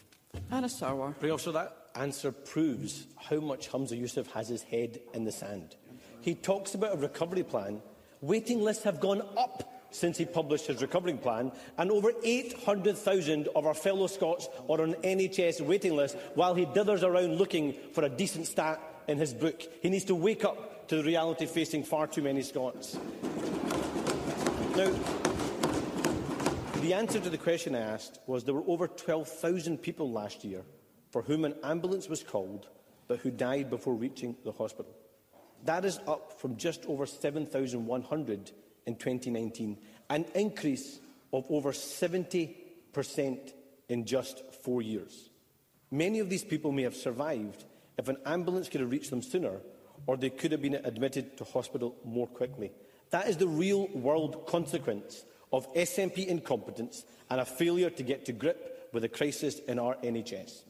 Anas 0.52 0.80
Sarwar. 0.80 1.18
Bring 1.20 1.32
officer, 1.32 1.54
that 1.54 1.78
answer 1.96 2.32
proves 2.32 3.08
how 3.16 3.40
much 3.40 3.70
Hamza 3.70 3.96
Yousaf 3.96 4.28
has 4.32 4.50
his 4.50 4.64
head 4.64 5.00
in 5.14 5.24
the 5.24 5.32
sand. 5.32 5.76
He 6.22 6.36
talks 6.36 6.76
about 6.76 6.96
a 6.96 6.98
recovery 6.98 7.44
plan. 7.44 7.82
Waiting 8.20 8.62
lists 8.62 8.84
have 8.84 9.00
gone 9.00 9.22
up 9.38 9.73
since 9.94 10.18
he 10.18 10.26
published 10.26 10.68
his 10.68 10.82
recovery 10.82 11.14
plan, 11.14 11.52
and 11.78 11.92
over 11.92 12.12
800,000 12.24 13.48
of 13.56 13.66
our 13.66 13.74
fellow 13.74 14.08
Scots 14.08 14.50
are 14.70 14.82
on 14.82 14.94
NHS 14.96 15.62
waiting 15.62 15.96
list 15.96 16.18
while 16.36 16.54
he 16.54 16.66
dithers 16.66 17.04
around 17.04 17.38
looking 17.38 17.74
for 17.94 18.04
a 18.04 18.10
decent 18.10 18.48
stat 18.48 18.82
in 19.08 19.18
his 19.18 19.34
book. 19.34 19.62
He 19.82 19.90
needs 19.90 20.06
to 20.06 20.16
wake 20.16 20.44
up 20.44 20.88
to 20.88 20.98
the 20.98 21.04
reality 21.04 21.46
facing 21.46 21.84
far 21.84 22.08
too 22.08 22.22
many 22.22 22.42
Scots. 22.42 22.98
Now, 24.76 24.92
the 26.82 26.94
answer 26.94 27.20
to 27.20 27.30
the 27.30 27.38
question 27.38 27.76
I 27.76 27.80
asked 27.80 28.20
was 28.28 28.44
there 28.44 28.56
were 28.56 28.68
over 28.68 28.88
12,000 28.88 29.78
people 29.78 30.12
last 30.12 30.44
year 30.44 30.64
for 31.12 31.22
whom 31.22 31.46
an 31.46 31.56
ambulance 31.64 32.10
was 32.10 32.24
called 32.24 32.68
but 33.08 33.20
who 33.20 33.32
died 33.32 33.70
before 33.70 33.94
reaching 33.94 34.36
the 34.44 34.52
hospital. 34.52 34.92
That 35.66 35.86
is 35.86 36.00
up 36.08 36.40
from 36.40 36.58
just 36.58 36.86
over 36.88 37.06
7,100 37.06 38.52
in 38.86 38.96
2019, 38.96 39.78
an 40.10 40.26
increase 40.36 41.00
of 41.32 41.46
over 41.50 41.72
70% 41.72 43.54
in 43.90 44.06
just 44.06 44.44
four 44.64 44.82
years. 44.82 45.30
Many 45.92 46.20
of 46.20 46.30
these 46.30 46.44
people 46.44 46.72
may 46.72 46.84
have 46.84 46.96
survived 46.96 47.66
if 47.98 48.08
an 48.08 48.18
ambulance 48.26 48.70
could 48.70 48.82
have 48.82 48.92
reached 48.92 49.10
them 49.10 49.22
sooner 49.22 49.60
or 50.08 50.18
they 50.18 50.30
could 50.30 50.52
have 50.52 50.62
been 50.62 50.76
admitted 50.76 51.38
to 51.38 51.44
hospital 51.44 51.96
more 52.04 52.28
quickly. 52.28 52.72
That 53.12 53.28
is 53.28 53.38
the 53.38 53.48
real-world 53.48 54.48
consequence 54.48 55.24
of 55.52 55.72
SNP 55.76 56.26
incompetence 56.28 57.06
and 57.30 57.40
a 57.40 57.46
failure 57.46 57.90
to 57.92 58.04
get 58.04 58.26
to 58.26 58.34
grip 58.34 58.90
with 58.92 59.04
the 59.04 59.10
crisis 59.10 59.60
in 59.60 59.80
our 59.80 59.96
NHS. 59.96 60.64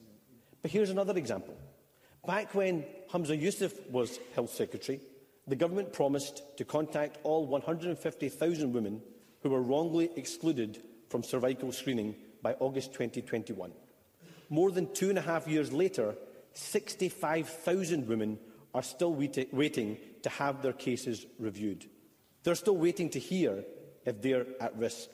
But 0.61 0.71
here's 0.71 0.89
another 0.89 1.17
example. 1.17 1.55
Back 2.25 2.53
when 2.53 2.85
Hamza 3.11 3.35
Youssef 3.35 3.73
was 3.89 4.19
Health 4.35 4.53
Secretary, 4.53 4.99
the 5.47 5.55
Government 5.55 5.91
promised 5.91 6.41
to 6.57 6.65
contact 6.65 7.17
all 7.23 7.45
150,000 7.45 8.73
women 8.73 9.01
who 9.41 9.49
were 9.49 9.61
wrongly 9.61 10.09
excluded 10.15 10.81
from 11.09 11.23
cervical 11.23 11.71
screening 11.71 12.15
by 12.41 12.53
August 12.59 12.93
2021. 12.93 13.71
More 14.49 14.71
than 14.71 14.93
two 14.93 15.09
and 15.09 15.17
a 15.17 15.21
half 15.21 15.47
years 15.47 15.71
later, 15.73 16.15
65,000 16.53 18.07
women 18.07 18.39
are 18.73 18.83
still 18.83 19.13
waiting 19.13 19.97
to 20.23 20.29
have 20.29 20.61
their 20.61 20.73
cases 20.73 21.25
reviewed. 21.39 21.85
They're 22.43 22.55
still 22.55 22.77
waiting 22.77 23.09
to 23.11 23.19
hear 23.19 23.63
if 24.05 24.21
they're 24.21 24.45
at 24.59 24.77
risk. 24.77 25.09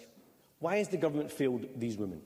Why 0.60 0.78
has 0.78 0.90
the 0.90 0.98
government 0.98 1.32
failed 1.32 1.66
these 1.76 1.98
women? 1.98 2.22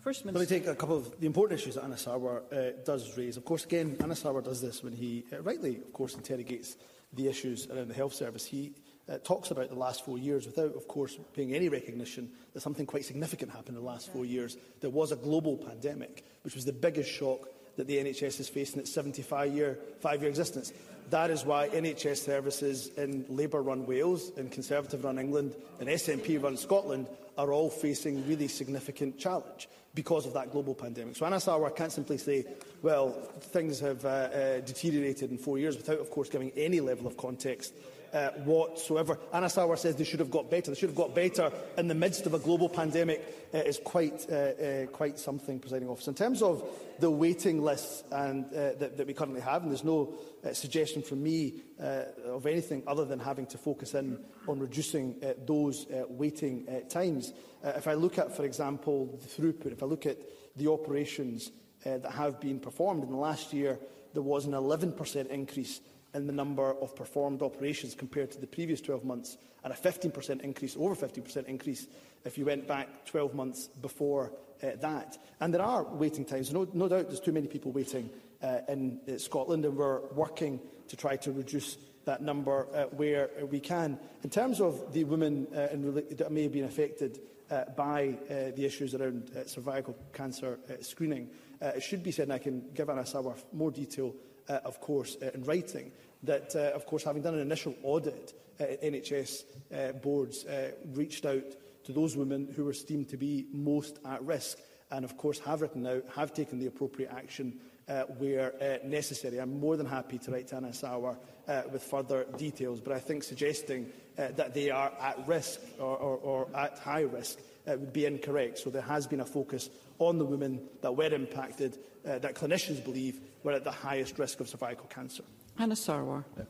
First 0.00 0.24
Minister. 0.24 0.38
Let 0.38 0.50
me 0.50 0.58
take 0.58 0.68
a 0.68 0.74
couple 0.74 0.96
of 0.96 1.20
the 1.20 1.26
important 1.26 1.60
issues 1.60 1.76
that 1.76 1.84
Anna 1.84 1.94
Sarwar 1.94 2.42
uh, 2.52 2.82
does 2.84 3.16
raise. 3.16 3.36
Of 3.36 3.44
course, 3.44 3.64
again, 3.64 3.96
Anna 4.00 4.14
Sarwar 4.14 4.42
does 4.42 4.60
this 4.60 4.82
when 4.82 4.92
he 4.92 5.24
uh, 5.32 5.40
rightly, 5.42 5.76
of 5.76 5.92
course, 5.92 6.14
interrogates 6.14 6.76
the 7.16 7.28
issues 7.28 7.68
around 7.68 7.88
the 7.88 7.94
health 7.94 8.14
service. 8.14 8.46
He 8.46 8.72
uh, 9.08 9.18
talks 9.18 9.50
about 9.50 9.68
the 9.68 9.74
last 9.76 10.04
four 10.04 10.18
years 10.18 10.46
without, 10.46 10.74
of 10.74 10.88
course, 10.88 11.18
paying 11.34 11.54
any 11.54 11.68
recognition 11.68 12.30
that 12.52 12.60
something 12.60 12.86
quite 12.86 13.04
significant 13.04 13.50
happened 13.50 13.76
in 13.76 13.82
the 13.82 13.88
last 13.88 14.12
four 14.12 14.24
years. 14.24 14.56
There 14.80 14.90
was 14.90 15.12
a 15.12 15.16
global 15.16 15.56
pandemic, 15.56 16.24
which 16.42 16.54
was 16.54 16.64
the 16.64 16.72
biggest 16.72 17.10
shock 17.10 17.48
that 17.76 17.86
the 17.86 17.98
NHS 17.98 18.38
has 18.38 18.48
faced 18.48 18.74
in 18.74 18.80
its 18.80 18.96
75-year 18.96 19.78
five-year 20.00 20.28
existence. 20.28 20.72
That 21.10 21.30
is 21.30 21.44
why 21.44 21.68
NHS 21.68 22.24
services 22.24 22.88
in 22.96 23.24
Labour-run 23.28 23.86
Wales, 23.86 24.30
in 24.36 24.48
Conservative-run 24.48 25.18
England 25.18 25.54
and 25.78 25.88
SNP-run 25.88 26.56
Scotland 26.56 27.06
are 27.38 27.52
all 27.52 27.70
facing 27.70 28.26
really 28.26 28.48
significant 28.48 29.18
challenge 29.18 29.68
because 29.96 30.26
of 30.26 30.34
that 30.34 30.52
global 30.52 30.74
pandemic. 30.74 31.16
So 31.16 31.24
Anasarwar 31.26 31.74
can't 31.74 31.90
simply 31.90 32.18
say, 32.18 32.44
well, 32.82 33.10
things 33.40 33.80
have 33.80 34.04
uh, 34.04 34.08
uh, 34.08 34.60
deteriorated 34.60 35.30
in 35.30 35.38
four 35.38 35.58
years 35.58 35.76
without, 35.76 35.98
of 35.98 36.10
course, 36.10 36.28
giving 36.28 36.52
any 36.54 36.80
level 36.80 37.06
of 37.06 37.16
context 37.16 37.72
uh, 38.12 38.30
whatsoever. 38.44 39.18
Anna 39.32 39.48
Sauer 39.48 39.76
says 39.76 39.96
they 39.96 40.04
should 40.04 40.20
have 40.20 40.30
got 40.30 40.50
better. 40.50 40.70
They 40.70 40.76
should 40.76 40.90
have 40.90 40.96
got 40.96 41.14
better 41.14 41.52
in 41.76 41.88
the 41.88 41.94
midst 41.94 42.26
of 42.26 42.34
a 42.34 42.38
global 42.38 42.68
pandemic 42.68 43.50
uh, 43.54 43.58
is 43.58 43.78
quite, 43.78 44.26
uh, 44.30 44.34
uh, 44.34 44.86
quite 44.86 45.18
something, 45.18 45.58
presiding 45.58 45.88
officer. 45.88 46.10
In 46.10 46.14
terms 46.14 46.42
of 46.42 46.68
the 46.98 47.10
waiting 47.10 47.62
lists 47.62 48.04
and, 48.10 48.46
uh, 48.46 48.72
that, 48.78 48.96
that 48.96 49.06
we 49.06 49.14
currently 49.14 49.40
have, 49.40 49.62
and 49.62 49.70
there's 49.70 49.84
no 49.84 50.14
uh, 50.44 50.52
suggestion 50.52 51.02
from 51.02 51.22
me 51.22 51.54
uh, 51.80 52.04
of 52.26 52.46
anything 52.46 52.82
other 52.86 53.04
than 53.04 53.18
having 53.18 53.46
to 53.46 53.58
focus 53.58 53.94
in 53.94 54.18
on 54.48 54.58
reducing 54.60 55.16
uh, 55.22 55.32
those 55.46 55.90
uh, 55.90 56.04
waiting 56.08 56.66
uh, 56.68 56.88
times. 56.88 57.32
Uh, 57.64 57.72
if 57.76 57.88
I 57.88 57.94
look 57.94 58.18
at, 58.18 58.34
for 58.36 58.44
example, 58.44 59.18
the 59.20 59.42
throughput, 59.42 59.72
if 59.72 59.82
I 59.82 59.86
look 59.86 60.06
at 60.06 60.18
the 60.56 60.70
operations 60.70 61.50
uh, 61.84 61.98
that 61.98 62.12
have 62.12 62.40
been 62.40 62.60
performed 62.60 63.02
in 63.02 63.10
the 63.10 63.16
last 63.16 63.52
year, 63.52 63.78
there 64.14 64.22
was 64.22 64.46
an 64.46 64.52
11% 64.52 65.26
increase 65.28 65.80
in 66.16 66.26
the 66.26 66.32
number 66.32 66.74
of 66.80 66.96
performed 66.96 67.42
operations 67.42 67.94
compared 67.94 68.30
to 68.32 68.40
the 68.40 68.46
previous 68.46 68.80
12 68.80 69.04
months, 69.04 69.36
and 69.62 69.72
a 69.72 69.76
15% 69.76 70.40
increase, 70.40 70.76
over 70.76 70.94
15% 70.94 71.44
increase, 71.44 71.86
if 72.24 72.38
you 72.38 72.44
went 72.44 72.66
back 72.66 73.04
12 73.04 73.34
months 73.34 73.68
before 73.68 74.32
uh, 74.62 74.70
that. 74.80 75.18
And 75.40 75.52
there 75.52 75.62
are 75.62 75.84
waiting 75.84 76.24
times. 76.24 76.52
No, 76.52 76.66
no 76.72 76.88
doubt 76.88 77.08
there's 77.08 77.20
too 77.20 77.32
many 77.32 77.46
people 77.46 77.72
waiting 77.72 78.08
uh, 78.42 78.60
in 78.68 79.00
uh, 79.06 79.18
Scotland, 79.18 79.64
and 79.64 79.76
we're 79.76 80.00
working 80.12 80.60
to 80.88 80.96
try 80.96 81.16
to 81.16 81.32
reduce 81.32 81.76
that 82.06 82.22
number 82.22 82.68
uh, 82.72 82.84
where 82.96 83.28
we 83.50 83.60
can. 83.60 83.98
In 84.22 84.30
terms 84.30 84.60
of 84.60 84.92
the 84.92 85.04
women 85.04 85.46
uh, 85.52 85.68
that 86.16 86.30
may 86.30 86.44
have 86.44 86.52
been 86.52 86.64
affected 86.64 87.20
uh, 87.50 87.64
by 87.76 88.16
uh, 88.30 88.54
the 88.56 88.64
issues 88.64 88.94
around 88.94 89.30
uh, 89.36 89.44
cervical 89.46 89.96
cancer 90.12 90.58
uh, 90.70 90.74
screening, 90.80 91.28
uh, 91.60 91.72
it 91.76 91.82
should 91.82 92.02
be 92.02 92.12
said, 92.12 92.24
and 92.24 92.32
I 92.32 92.38
can 92.38 92.62
give 92.74 92.88
Anna 92.88 93.02
Sawaf 93.02 93.42
more 93.52 93.70
detail 93.70 94.14
uh, 94.48 94.60
of 94.64 94.80
course, 94.80 95.16
uh, 95.22 95.30
in 95.34 95.44
writing 95.44 95.92
that, 96.22 96.54
uh, 96.54 96.74
of 96.74 96.86
course, 96.86 97.04
having 97.04 97.22
done 97.22 97.34
an 97.34 97.40
initial 97.40 97.74
audit 97.82 98.32
uh, 98.60 98.64
NHS 98.82 99.44
uh, 99.74 99.92
boards, 99.92 100.44
uh, 100.44 100.72
reached 100.94 101.26
out 101.26 101.44
to 101.84 101.92
those 101.92 102.16
women 102.16 102.48
who 102.54 102.64
were 102.64 102.74
deemed 102.86 103.08
to 103.10 103.16
be 103.16 103.46
most 103.52 103.98
at 104.04 104.22
risk 104.22 104.58
and, 104.90 105.04
of 105.04 105.16
course, 105.16 105.38
have 105.40 105.60
written 105.60 105.86
out, 105.86 106.04
have 106.14 106.32
taken 106.32 106.58
the 106.58 106.66
appropriate 106.66 107.10
action 107.12 107.58
uh, 107.88 108.02
where 108.18 108.52
uh, 108.60 108.86
necessary. 108.86 109.38
I'm 109.38 109.60
more 109.60 109.76
than 109.76 109.86
happy 109.86 110.18
to 110.18 110.30
write 110.30 110.48
to 110.48 110.56
Anna 110.56 110.72
Sauer 110.72 111.16
uh, 111.46 111.62
with 111.70 111.82
further 111.82 112.26
details, 112.36 112.80
but 112.80 112.92
I 112.92 112.98
think 112.98 113.22
suggesting 113.22 113.92
uh, 114.18 114.28
that 114.36 114.54
they 114.54 114.70
are 114.70 114.92
at 115.00 115.26
risk 115.26 115.60
or, 115.78 115.96
or, 115.96 116.16
or 116.16 116.48
at 116.56 116.78
high 116.78 117.02
risk 117.02 117.38
uh, 117.66 117.72
would 117.72 117.92
be 117.92 118.06
incorrect. 118.06 118.58
So 118.58 118.70
there 118.70 118.82
has 118.82 119.06
been 119.06 119.20
a 119.20 119.26
focus 119.26 119.70
on 119.98 120.18
the 120.18 120.24
women 120.24 120.60
that 120.82 120.96
were 120.96 121.12
impacted, 121.12 121.78
uh, 122.06 122.18
that 122.18 122.34
clinicians 122.34 122.82
believe 122.84 123.20
were 123.42 123.52
at 123.52 123.64
the 123.64 123.70
highest 123.70 124.18
risk 124.18 124.40
of 124.40 124.48
cervical 124.48 124.86
cancer. 124.86 125.22
Hannah 125.56 125.74
Sarwar. 125.74 126.24
Yeah. 126.36 126.44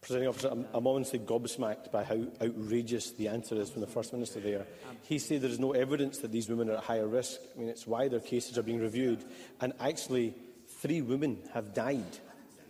Presiding 0.00 0.28
officer, 0.28 0.48
I'm, 0.48 0.66
I'm 0.74 0.86
honestly 0.86 1.20
gobsmacked 1.20 1.92
by 1.92 2.02
how 2.02 2.26
outrageous 2.42 3.12
the 3.12 3.28
answer 3.28 3.54
is 3.54 3.70
from 3.70 3.82
the 3.82 3.86
First 3.86 4.12
Minister 4.12 4.40
there. 4.40 4.66
He 5.02 5.20
said 5.20 5.42
there 5.42 5.50
is 5.50 5.60
no 5.60 5.72
evidence 5.72 6.18
that 6.18 6.32
these 6.32 6.48
women 6.48 6.70
are 6.70 6.78
at 6.78 6.84
higher 6.84 7.06
risk. 7.06 7.38
I 7.54 7.60
mean, 7.60 7.68
it's 7.68 7.86
why 7.86 8.08
their 8.08 8.18
cases 8.18 8.58
are 8.58 8.64
being 8.64 8.80
reviewed. 8.80 9.24
And 9.60 9.72
actually, 9.78 10.34
three 10.80 11.02
women 11.02 11.38
have 11.54 11.72
died 11.72 12.18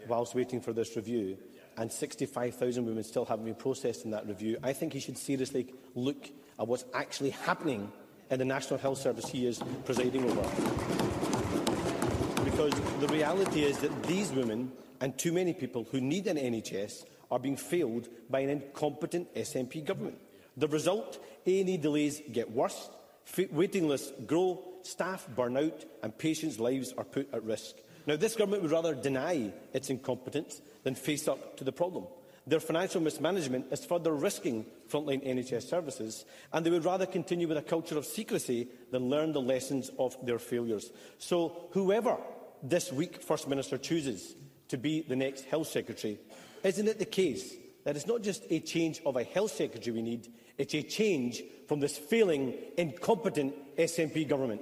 whilst 0.07 0.35
waiting 0.35 0.61
for 0.61 0.75
this 0.75 0.95
review, 0.95 1.39
and 1.79 1.91
65,000 1.91 2.85
women 2.85 3.03
still 3.03 3.25
haven't 3.25 3.47
been 3.47 3.55
processed 3.55 4.05
in 4.05 4.11
that 4.11 4.27
review. 4.27 4.59
I 4.63 4.75
think 4.75 4.93
he 4.93 5.01
should 5.01 5.17
seriously 5.17 5.73
look 5.95 6.29
at 6.59 6.69
what's 6.69 6.85
actually 6.93 7.31
happening 7.31 7.91
in 8.31 8.39
the 8.39 8.45
National 8.45 8.79
Health 8.79 8.99
Service 8.99 9.29
he 9.29 9.47
is 9.47 9.63
presiding 9.85 10.25
over 10.31 11.02
because 12.53 12.75
the 13.01 13.09
reality 13.09 13.63
is 13.65 13.79
that 13.79 14.03
these 14.03 14.31
women 14.31 14.71
and 15.01 15.17
too 15.17 15.33
many 15.33 15.55
people 15.55 15.87
who 15.91 16.03
need 16.03 16.27
an 16.27 16.37
NHS 16.37 17.07
are 17.31 17.39
being 17.39 17.57
failed 17.57 18.09
by 18.29 18.41
an 18.41 18.51
incompetent 18.51 19.35
SNP 19.35 19.87
government. 19.87 20.19
The 20.59 20.69
result, 20.69 21.19
A&E 21.47 21.79
delays 21.79 22.21
get 22.31 22.51
worse, 22.51 22.91
waiting 23.51 23.89
lists 23.89 24.13
grow, 24.27 24.63
staff 24.83 25.27
burn 25.35 25.57
out 25.57 25.87
and 26.03 26.17
patients' 26.17 26.61
lives 26.61 26.93
are 26.99 27.05
put 27.05 27.33
at 27.33 27.43
risk. 27.43 27.77
Now, 28.07 28.17
this 28.17 28.37
government 28.37 28.63
would 28.63 28.73
rather 28.73 28.95
deny 28.95 29.51
its 29.73 29.89
incompetence 29.89 30.61
than 30.83 30.95
face 30.95 31.29
up 31.29 31.57
to 31.57 31.65
the 31.65 31.73
problem. 31.73 32.05
Their 32.47 32.61
financial 32.61 33.01
mismanagement 33.01 33.67
is 33.71 33.85
further 33.85 34.13
risking 34.13 34.67
frontline 34.91 35.27
NHS 35.27 35.69
services, 35.69 36.25
and 36.53 36.67
they 36.67 36.71
would 36.71 36.85
rather 36.85 37.07
continue 37.07 37.47
with 37.47 37.57
a 37.57 37.63
culture 37.63 37.97
of 37.97 38.05
secrecy 38.05 38.69
than 38.91 39.09
learn 39.09 39.33
the 39.33 39.41
lessons 39.41 39.91
of 39.99 40.17
their 40.27 40.41
failures. 40.41 40.91
So 41.19 41.69
whoever 41.71 42.19
this 42.63 42.93
week 42.93 43.23
First 43.23 43.49
Minister 43.49 43.77
chooses 43.77 44.37
to 44.69 44.79
be 44.79 45.03
the 45.03 45.17
next 45.17 45.45
Health 45.45 45.69
Secretary 45.69 46.19
Isn't 46.63 46.89
it 46.89 46.99
the 46.99 47.05
case 47.05 47.55
that 47.85 47.97
it's 47.97 48.07
not 48.07 48.23
just 48.23 48.45
a 48.51 48.61
change 48.61 49.01
of 49.05 49.17
a 49.17 49.25
health 49.25 49.51
secretary 49.53 49.93
we 49.93 50.03
need, 50.03 50.29
it's 50.57 50.75
a 50.75 50.83
change 50.83 51.43
from 51.67 51.81
this 51.81 51.99
failing, 51.99 52.55
incompetent 52.77 53.55
SNP 53.77 54.29
government? 54.29 54.61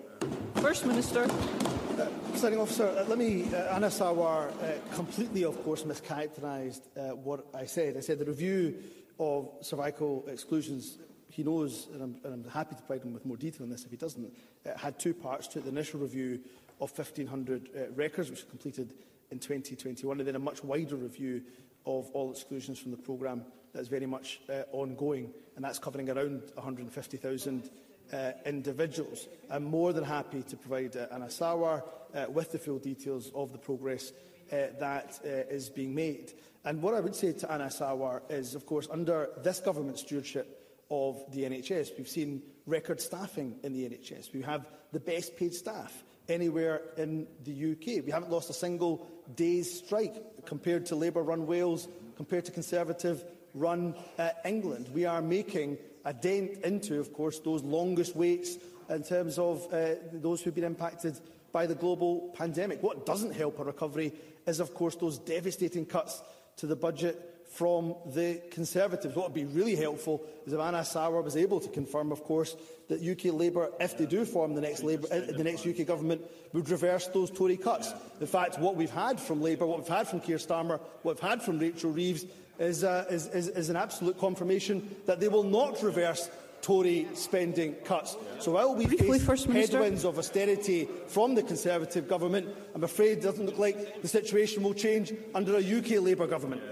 First 0.56 0.86
Minister. 0.86 1.24
Uh, 1.24 2.06
Presiding 2.30 2.60
officer, 2.60 2.88
uh, 2.88 3.04
let 3.08 3.18
me, 3.18 3.44
uh, 3.52 3.76
Anas 3.76 3.98
Sarwar 3.98 4.48
uh, 4.48 4.94
completely, 4.94 5.44
of 5.44 5.62
course, 5.62 5.82
mischaracterised 5.82 6.80
uh, 6.96 7.14
what 7.14 7.44
I 7.52 7.66
said. 7.66 7.98
I 7.98 8.00
said 8.00 8.18
the 8.18 8.24
review 8.24 8.82
of 9.18 9.50
cervical 9.60 10.24
exclusions, 10.28 10.96
he 11.28 11.42
knows, 11.42 11.88
and 11.92 12.02
I'm, 12.02 12.16
and 12.24 12.32
I'm 12.46 12.50
happy 12.50 12.76
to 12.76 12.82
provide 12.82 13.04
him 13.04 13.12
with 13.12 13.26
more 13.26 13.36
detail 13.36 13.64
on 13.64 13.68
this 13.68 13.84
if 13.84 13.90
he 13.90 13.98
doesn't, 13.98 14.32
uh, 14.64 14.78
had 14.78 14.98
two 14.98 15.12
parts 15.12 15.48
to 15.48 15.58
it. 15.58 15.64
The 15.64 15.70
initial 15.70 16.00
review 16.00 16.40
of 16.80 16.96
1,500 16.96 17.68
uh, 17.74 17.92
records, 17.92 18.30
which 18.30 18.40
was 18.40 18.50
completed 18.50 18.94
in 19.30 19.38
2021, 19.38 20.18
and 20.18 20.26
then 20.26 20.36
a 20.36 20.38
much 20.38 20.64
wider 20.64 20.96
review 20.96 21.42
of 21.86 22.10
all 22.12 22.30
exclusions 22.30 22.78
from 22.78 22.90
the 22.90 22.96
programme 22.96 23.44
that's 23.72 23.88
very 23.88 24.06
much 24.06 24.40
uh, 24.48 24.62
ongoing, 24.72 25.32
and 25.56 25.64
that's 25.64 25.78
covering 25.78 26.10
around 26.10 26.42
150,000 26.54 27.70
uh, 28.12 28.32
individuals. 28.44 29.28
I'm 29.50 29.64
more 29.64 29.92
than 29.92 30.04
happy 30.04 30.42
to 30.42 30.56
provide 30.56 30.96
uh, 30.96 31.06
an 31.12 31.22
ASAWAR 31.22 31.82
uh, 32.14 32.26
with 32.28 32.52
the 32.52 32.58
full 32.58 32.78
details 32.78 33.30
of 33.34 33.52
the 33.52 33.58
progress 33.58 34.12
uh, 34.52 34.66
that 34.78 35.20
uh, 35.24 35.28
is 35.28 35.68
being 35.68 35.94
made. 35.94 36.32
And 36.64 36.82
what 36.82 36.94
I 36.94 37.00
would 37.00 37.14
say 37.14 37.32
to 37.32 37.52
Anna 37.52 37.66
Sawar 37.66 38.22
is, 38.28 38.54
of 38.54 38.66
course, 38.66 38.88
under 38.90 39.30
this 39.42 39.60
government's 39.60 40.02
stewardship 40.02 40.84
of 40.90 41.22
the 41.32 41.44
NHS, 41.44 41.96
we've 41.96 42.08
seen 42.08 42.42
record 42.66 43.00
staffing 43.00 43.56
in 43.62 43.72
the 43.72 43.88
NHS. 43.88 44.32
We 44.34 44.42
have 44.42 44.66
the 44.92 45.00
best 45.00 45.36
paid 45.36 45.54
staff 45.54 46.04
anywhere 46.30 46.82
in 46.96 47.26
the 47.44 47.72
UK. 47.72 48.04
We 48.04 48.10
haven't 48.10 48.30
lost 48.30 48.50
a 48.50 48.54
single 48.54 49.06
day's 49.34 49.78
strike 49.84 50.46
compared 50.46 50.86
to 50.86 50.96
Labour-run 50.96 51.46
Wales, 51.46 51.88
compared 52.16 52.44
to 52.46 52.52
Conservative-run 52.52 53.94
uh, 54.18 54.30
England. 54.44 54.88
We 54.92 55.04
are 55.04 55.20
making 55.20 55.78
a 56.04 56.14
dent 56.14 56.58
into, 56.64 56.98
of 57.00 57.12
course, 57.12 57.40
those 57.40 57.62
longest 57.62 58.16
waits 58.16 58.56
in 58.88 59.02
terms 59.02 59.38
of 59.38 59.72
uh, 59.72 59.94
those 60.12 60.40
who've 60.40 60.54
been 60.54 60.64
impacted 60.64 61.18
by 61.52 61.66
the 61.66 61.74
global 61.74 62.32
pandemic. 62.36 62.82
What 62.82 63.06
doesn't 63.06 63.32
help 63.32 63.58
a 63.58 63.64
recovery 63.64 64.12
is, 64.46 64.60
of 64.60 64.74
course, 64.74 64.96
those 64.96 65.18
devastating 65.18 65.86
cuts 65.86 66.22
to 66.56 66.66
the 66.66 66.76
budget 66.76 67.39
from 67.50 67.96
the 68.06 68.40
Conservatives. 68.50 69.14
What 69.16 69.26
would 69.26 69.34
be 69.34 69.44
really 69.44 69.74
helpful 69.74 70.22
is 70.46 70.52
if 70.52 70.60
Anas 70.60 70.94
Sarwar 70.94 71.22
was 71.22 71.36
able 71.36 71.58
to 71.60 71.68
confirm, 71.68 72.12
of 72.12 72.22
course, 72.22 72.56
that 72.88 73.02
UK 73.02 73.34
Labour, 73.34 73.70
if 73.80 73.98
they 73.98 74.06
do 74.06 74.24
form 74.24 74.54
the 74.54 74.60
next, 74.60 74.84
Labour, 74.84 75.08
uh, 75.10 75.20
the 75.36 75.44
next 75.44 75.66
UK 75.66 75.84
government, 75.84 76.22
would 76.52 76.68
reverse 76.68 77.08
those 77.08 77.30
Tory 77.30 77.56
cuts. 77.56 77.92
In 78.20 78.26
fact, 78.28 78.58
what 78.58 78.76
we've 78.76 78.90
had 78.90 79.18
from 79.18 79.42
Labour, 79.42 79.66
what 79.66 79.80
we've 79.80 79.88
had 79.88 80.06
from 80.06 80.20
Keir 80.20 80.38
Starmer, 80.38 80.80
what 81.02 81.16
we've 81.16 81.30
had 81.30 81.42
from 81.42 81.58
Rachel 81.58 81.90
Reeves 81.90 82.24
is, 82.60 82.84
uh, 82.84 83.04
is, 83.10 83.26
is, 83.28 83.48
is 83.48 83.68
an 83.68 83.76
absolute 83.76 84.18
confirmation 84.18 84.96
that 85.06 85.18
they 85.18 85.28
will 85.28 85.42
not 85.42 85.82
reverse 85.82 86.30
Tory 86.62 87.08
spending 87.14 87.74
cuts. 87.84 88.16
So 88.38 88.52
while 88.52 88.74
we 88.74 88.86
Briefly, 88.86 89.18
face 89.18 89.24
First 89.24 89.48
Minister. 89.48 89.78
headwinds 89.78 90.04
of 90.04 90.18
austerity 90.18 90.88
from 91.08 91.34
the 91.34 91.42
Conservative 91.42 92.06
government, 92.06 92.48
I'm 92.74 92.84
afraid 92.84 93.18
it 93.18 93.22
doesn't 93.22 93.46
look 93.46 93.58
like 93.58 94.02
the 94.02 94.08
situation 94.08 94.62
will 94.62 94.74
change 94.74 95.12
under 95.34 95.56
a 95.56 95.78
UK 95.78 96.02
Labour 96.02 96.26
government. 96.26 96.62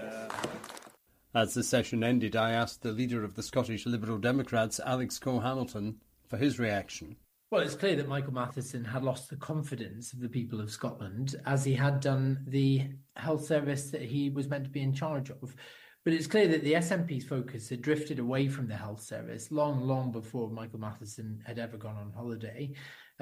As 1.35 1.53
the 1.53 1.61
session 1.61 2.03
ended, 2.03 2.35
I 2.35 2.51
asked 2.51 2.81
the 2.81 2.91
leader 2.91 3.23
of 3.23 3.35
the 3.35 3.43
Scottish 3.43 3.85
Liberal 3.85 4.17
Democrats, 4.17 4.79
Alex 4.83 5.19
Cole-Hamilton, 5.19 5.97
for 6.27 6.37
his 6.37 6.57
reaction. 6.57 7.17
Well, 7.51 7.61
it's 7.61 7.75
clear 7.75 7.95
that 7.97 8.07
Michael 8.07 8.33
Matheson 8.33 8.83
had 8.83 9.03
lost 9.03 9.29
the 9.29 9.35
confidence 9.35 10.11
of 10.11 10.21
the 10.21 10.29
people 10.29 10.59
of 10.59 10.71
Scotland, 10.71 11.35
as 11.45 11.63
he 11.63 11.75
had 11.75 11.99
done 11.99 12.43
the 12.47 12.87
health 13.15 13.45
service 13.45 13.91
that 13.91 14.01
he 14.01 14.31
was 14.31 14.47
meant 14.47 14.63
to 14.63 14.69
be 14.71 14.81
in 14.81 14.93
charge 14.93 15.29
of. 15.29 15.55
But 16.03 16.13
it's 16.13 16.27
clear 16.27 16.47
that 16.47 16.63
the 16.63 16.73
SNP's 16.73 17.25
focus 17.25 17.69
had 17.69 17.83
drifted 17.83 18.17
away 18.17 18.47
from 18.47 18.67
the 18.67 18.75
health 18.75 19.01
service 19.01 19.51
long, 19.51 19.81
long 19.81 20.11
before 20.11 20.49
Michael 20.49 20.79
Matheson 20.79 21.43
had 21.45 21.59
ever 21.59 21.77
gone 21.77 21.97
on 21.97 22.11
holiday. 22.11 22.71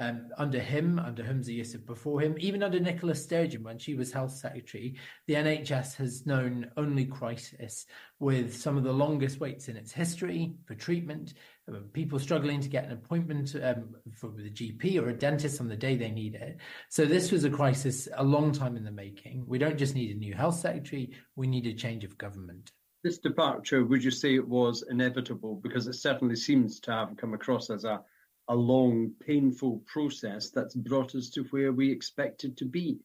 Um, 0.00 0.28
under 0.38 0.60
him, 0.60 1.00
under 1.00 1.24
Humza 1.24 1.58
Yousaf 1.58 1.84
before 1.84 2.20
him, 2.20 2.36
even 2.38 2.62
under 2.62 2.78
Nicola 2.78 3.16
Sturgeon 3.16 3.64
when 3.64 3.78
she 3.78 3.96
was 3.96 4.12
health 4.12 4.30
secretary, 4.30 4.94
the 5.26 5.34
NHS 5.34 5.96
has 5.96 6.24
known 6.24 6.70
only 6.76 7.04
crisis 7.04 7.84
with 8.20 8.56
some 8.56 8.76
of 8.76 8.84
the 8.84 8.92
longest 8.92 9.40
waits 9.40 9.66
in 9.66 9.76
its 9.76 9.90
history 9.90 10.54
for 10.66 10.76
treatment, 10.76 11.34
uh, 11.68 11.78
people 11.92 12.20
struggling 12.20 12.60
to 12.60 12.68
get 12.68 12.84
an 12.84 12.92
appointment 12.92 13.56
um, 13.60 13.96
for 14.14 14.28
with 14.28 14.46
a 14.46 14.50
GP 14.50 15.02
or 15.02 15.08
a 15.08 15.12
dentist 15.12 15.60
on 15.60 15.66
the 15.66 15.76
day 15.76 15.96
they 15.96 16.12
need 16.12 16.36
it. 16.36 16.58
So 16.90 17.04
this 17.04 17.32
was 17.32 17.42
a 17.42 17.50
crisis 17.50 18.06
a 18.16 18.22
long 18.22 18.52
time 18.52 18.76
in 18.76 18.84
the 18.84 18.92
making. 18.92 19.44
We 19.48 19.58
don't 19.58 19.78
just 19.78 19.96
need 19.96 20.14
a 20.14 20.18
new 20.18 20.34
health 20.34 20.60
secretary, 20.60 21.10
we 21.34 21.48
need 21.48 21.66
a 21.66 21.74
change 21.74 22.04
of 22.04 22.16
government. 22.18 22.70
This 23.02 23.18
departure, 23.18 23.84
would 23.84 24.04
you 24.04 24.10
say 24.12 24.34
it 24.36 24.46
was 24.46 24.84
inevitable? 24.88 25.56
Because 25.56 25.88
it 25.88 25.94
certainly 25.94 26.36
seems 26.36 26.78
to 26.80 26.92
have 26.92 27.16
come 27.16 27.34
across 27.34 27.70
as 27.70 27.84
a, 27.84 28.00
a 28.48 28.54
long, 28.54 29.12
painful 29.20 29.82
process 29.86 30.50
that's 30.50 30.74
brought 30.74 31.14
us 31.14 31.28
to 31.30 31.44
where 31.44 31.72
we 31.72 31.90
expected 31.90 32.56
to 32.56 32.64
be. 32.64 32.98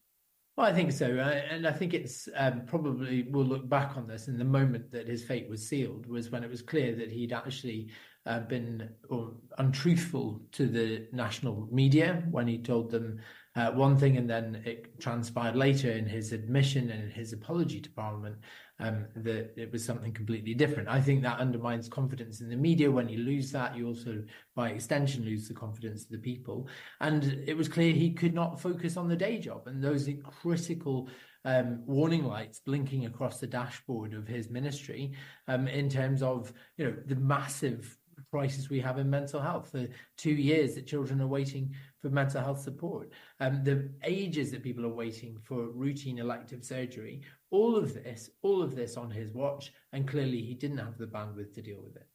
Well, 0.56 0.66
I 0.66 0.72
think 0.72 0.92
so, 0.92 1.06
and 1.18 1.66
I 1.66 1.72
think 1.72 1.94
it's 1.94 2.28
um, 2.36 2.62
probably 2.64 3.26
we'll 3.28 3.44
look 3.44 3.68
back 3.68 3.96
on 3.96 4.06
this. 4.06 4.28
And 4.28 4.38
the 4.38 4.44
moment 4.44 4.92
that 4.92 5.08
his 5.08 5.24
fate 5.24 5.48
was 5.48 5.68
sealed 5.68 6.06
was 6.06 6.30
when 6.30 6.44
it 6.44 6.50
was 6.50 6.62
clear 6.62 6.94
that 6.94 7.10
he'd 7.10 7.32
actually 7.32 7.88
uh, 8.24 8.40
been 8.40 8.88
untruthful 9.58 10.40
to 10.52 10.66
the 10.66 11.08
national 11.12 11.68
media 11.72 12.22
when 12.30 12.46
he 12.46 12.58
told 12.58 12.92
them 12.92 13.18
uh, 13.56 13.72
one 13.72 13.96
thing, 13.96 14.16
and 14.16 14.30
then 14.30 14.62
it 14.64 15.00
transpired 15.00 15.56
later 15.56 15.90
in 15.90 16.06
his 16.06 16.32
admission 16.32 16.90
and 16.90 17.12
his 17.12 17.32
apology 17.32 17.80
to 17.80 17.90
Parliament 17.90 18.36
um, 18.80 19.06
that 19.16 19.52
it 19.56 19.70
was 19.72 19.84
something 19.84 20.12
completely 20.12 20.54
different. 20.54 20.88
I 20.88 21.00
think 21.00 21.22
that 21.22 21.38
undermines 21.38 21.88
confidence 21.88 22.40
in 22.40 22.48
the 22.48 22.56
media. 22.56 22.90
When 22.90 23.08
you 23.08 23.18
lose 23.18 23.52
that, 23.52 23.76
you 23.76 23.86
also, 23.86 24.22
by 24.54 24.70
extension, 24.70 25.24
lose 25.24 25.48
the 25.48 25.54
confidence 25.54 26.04
of 26.04 26.10
the 26.10 26.18
people. 26.18 26.68
And 27.00 27.24
it 27.46 27.56
was 27.56 27.68
clear 27.68 27.92
he 27.92 28.10
could 28.10 28.34
not 28.34 28.60
focus 28.60 28.96
on 28.96 29.08
the 29.08 29.16
day 29.16 29.38
job 29.38 29.66
and 29.66 29.82
those 29.82 30.08
critical 30.40 31.08
um, 31.44 31.82
warning 31.86 32.24
lights 32.24 32.60
blinking 32.60 33.06
across 33.06 33.38
the 33.38 33.46
dashboard 33.46 34.14
of 34.14 34.26
his 34.26 34.48
ministry 34.50 35.12
um, 35.46 35.68
in 35.68 35.88
terms 35.90 36.22
of 36.22 36.52
you 36.78 36.86
know 36.86 36.96
the 37.06 37.16
massive 37.16 37.96
crisis 38.34 38.68
we 38.68 38.80
have 38.80 38.98
in 38.98 39.08
mental 39.08 39.40
health. 39.40 39.70
The 39.70 39.88
two 40.16 40.32
years 40.32 40.74
that 40.74 40.88
children 40.88 41.20
are 41.20 41.34
waiting 41.38 41.72
for 42.00 42.10
mental 42.10 42.42
health 42.42 42.60
support, 42.60 43.12
um, 43.38 43.62
the 43.62 43.88
ages 44.02 44.50
that 44.50 44.64
people 44.64 44.84
are 44.84 44.98
waiting 45.04 45.38
for 45.40 45.68
routine 45.68 46.18
elective 46.18 46.64
surgery. 46.64 47.22
All 47.52 47.76
of 47.76 47.94
this, 47.94 48.30
all 48.42 48.60
of 48.60 48.74
this 48.74 48.96
on 48.96 49.08
his 49.08 49.30
watch, 49.32 49.72
and 49.92 50.08
clearly 50.08 50.40
he 50.40 50.54
didn't 50.54 50.78
have 50.78 50.98
the 50.98 51.06
bandwidth 51.06 51.54
to 51.54 51.62
deal 51.62 51.80
with 51.80 51.94
it. 51.94 52.08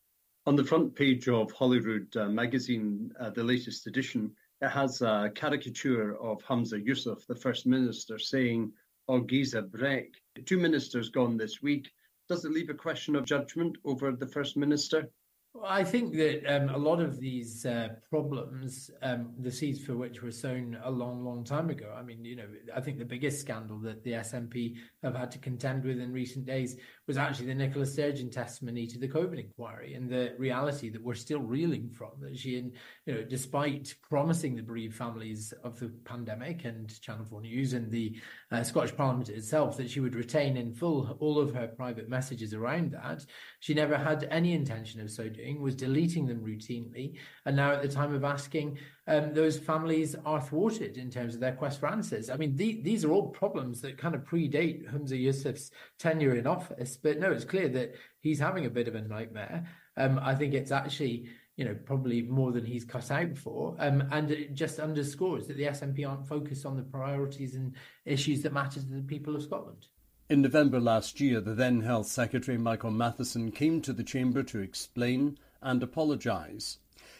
On 0.45 0.57
the 0.57 0.65
front 0.65 0.93
page 0.93 1.29
of 1.29 1.53
Holyrood 1.53 2.13
uh, 2.17 2.27
magazine, 2.27 3.13
uh, 3.17 3.29
the 3.29 3.45
latest 3.45 3.87
edition, 3.87 4.29
it 4.59 4.67
has 4.67 5.01
a 5.01 5.31
caricature 5.35 6.17
of 6.21 6.41
Hamza 6.41 6.81
Yousaf, 6.81 7.25
the 7.27 7.35
First 7.45 7.65
Minister, 7.65 8.19
saying, 8.19 8.73
Orgiza 9.09 9.61
Breck. 9.71 10.09
Two 10.45 10.57
ministers 10.57 11.07
gone 11.07 11.37
this 11.37 11.61
week. 11.61 11.89
Does 12.27 12.43
it 12.43 12.51
leave 12.51 12.69
a 12.69 12.73
question 12.73 13.15
of 13.15 13.23
judgment 13.23 13.77
over 13.85 14.11
the 14.11 14.27
First 14.27 14.57
Minister? 14.57 15.09
Well, 15.53 15.65
I 15.65 15.83
think 15.83 16.13
that 16.13 16.45
um, 16.45 16.69
a 16.69 16.77
lot 16.77 17.01
of 17.01 17.19
these 17.19 17.65
uh, 17.65 17.89
problems, 18.07 18.91
um, 19.01 19.33
the 19.39 19.51
seeds 19.51 19.83
for 19.83 19.97
which 19.97 20.21
were 20.21 20.31
sown 20.31 20.77
a 20.83 20.91
long, 20.91 21.25
long 21.25 21.43
time 21.43 21.71
ago. 21.71 21.91
I 21.97 22.03
mean, 22.03 22.23
you 22.23 22.35
know, 22.35 22.45
I 22.75 22.81
think 22.81 22.99
the 22.99 23.05
biggest 23.05 23.41
scandal 23.41 23.79
that 23.79 24.03
the 24.03 24.11
SNP 24.11 24.75
have 25.01 25.15
had 25.15 25.31
to 25.31 25.39
contend 25.39 25.85
with 25.85 25.99
in 25.99 26.13
recent 26.13 26.45
days 26.45 26.77
was 27.07 27.17
actually 27.17 27.47
the 27.47 27.55
Nicola 27.55 27.87
Sturgeon 27.87 28.29
testimony 28.29 28.85
to 28.85 28.99
the 28.99 29.07
COVID 29.07 29.39
inquiry 29.39 29.95
and 29.95 30.07
the 30.07 30.35
reality 30.37 30.87
that 30.89 31.03
we're 31.03 31.15
still 31.15 31.41
reeling 31.41 31.89
from. 31.89 32.11
That 32.19 32.37
she, 32.37 32.71
you 33.09 33.15
know, 33.15 33.23
despite 33.23 33.95
promising 34.07 34.55
the 34.55 34.61
bereaved 34.61 34.95
families 34.95 35.51
of 35.63 35.79
the 35.79 35.89
pandemic 36.05 36.63
and 36.65 37.01
Channel 37.01 37.25
4 37.25 37.41
News 37.41 37.73
and 37.73 37.89
the 37.89 38.15
uh, 38.51 38.61
Scottish 38.61 38.95
Parliament 38.95 39.29
itself 39.29 39.77
that 39.77 39.89
she 39.89 39.99
would 39.99 40.13
retain 40.13 40.57
in 40.57 40.75
full 40.75 41.17
all 41.19 41.39
of 41.39 41.51
her 41.55 41.67
private 41.67 42.07
messages 42.07 42.53
around 42.53 42.91
that, 42.91 43.25
she 43.61 43.73
never 43.73 43.97
had 43.97 44.27
any 44.29 44.53
intention 44.53 45.01
of 45.01 45.09
so 45.09 45.27
doing 45.27 45.59
was 45.59 45.73
deleting 45.73 46.27
them 46.27 46.41
routinely. 46.41 47.15
And 47.47 47.55
now, 47.55 47.71
at 47.71 47.81
the 47.81 47.87
time 47.87 48.13
of 48.13 48.23
asking, 48.23 48.77
um, 49.07 49.33
those 49.33 49.57
families 49.57 50.15
are 50.23 50.39
thwarted 50.39 50.97
in 50.97 51.09
terms 51.09 51.33
of 51.33 51.41
their 51.41 51.53
quest 51.53 51.79
for 51.79 51.89
answers. 51.89 52.29
I 52.29 52.37
mean, 52.37 52.55
the, 52.55 52.79
these 52.83 53.03
are 53.03 53.11
all 53.11 53.29
problems 53.29 53.81
that 53.81 53.97
kind 53.97 54.13
of 54.13 54.21
predate 54.21 54.87
Humza 54.87 55.19
Yousaf's 55.19 55.71
tenure 55.97 56.35
in 56.35 56.45
office. 56.45 56.95
But 56.95 57.17
no, 57.17 57.31
it's 57.31 57.43
clear 57.43 57.69
that 57.69 57.95
he's 58.21 58.37
having 58.37 58.67
a 58.67 58.69
bit 58.69 58.87
of 58.87 58.93
a 58.93 59.01
nightmare. 59.01 59.65
Um, 59.97 60.19
I 60.21 60.35
think 60.35 60.53
it's 60.53 60.71
actually 60.71 61.27
you 61.59 61.65
know, 61.65 61.75
probably 61.83 62.21
more 62.21 62.53
than 62.53 62.63
he's 62.63 62.85
cut 62.85 63.11
out 63.11 63.37
for. 63.37 63.75
Um, 63.79 64.07
and 64.13 64.31
it 64.31 64.53
just 64.55 64.79
underscores 64.79 65.45
that 65.47 65.57
the 65.57 65.65
SNP 65.65 66.07
aren't 66.07 66.25
focused 66.25 66.65
on 66.65 66.77
the 66.77 66.83
priorities 66.83 67.53
and 67.53 67.75
issues 68.05 68.43
that 68.43 68.53
matter 68.53 68.79
to 68.79 68.85
the 68.85 69.01
people 69.01 69.35
of 69.35 69.43
Scotland. 69.43 69.87
In 70.29 70.41
November 70.41 70.79
last 70.79 71.19
year, 71.19 71.41
the 71.41 71.53
then 71.53 71.81
Health 71.81 72.07
Secretary 72.07 72.57
Michael 72.57 72.91
Matheson 72.91 73.51
came 73.51 73.81
to 73.81 73.91
the 73.91 74.05
Chamber 74.05 74.41
to 74.43 74.59
explain 74.59 75.37
and 75.61 75.83
apologise. 75.83 76.77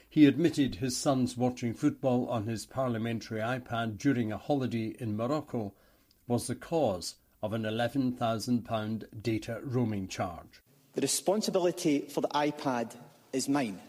He 0.07 0.25
admitted 0.25 0.75
his 0.75 0.95
son's 0.95 1.35
watching 1.35 1.73
football 1.73 2.29
on 2.29 2.47
his 2.47 2.65
parliamentary 2.65 3.41
iPad 3.41 3.97
during 3.97 4.31
a 4.31 4.37
holiday 4.37 4.95
in 4.99 5.17
Morocco 5.17 5.73
was 6.27 6.47
the 6.47 6.55
cause 6.55 7.15
of 7.43 7.51
an 7.51 7.63
£11,000 7.63 9.03
data 9.21 9.59
roaming 9.63 10.07
charge. 10.07 10.61
The 10.93 11.01
responsibility 11.01 12.07
for 12.07 12.21
the 12.21 12.29
iPad 12.29 12.95
is 13.33 13.49
mine. 13.49 13.81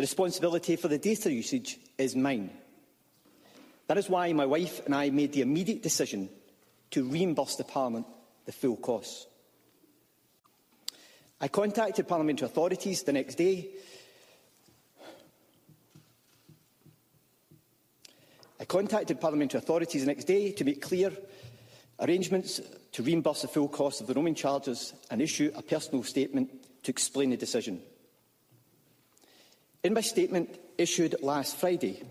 The 0.00 0.04
responsibility 0.04 0.76
for 0.76 0.88
the 0.88 0.96
data 0.96 1.30
usage 1.30 1.78
is 1.98 2.16
mine. 2.16 2.48
That 3.86 3.98
is 3.98 4.08
why 4.08 4.32
my 4.32 4.46
wife 4.46 4.80
and 4.86 4.94
I 4.94 5.10
made 5.10 5.34
the 5.34 5.42
immediate 5.42 5.82
decision 5.82 6.30
to 6.92 7.06
reimburse 7.06 7.56
the 7.56 7.64
Parliament 7.64 8.06
the 8.46 8.52
full 8.52 8.76
costs. 8.76 9.26
I 11.38 11.48
contacted 11.48 12.08
parliamentary 12.08 12.46
authorities 12.46 13.02
the 13.02 13.12
next 13.12 13.34
day. 13.34 13.68
I 18.58 18.64
contacted 18.64 19.20
parliamentary 19.20 19.58
authorities 19.58 20.00
the 20.00 20.14
next 20.14 20.24
day 20.24 20.52
to 20.52 20.64
make 20.64 20.80
clear 20.80 21.12
arrangements 21.98 22.62
to 22.92 23.02
reimburse 23.02 23.42
the 23.42 23.48
full 23.48 23.68
cost 23.68 24.00
of 24.00 24.06
the 24.06 24.14
roaming 24.14 24.34
charges 24.34 24.94
and 25.10 25.20
issue 25.20 25.52
a 25.54 25.60
personal 25.60 26.04
statement 26.04 26.48
to 26.84 26.90
explain 26.90 27.28
the 27.28 27.36
decision. 27.36 27.82
In 29.82 29.94
my 29.94 30.02
statement 30.02 30.58
issued 30.76 31.16
last 31.22 31.56
Friday, 31.56 32.02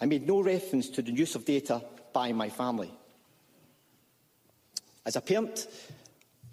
I 0.00 0.06
made 0.06 0.26
no 0.26 0.40
reference 0.40 0.88
to 0.90 1.02
the 1.02 1.12
use 1.12 1.34
of 1.34 1.44
data 1.44 1.82
by 2.14 2.32
my 2.32 2.48
family. 2.48 2.90
As 5.04 5.16
a 5.16 5.20
parent, 5.20 5.66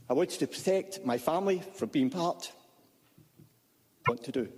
I 0.09 0.13
wanted 0.13 0.39
to 0.39 0.47
protect 0.47 1.05
my 1.05 1.17
family 1.17 1.61
from 1.75 1.89
being 1.89 2.09
part. 2.09 2.51
What 4.05 4.23
to 4.25 4.31
do? 4.31 4.49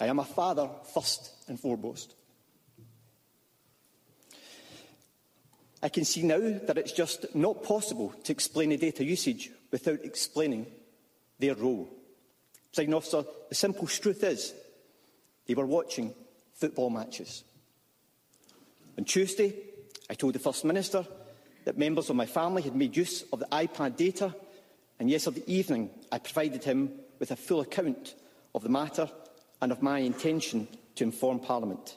I 0.00 0.06
am 0.06 0.18
a 0.18 0.24
father 0.24 0.68
first 0.92 1.30
and 1.48 1.58
foremost. 1.58 2.14
I 5.80 5.88
can 5.88 6.04
see 6.04 6.22
now 6.22 6.38
that 6.38 6.78
it's 6.78 6.92
just 6.92 7.32
not 7.34 7.62
possible 7.62 8.12
to 8.24 8.32
explain 8.32 8.70
the 8.70 8.76
data 8.76 9.04
usage 9.04 9.50
without 9.70 10.04
explaining 10.04 10.66
their 11.38 11.54
role. 11.54 11.88
Signing 12.74 12.94
officer, 12.94 13.24
the 13.48 13.54
simple 13.54 13.86
truth 13.86 14.24
is 14.24 14.52
they 15.46 15.54
were 15.54 15.64
watching 15.64 16.12
football 16.54 16.90
matches. 16.90 17.44
On 18.98 19.04
Tuesday, 19.04 19.54
I 20.10 20.14
told 20.14 20.34
the 20.34 20.40
First 20.40 20.64
Minister 20.64 21.06
that 21.66 21.78
members 21.78 22.10
of 22.10 22.16
my 22.16 22.26
family 22.26 22.62
had 22.62 22.74
made 22.74 22.96
use 22.96 23.22
of 23.32 23.38
the 23.38 23.46
iPad 23.52 23.96
data, 23.96 24.34
and 24.98 25.08
yesterday 25.08 25.44
evening 25.46 25.88
I 26.10 26.18
provided 26.18 26.64
him 26.64 26.90
with 27.20 27.30
a 27.30 27.36
full 27.36 27.60
account 27.60 28.16
of 28.56 28.64
the 28.64 28.68
matter 28.68 29.08
and 29.62 29.70
of 29.70 29.80
my 29.80 30.00
intention 30.00 30.66
to 30.96 31.04
inform 31.04 31.38
Parliament. 31.38 31.96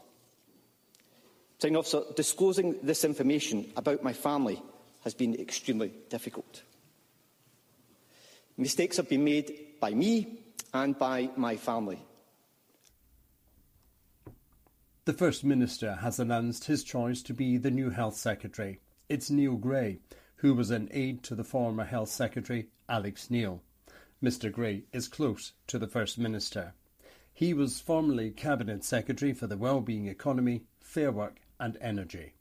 Presiding 1.57 1.77
officer, 1.77 2.01
disclosing 2.15 2.75
this 2.83 3.03
information 3.03 3.65
about 3.75 4.03
my 4.03 4.13
family 4.13 4.61
has 5.03 5.15
been 5.15 5.33
extremely 5.39 5.91
difficult. 6.09 6.61
Mistakes 8.57 8.97
have 8.97 9.09
been 9.09 9.23
made 9.23 9.79
by 9.79 9.89
me 9.89 10.43
and 10.73 10.97
by 10.97 11.29
my 11.35 11.55
family. 11.55 11.99
The 15.05 15.13
First 15.13 15.43
Minister 15.43 15.95
has 15.95 16.19
announced 16.19 16.65
his 16.65 16.83
choice 16.83 17.21
to 17.23 17.33
be 17.33 17.57
the 17.57 17.71
new 17.71 17.89
Health 17.89 18.15
Secretary. 18.15 18.81
It's 19.07 19.29
Neil 19.29 19.55
Gray, 19.55 19.99
who 20.37 20.53
was 20.53 20.69
an 20.69 20.89
aide 20.91 21.23
to 21.23 21.35
the 21.35 21.45
former 21.45 21.85
Health 21.85 22.09
Secretary, 22.09 22.67
Alex 22.89 23.29
Neil. 23.29 23.61
Mr 24.21 24.51
Gray 24.51 24.83
is 24.91 25.07
close 25.07 25.53
to 25.67 25.79
the 25.79 25.87
First 25.87 26.17
Minister. 26.17 26.73
He 27.33 27.53
was 27.53 27.79
formerly 27.79 28.31
Cabinet 28.31 28.83
Secretary 28.83 29.31
for 29.31 29.47
the 29.47 29.57
Wellbeing 29.57 30.07
Economy, 30.07 30.63
Fair 30.81 31.11
Work 31.11 31.37
and 31.59 31.77
Energy. 31.79 32.33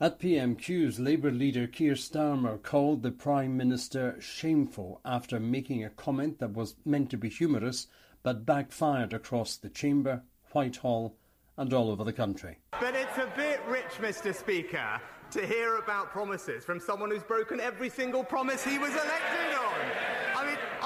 At 0.00 0.18
PMQs, 0.18 0.98
Labour 0.98 1.30
leader 1.30 1.66
Keir 1.66 1.94
Starmer 1.94 2.60
called 2.60 3.02
the 3.02 3.12
Prime 3.12 3.56
Minister 3.56 4.16
shameful 4.20 5.00
after 5.04 5.38
making 5.38 5.84
a 5.84 5.90
comment 5.90 6.38
that 6.40 6.54
was 6.54 6.74
meant 6.84 7.10
to 7.10 7.16
be 7.16 7.28
humorous 7.28 7.86
but 8.22 8.46
backfired 8.46 9.12
across 9.12 9.56
the 9.56 9.68
Chamber, 9.68 10.22
Whitehall, 10.52 11.16
and 11.56 11.72
all 11.72 11.90
over 11.90 12.04
the 12.04 12.12
country. 12.12 12.58
But 12.80 12.94
it's 12.94 13.18
a 13.18 13.30
bit 13.36 13.60
rich, 13.68 13.98
Mr. 14.00 14.34
Speaker, 14.34 15.00
to 15.30 15.46
hear 15.46 15.76
about 15.76 16.10
promises 16.10 16.64
from 16.64 16.80
someone 16.80 17.10
who's 17.10 17.22
broken 17.22 17.60
every 17.60 17.90
single 17.90 18.24
promise 18.24 18.64
he 18.64 18.78
was 18.78 18.90
elected 18.90 19.54
on. 19.56 20.11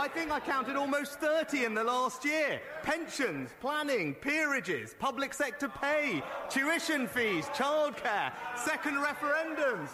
I 0.06 0.08
think 0.08 0.30
I 0.30 0.38
counted 0.38 0.76
almost 0.76 1.18
30 1.18 1.64
in 1.64 1.74
the 1.74 1.82
last 1.82 2.24
year. 2.24 2.60
Pensions, 2.84 3.50
planning, 3.60 4.14
peerages, 4.14 4.94
public 5.00 5.34
sector 5.34 5.68
pay, 5.68 6.22
tuition 6.48 7.08
fees, 7.08 7.46
childcare, 7.46 8.32
second 8.54 8.98
referendums, 8.98 9.88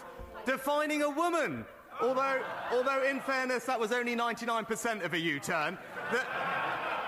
defining 0.45 1.01
a 1.01 1.09
woman. 1.09 1.65
Although, 2.03 2.43
although 2.71 3.03
in 3.03 3.21
fairness, 3.21 3.65
that 3.65 3.81
was 3.81 3.91
only 3.91 4.15
99% 4.15 5.03
of 5.03 5.15
a 5.15 5.19
U-turn. 5.19 5.79
The, 6.11 6.21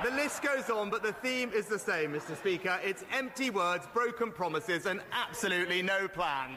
the 0.02 0.16
list 0.16 0.40
goes 0.42 0.70
on, 0.70 0.88
but 0.88 1.02
the 1.02 1.12
theme 1.12 1.52
is 1.52 1.66
the 1.66 1.78
same, 1.78 2.12
Mr. 2.12 2.34
Speaker. 2.34 2.80
It's 2.82 3.04
empty 3.12 3.50
words, 3.50 3.86
broken 3.92 4.32
promises, 4.32 4.86
and 4.86 5.02
absolutely 5.12 5.82
no 5.82 6.08
plan. 6.08 6.56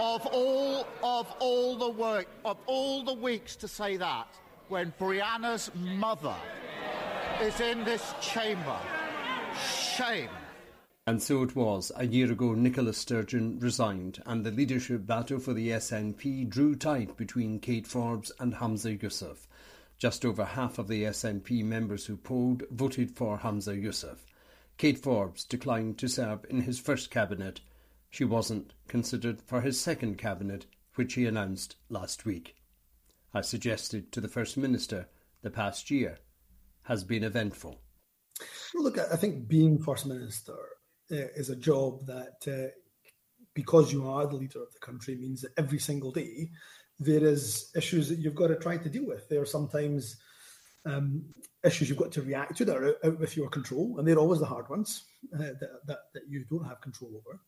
Of 0.00 0.26
all 0.28 0.86
of 1.02 1.30
all 1.40 1.76
the 1.76 1.90
work 1.90 2.26
of 2.46 2.56
all 2.66 3.04
the 3.04 3.12
weeks 3.12 3.54
to 3.54 3.68
say 3.68 3.98
that 3.98 4.28
when 4.68 4.94
Brianna's 4.98 5.70
mother 5.74 6.34
is 7.42 7.60
in 7.60 7.84
this 7.84 8.14
chamber. 8.20 8.78
Shame. 9.62 10.30
And 11.06 11.22
so 11.22 11.42
it 11.42 11.56
was. 11.56 11.90
A 11.96 12.06
year 12.06 12.30
ago, 12.30 12.54
Nicola 12.54 12.92
Sturgeon 12.92 13.58
resigned, 13.58 14.22
and 14.26 14.44
the 14.44 14.50
leadership 14.50 15.06
battle 15.06 15.38
for 15.38 15.52
the 15.52 15.70
SNP 15.70 16.48
drew 16.48 16.76
tight 16.76 17.16
between 17.16 17.58
Kate 17.58 17.86
Forbes 17.86 18.30
and 18.38 18.54
Hamza 18.54 18.96
Yousaf. 18.96 19.46
Just 19.98 20.24
over 20.24 20.44
half 20.44 20.78
of 20.78 20.88
the 20.88 21.02
SNP 21.04 21.64
members 21.64 22.06
who 22.06 22.16
polled 22.16 22.62
voted 22.70 23.10
for 23.10 23.38
Hamza 23.38 23.74
Yousaf. 23.74 24.18
Kate 24.78 24.98
Forbes 24.98 25.44
declined 25.44 25.98
to 25.98 26.08
serve 26.08 26.46
in 26.48 26.62
his 26.62 26.78
first 26.78 27.10
cabinet. 27.10 27.60
She 28.10 28.24
wasn't 28.24 28.72
considered 28.88 29.40
for 29.40 29.60
his 29.60 29.80
second 29.80 30.18
cabinet, 30.18 30.66
which 30.96 31.14
he 31.14 31.26
announced 31.26 31.76
last 31.88 32.24
week. 32.24 32.56
I 33.32 33.40
suggested 33.40 34.10
to 34.12 34.20
the 34.20 34.28
First 34.28 34.56
Minister 34.56 35.08
the 35.42 35.50
past 35.50 35.90
year 35.90 36.18
has 36.82 37.04
been 37.04 37.22
eventful. 37.22 37.80
Look, 38.74 38.98
I 38.98 39.16
think 39.16 39.46
being 39.46 39.78
First 39.78 40.06
Minister 40.06 40.56
uh, 41.12 41.30
is 41.36 41.50
a 41.50 41.56
job 41.56 42.06
that, 42.06 42.46
uh, 42.48 42.70
because 43.54 43.92
you 43.92 44.08
are 44.08 44.26
the 44.26 44.36
leader 44.36 44.62
of 44.62 44.72
the 44.72 44.80
country, 44.80 45.14
means 45.14 45.42
that 45.42 45.52
every 45.56 45.78
single 45.78 46.10
day 46.10 46.50
there 46.98 47.24
is 47.24 47.70
issues 47.76 48.08
that 48.08 48.18
you've 48.18 48.34
got 48.34 48.48
to 48.48 48.56
try 48.56 48.76
to 48.76 48.88
deal 48.88 49.06
with. 49.06 49.28
There 49.28 49.40
are 49.40 49.46
sometimes 49.46 50.16
um, 50.84 51.24
issues 51.64 51.88
you've 51.88 51.98
got 51.98 52.12
to 52.12 52.22
react 52.22 52.56
to 52.56 52.64
that 52.64 52.76
are 52.76 52.88
out, 52.88 52.96
out 53.04 53.20
with 53.20 53.36
your 53.36 53.48
control, 53.48 53.96
and 53.98 54.06
they're 54.06 54.18
always 54.18 54.40
the 54.40 54.46
hard 54.46 54.68
ones 54.68 55.04
uh, 55.34 55.38
that, 55.38 55.80
that, 55.86 55.98
that 56.14 56.22
you 56.28 56.44
don't 56.50 56.66
have 56.66 56.80
control 56.80 57.12
over. 57.16 57.40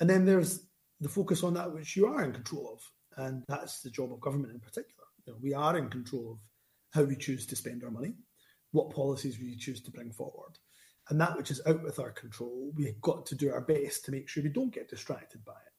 And 0.00 0.08
then 0.08 0.24
there's 0.24 0.66
the 1.00 1.08
focus 1.08 1.42
on 1.42 1.54
that 1.54 1.72
which 1.72 1.96
you 1.96 2.06
are 2.06 2.24
in 2.24 2.32
control 2.32 2.70
of, 2.74 3.24
and 3.24 3.44
that's 3.48 3.80
the 3.80 3.90
job 3.90 4.12
of 4.12 4.20
government 4.20 4.52
in 4.52 4.60
particular. 4.60 5.04
You 5.26 5.32
know, 5.32 5.38
we 5.42 5.54
are 5.54 5.76
in 5.76 5.88
control 5.90 6.32
of 6.32 6.38
how 6.92 7.02
we 7.02 7.16
choose 7.16 7.46
to 7.46 7.56
spend 7.56 7.84
our 7.84 7.90
money, 7.90 8.14
what 8.72 8.94
policies 8.94 9.38
we 9.38 9.56
choose 9.56 9.82
to 9.82 9.90
bring 9.90 10.12
forward, 10.12 10.58
and 11.08 11.20
that 11.20 11.36
which 11.36 11.50
is 11.50 11.60
out 11.66 11.82
with 11.82 11.98
our 11.98 12.10
control, 12.10 12.70
we've 12.74 13.00
got 13.00 13.26
to 13.26 13.34
do 13.34 13.50
our 13.50 13.60
best 13.60 14.04
to 14.04 14.12
make 14.12 14.28
sure 14.28 14.42
we 14.42 14.50
don't 14.50 14.74
get 14.74 14.88
distracted 14.88 15.44
by 15.44 15.52
it. 15.52 15.72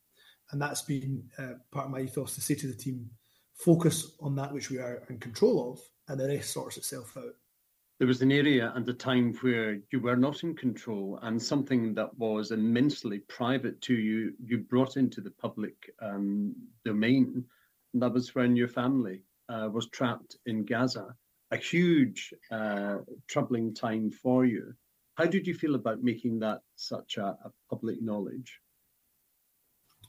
And 0.51 0.61
that's 0.61 0.81
been 0.81 1.23
uh, 1.37 1.53
part 1.71 1.85
of 1.85 1.91
my 1.91 2.01
ethos 2.01 2.35
to 2.35 2.41
say 2.41 2.55
to 2.55 2.67
the 2.67 2.73
team, 2.73 3.09
focus 3.53 4.13
on 4.19 4.35
that 4.35 4.53
which 4.53 4.71
we 4.71 4.79
are 4.79 5.03
in 5.09 5.19
control 5.19 5.71
of, 5.73 5.79
and 6.07 6.19
the 6.19 6.27
rest 6.27 6.51
sorts 6.51 6.77
itself 6.77 7.15
out. 7.17 7.35
There 7.99 8.07
was 8.07 8.21
an 8.21 8.31
area 8.31 8.71
and 8.75 8.87
a 8.87 8.93
time 8.93 9.33
where 9.41 9.77
you 9.91 9.99
were 9.99 10.15
not 10.15 10.43
in 10.43 10.55
control, 10.55 11.19
and 11.21 11.41
something 11.41 11.93
that 11.95 12.17
was 12.17 12.51
immensely 12.51 13.19
private 13.19 13.81
to 13.81 13.93
you, 13.93 14.33
you 14.41 14.59
brought 14.59 14.95
into 14.95 15.19
the 15.19 15.31
public 15.31 15.93
um, 16.01 16.55
domain. 16.85 17.43
And 17.93 18.01
that 18.01 18.13
was 18.13 18.33
when 18.33 18.55
your 18.55 18.69
family 18.69 19.23
uh, 19.49 19.67
was 19.69 19.89
trapped 19.89 20.37
in 20.45 20.63
Gaza. 20.63 21.13
A 21.51 21.57
huge, 21.57 22.33
uh, 22.51 22.99
troubling 23.27 23.73
time 23.73 24.11
for 24.11 24.45
you. 24.45 24.73
How 25.15 25.25
did 25.25 25.45
you 25.45 25.53
feel 25.53 25.75
about 25.75 26.01
making 26.01 26.39
that 26.39 26.61
such 26.77 27.17
a, 27.17 27.25
a 27.43 27.51
public 27.69 28.01
knowledge? 28.01 28.61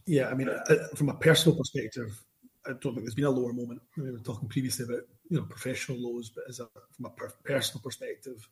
Yeah, 0.07 0.29
I 0.29 0.35
mean, 0.35 0.49
uh, 0.49 0.77
from 0.95 1.09
a 1.09 1.15
personal 1.15 1.59
perspective, 1.59 2.23
I 2.67 2.71
don't 2.71 2.95
think 2.95 3.01
there's 3.01 3.15
been 3.15 3.25
a 3.25 3.31
lower 3.31 3.53
moment. 3.53 3.81
We 3.97 4.13
were 4.13 4.19
talking 4.19 4.49
previously 4.49 4.85
about 4.85 5.09
you 5.31 5.39
know 5.39 5.45
professional 5.45 5.99
lows, 5.99 6.31
but 6.31 6.45
as 6.49 6.61
a 6.61 6.69
from 6.97 7.07
a 7.07 7.11
per- 7.11 7.33
personal 7.45 7.81
perspective, 7.83 8.47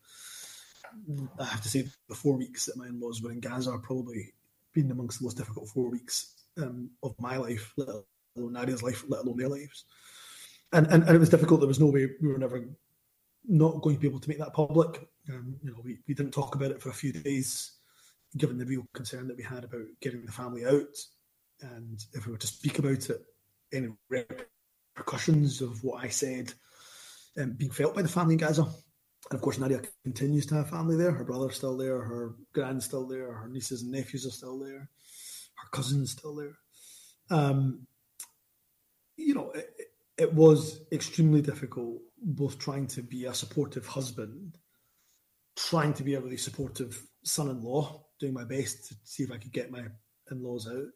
I 1.39 1.45
have 1.45 1.61
to 1.61 1.69
say 1.69 1.85
the 2.07 2.15
four 2.15 2.37
weeks 2.37 2.65
that 2.65 2.77
my 2.77 2.87
in-laws 2.87 3.21
were 3.21 3.31
in 3.31 3.41
Gaza 3.41 3.71
are 3.71 3.79
probably 3.79 4.33
been 4.73 4.89
amongst 4.89 5.19
the 5.19 5.25
most 5.25 5.37
difficult 5.37 5.69
four 5.69 5.89
weeks 5.89 6.35
um, 6.57 6.89
of 7.03 7.15
my 7.19 7.37
life, 7.37 7.73
let 7.77 7.89
alone 7.89 8.53
Nadia's 8.53 8.81
life, 8.81 9.03
let 9.07 9.21
alone 9.21 9.37
their 9.37 9.49
lives. 9.49 9.83
And, 10.71 10.87
and 10.87 11.03
and 11.03 11.15
it 11.15 11.19
was 11.19 11.29
difficult. 11.29 11.59
There 11.59 11.67
was 11.67 11.79
no 11.79 11.87
way 11.87 12.09
we 12.21 12.29
were 12.29 12.37
never 12.37 12.63
not 13.47 13.81
going 13.81 13.95
to 13.95 14.01
be 14.01 14.07
able 14.07 14.19
to 14.19 14.29
make 14.29 14.39
that 14.39 14.53
public. 14.53 15.07
Um, 15.29 15.55
you 15.61 15.71
know, 15.71 15.77
we, 15.83 15.99
we 16.07 16.13
didn't 16.13 16.31
talk 16.33 16.55
about 16.55 16.71
it 16.71 16.81
for 16.81 16.89
a 16.89 16.93
few 16.93 17.11
days, 17.11 17.73
given 18.37 18.57
the 18.57 18.65
real 18.65 18.85
concern 18.93 19.27
that 19.27 19.37
we 19.37 19.43
had 19.43 19.63
about 19.63 19.85
getting 20.01 20.25
the 20.25 20.31
family 20.31 20.65
out. 20.65 20.97
And 21.61 22.03
if 22.13 22.25
we 22.25 22.31
were 22.31 22.37
to 22.37 22.47
speak 22.47 22.79
about 22.79 23.09
it, 23.09 23.21
any 23.73 23.89
repercussions 24.09 25.61
of 25.61 25.83
what 25.83 26.03
I 26.03 26.09
said 26.09 26.53
um, 27.37 27.53
being 27.53 27.71
felt 27.71 27.95
by 27.95 28.01
the 28.01 28.07
family 28.07 28.33
in 28.33 28.39
Gaza. 28.39 28.63
And 28.63 29.37
of 29.37 29.41
course, 29.41 29.59
Nadia 29.59 29.81
continues 30.03 30.45
to 30.47 30.55
have 30.55 30.69
family 30.69 30.95
there. 30.95 31.11
Her 31.11 31.25
brother's 31.25 31.55
still 31.55 31.77
there, 31.77 32.01
her 32.01 32.35
grand's 32.53 32.85
still 32.85 33.07
there, 33.07 33.33
her 33.33 33.47
nieces 33.49 33.81
and 33.81 33.91
nephews 33.91 34.25
are 34.25 34.31
still 34.31 34.57
there, 34.57 34.89
her 35.55 35.69
cousin's 35.71 36.11
still 36.11 36.35
there. 36.35 36.57
Um, 37.29 37.85
you 39.17 39.35
know, 39.35 39.51
it, 39.51 39.69
it 40.17 40.33
was 40.33 40.81
extremely 40.91 41.41
difficult, 41.41 42.01
both 42.21 42.57
trying 42.57 42.87
to 42.87 43.01
be 43.03 43.25
a 43.25 43.33
supportive 43.33 43.85
husband, 43.85 44.57
trying 45.55 45.93
to 45.93 46.03
be 46.03 46.15
a 46.15 46.21
really 46.21 46.37
supportive 46.37 47.01
son 47.23 47.49
in 47.49 47.61
law, 47.61 48.05
doing 48.19 48.33
my 48.33 48.45
best 48.45 48.87
to 48.87 48.95
see 49.03 49.23
if 49.23 49.31
I 49.31 49.37
could 49.37 49.53
get 49.53 49.71
my 49.71 49.83
in 50.31 50.43
laws 50.43 50.67
out, 50.67 50.87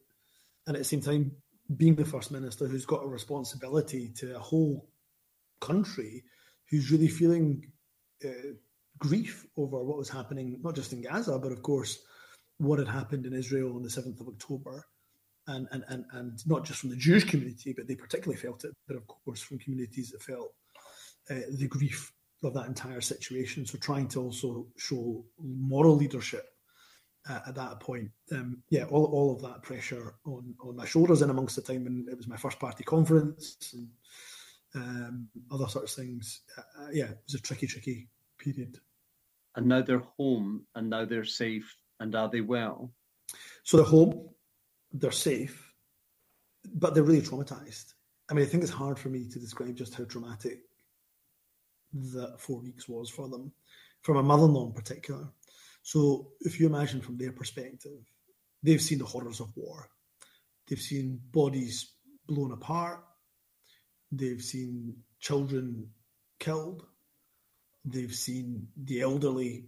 and 0.67 0.75
at 0.75 0.79
the 0.79 0.83
same 0.83 1.01
time, 1.01 1.31
being 1.77 1.95
the 1.95 2.05
first 2.05 2.31
minister 2.31 2.67
who's 2.67 2.85
got 2.85 3.03
a 3.03 3.07
responsibility 3.07 4.09
to 4.17 4.35
a 4.35 4.39
whole 4.39 4.89
country 5.71 6.23
who's 6.69 6.91
really 6.91 7.07
feeling 7.07 7.47
uh, 8.25 8.53
grief 8.97 9.45
over 9.57 9.83
what 9.83 9.97
was 9.97 10.09
happening, 10.09 10.59
not 10.61 10.75
just 10.75 10.93
in 10.93 11.01
Gaza, 11.01 11.37
but 11.39 11.51
of 11.51 11.61
course 11.61 11.99
what 12.57 12.79
had 12.79 12.87
happened 12.87 13.25
in 13.25 13.33
Israel 13.33 13.75
on 13.75 13.83
the 13.83 13.89
7th 13.89 14.19
of 14.21 14.27
October. 14.27 14.85
And, 15.47 15.67
and, 15.71 15.83
and, 15.89 16.05
and 16.13 16.39
not 16.47 16.63
just 16.63 16.79
from 16.79 16.89
the 16.89 16.95
Jewish 16.95 17.25
community, 17.25 17.73
but 17.75 17.85
they 17.85 17.95
particularly 17.95 18.39
felt 18.39 18.63
it, 18.63 18.71
but 18.87 18.95
of 18.95 19.05
course 19.07 19.41
from 19.41 19.59
communities 19.59 20.11
that 20.11 20.23
felt 20.23 20.53
uh, 21.29 21.47
the 21.59 21.67
grief 21.67 22.13
of 22.45 22.53
that 22.53 22.67
entire 22.67 23.01
situation. 23.01 23.65
So 23.65 23.77
trying 23.77 24.07
to 24.09 24.21
also 24.21 24.67
show 24.77 25.25
moral 25.37 25.95
leadership 25.97 26.45
uh, 27.29 27.39
at 27.47 27.55
that 27.55 27.79
point. 27.79 28.09
Um, 28.31 28.63
yeah, 28.69 28.85
all, 28.85 29.05
all 29.05 29.35
of 29.35 29.41
that 29.41 29.63
pressure 29.63 30.15
on, 30.25 30.53
on 30.65 30.75
my 30.75 30.85
shoulders 30.85 31.21
and 31.21 31.31
amongst 31.31 31.55
the 31.55 31.61
time 31.61 31.83
when 31.83 32.05
it 32.09 32.17
was 32.17 32.27
my 32.27 32.37
first 32.37 32.59
party 32.59 32.83
conference 32.83 33.57
and 33.73 33.87
um, 34.75 35.27
other 35.51 35.67
sorts 35.67 35.97
of 35.97 36.03
things. 36.03 36.41
Uh, 36.57 36.87
yeah, 36.91 37.05
it 37.05 37.19
was 37.25 37.35
a 37.35 37.41
tricky, 37.41 37.67
tricky 37.67 38.09
period. 38.37 38.79
And 39.55 39.67
now 39.67 39.81
they're 39.81 40.03
home, 40.17 40.65
and 40.75 40.89
now 40.89 41.05
they're 41.05 41.25
safe, 41.25 41.75
and 41.99 42.15
are 42.15 42.29
they 42.29 42.41
well? 42.41 42.91
So 43.63 43.77
they're 43.77 43.85
home, 43.85 44.29
they're 44.91 45.11
safe, 45.11 45.73
but 46.75 46.93
they're 46.93 47.03
really 47.03 47.21
traumatized. 47.21 47.93
I 48.29 48.33
mean, 48.33 48.45
I 48.45 48.47
think 48.47 48.63
it's 48.63 48.71
hard 48.71 48.97
for 48.97 49.09
me 49.09 49.27
to 49.29 49.39
describe 49.39 49.75
just 49.75 49.95
how 49.95 50.05
traumatic 50.05 50.59
that 51.93 52.39
four 52.39 52.61
weeks 52.61 52.89
was 52.89 53.09
for 53.09 53.29
them, 53.29 53.51
for 54.01 54.15
my 54.15 54.21
mother-in-law 54.21 54.67
in 54.67 54.73
particular. 54.73 55.31
So 55.83 56.31
if 56.41 56.59
you 56.59 56.65
imagine 56.65 57.01
from 57.01 57.17
their 57.17 57.31
perspective, 57.31 57.99
they've 58.63 58.81
seen 58.81 58.99
the 58.99 59.05
horrors 59.05 59.39
of 59.39 59.55
war. 59.55 59.89
They've 60.67 60.79
seen 60.79 61.19
bodies 61.31 61.93
blown 62.25 62.53
apart. 62.53 63.03
They've 64.15 64.41
seen 64.41 64.97
children 65.19 65.89
killed. 66.39 66.85
They've 67.83 68.13
seen 68.13 68.67
the 68.77 69.01
elderly 69.01 69.65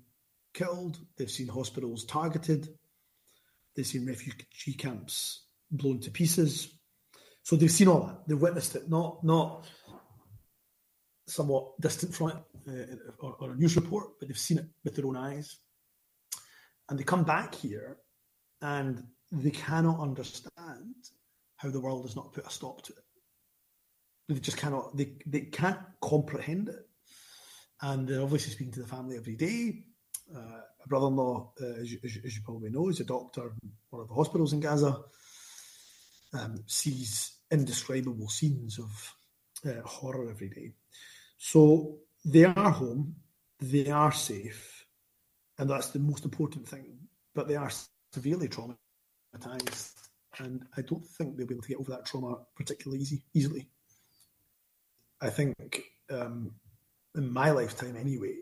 killed. 0.53 0.99
They've 1.17 1.31
seen 1.31 1.47
hospitals 1.47 2.05
targeted. 2.05 2.69
They've 3.75 3.87
seen 3.87 4.05
refugee 4.05 4.73
camps 4.73 5.45
blown 5.71 5.99
to 6.01 6.11
pieces. 6.11 6.77
So 7.41 7.55
they've 7.55 7.71
seen 7.71 7.87
all 7.87 8.05
that. 8.05 8.27
They've 8.27 8.41
witnessed 8.41 8.75
it, 8.75 8.89
not 8.89 9.23
not 9.23 9.65
somewhat 11.27 11.79
distant 11.81 12.13
from 12.13 12.29
it 12.29 12.37
uh, 12.67 12.95
or, 13.19 13.35
or 13.39 13.51
a 13.51 13.55
news 13.55 13.75
report, 13.75 14.09
but 14.19 14.27
they've 14.27 14.37
seen 14.37 14.59
it 14.59 14.67
with 14.83 14.95
their 14.95 15.07
own 15.07 15.17
eyes. 15.17 15.57
And 16.87 16.99
they 16.99 17.03
come 17.03 17.23
back 17.23 17.55
here 17.55 17.97
and 18.61 19.03
they 19.31 19.49
cannot 19.49 19.99
understand 19.99 20.95
how 21.57 21.71
the 21.71 21.79
world 21.79 22.05
has 22.05 22.15
not 22.15 22.31
put 22.31 22.45
a 22.45 22.49
stop 22.51 22.83
to 22.83 22.93
it. 22.93 23.04
They 24.28 24.39
just 24.39 24.57
cannot, 24.57 24.95
they, 24.97 25.13
they 25.26 25.41
can't 25.41 25.80
comprehend 26.01 26.69
it. 26.69 26.88
And 27.82 28.07
they're 28.07 28.21
obviously 28.21 28.53
speaking 28.53 28.73
to 28.73 28.82
the 28.82 28.88
family 28.88 29.17
every 29.17 29.36
day. 29.36 29.84
Uh, 30.34 30.39
my 30.39 30.86
brother 30.88 31.07
in 31.07 31.15
law, 31.15 31.51
uh, 31.61 31.82
as, 31.82 31.91
you, 31.91 31.99
as, 32.03 32.15
you, 32.15 32.41
probably 32.43 32.69
know, 32.69 32.89
is 32.89 32.99
a 32.99 33.03
doctor 33.03 33.53
in 33.61 33.71
one 33.89 34.01
of 34.01 34.07
the 34.07 34.15
hospitals 34.15 34.53
in 34.53 34.59
Gaza, 34.59 34.97
um, 36.34 36.63
sees 36.65 37.38
indescribable 37.51 38.30
scenes 38.30 38.80
of 38.80 39.13
uh, 39.65 39.82
horror 39.86 40.30
every 40.30 40.49
day. 40.49 40.73
So 41.38 41.97
they 42.23 42.45
are 42.45 42.71
home, 42.71 43.15
they 43.59 43.89
are 43.89 44.11
safe, 44.11 44.86
and 45.57 45.69
that's 45.69 45.89
the 45.89 45.99
most 45.99 46.26
important 46.26 46.67
thing. 46.67 46.97
But 47.34 47.47
they 47.47 47.55
are 47.55 47.71
severely 48.11 48.47
traumatized, 48.47 49.93
and 50.39 50.65
I 50.76 50.82
don't 50.82 51.05
think 51.05 51.38
they'll 51.38 51.47
be 51.47 51.53
able 51.53 51.63
to 51.63 51.69
get 51.69 51.80
over 51.80 51.91
that 51.91 52.05
trauma 52.05 52.39
particularly 52.55 53.01
easy, 53.01 53.23
easily. 53.34 53.69
I 55.22 55.30
think 55.30 55.84
um, 56.09 56.51
in 57.16 57.32
my 57.32 57.51
lifetime, 57.51 57.95
anyway, 57.97 58.36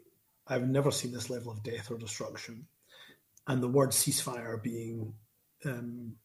I've 0.47 0.67
never 0.67 0.91
seen 0.91 1.11
this 1.11 1.29
level 1.29 1.51
of 1.51 1.63
death 1.63 1.91
or 1.91 1.97
destruction, 1.97 2.67
and 3.47 3.61
the 3.61 3.67
word 3.67 3.89
ceasefire 3.89 4.61
being 4.61 5.13
um, 5.65 6.15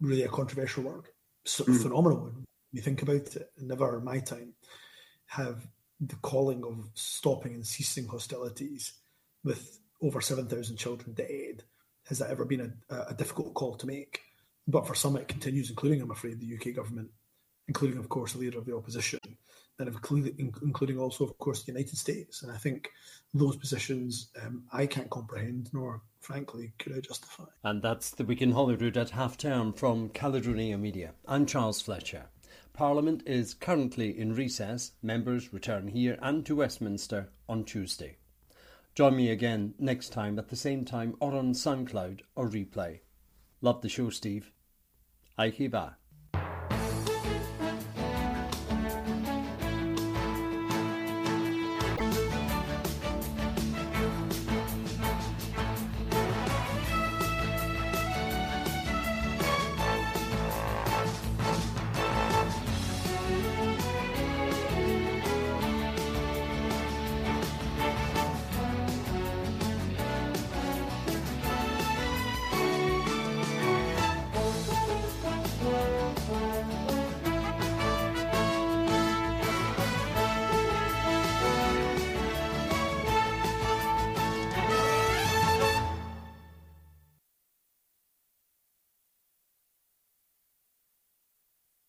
really 0.00 0.22
a 0.22 0.28
controversial 0.28 0.84
word, 0.84 1.08
so 1.44 1.64
mm. 1.64 1.80
phenomenal 1.80 2.24
when 2.24 2.44
you 2.72 2.82
think 2.82 3.02
about 3.02 3.36
it. 3.36 3.50
Never 3.58 3.98
in 3.98 4.04
my 4.04 4.18
time 4.18 4.54
have 5.26 5.66
the 6.00 6.16
calling 6.16 6.64
of 6.64 6.88
stopping 6.94 7.54
and 7.54 7.66
ceasing 7.66 8.06
hostilities 8.06 8.94
with 9.44 9.78
over 10.02 10.20
7,000 10.20 10.76
children 10.76 11.12
dead, 11.12 11.62
has 12.08 12.18
that 12.18 12.30
ever 12.30 12.44
been 12.44 12.72
a, 12.90 12.94
a, 13.08 13.14
difficult 13.14 13.54
call 13.54 13.74
to 13.76 13.86
make? 13.86 14.20
But 14.66 14.86
for 14.86 14.94
some, 14.94 15.16
it 15.16 15.28
continues, 15.28 15.68
including, 15.70 16.00
I'm 16.00 16.10
afraid, 16.10 16.40
the 16.40 16.54
UK 16.54 16.74
government, 16.74 17.10
including, 17.68 17.98
of 17.98 18.08
course, 18.08 18.32
the 18.32 18.38
leader 18.38 18.58
of 18.58 18.66
the 18.66 18.76
opposition, 18.76 19.20
and 19.80 19.88
including, 20.38 20.98
also, 20.98 21.24
of 21.24 21.36
course, 21.38 21.62
the 21.62 21.72
United 21.72 21.96
States. 21.96 22.42
And 22.42 22.52
I 22.52 22.56
think 22.56 22.90
those 23.34 23.56
positions 23.56 24.30
um, 24.42 24.64
I 24.72 24.86
can't 24.86 25.10
comprehend, 25.10 25.70
nor, 25.72 26.02
frankly, 26.20 26.72
could 26.78 26.96
I 26.96 27.00
justify. 27.00 27.44
And 27.64 27.82
that's 27.82 28.10
the 28.10 28.24
Week 28.24 28.42
in 28.42 28.52
Holyrood 28.52 28.96
at 28.96 29.10
half 29.10 29.36
term 29.36 29.72
from 29.72 30.10
Caledonia 30.10 30.78
Media. 30.78 31.14
I'm 31.26 31.46
Charles 31.46 31.80
Fletcher. 31.80 32.26
Parliament 32.72 33.22
is 33.26 33.54
currently 33.54 34.18
in 34.18 34.34
recess. 34.34 34.92
Members 35.02 35.52
return 35.52 35.88
here 35.88 36.18
and 36.22 36.46
to 36.46 36.56
Westminster 36.56 37.28
on 37.48 37.64
Tuesday. 37.64 38.16
Join 38.94 39.16
me 39.16 39.30
again 39.30 39.74
next 39.78 40.10
time 40.10 40.38
at 40.38 40.48
the 40.48 40.56
same 40.56 40.84
time 40.84 41.14
or 41.20 41.34
on 41.34 41.52
SoundCloud 41.52 42.20
or 42.34 42.48
replay. 42.48 43.00
Love 43.60 43.82
the 43.82 43.88
show, 43.88 44.10
Steve. 44.10 44.50
Aikiba. 45.38 45.94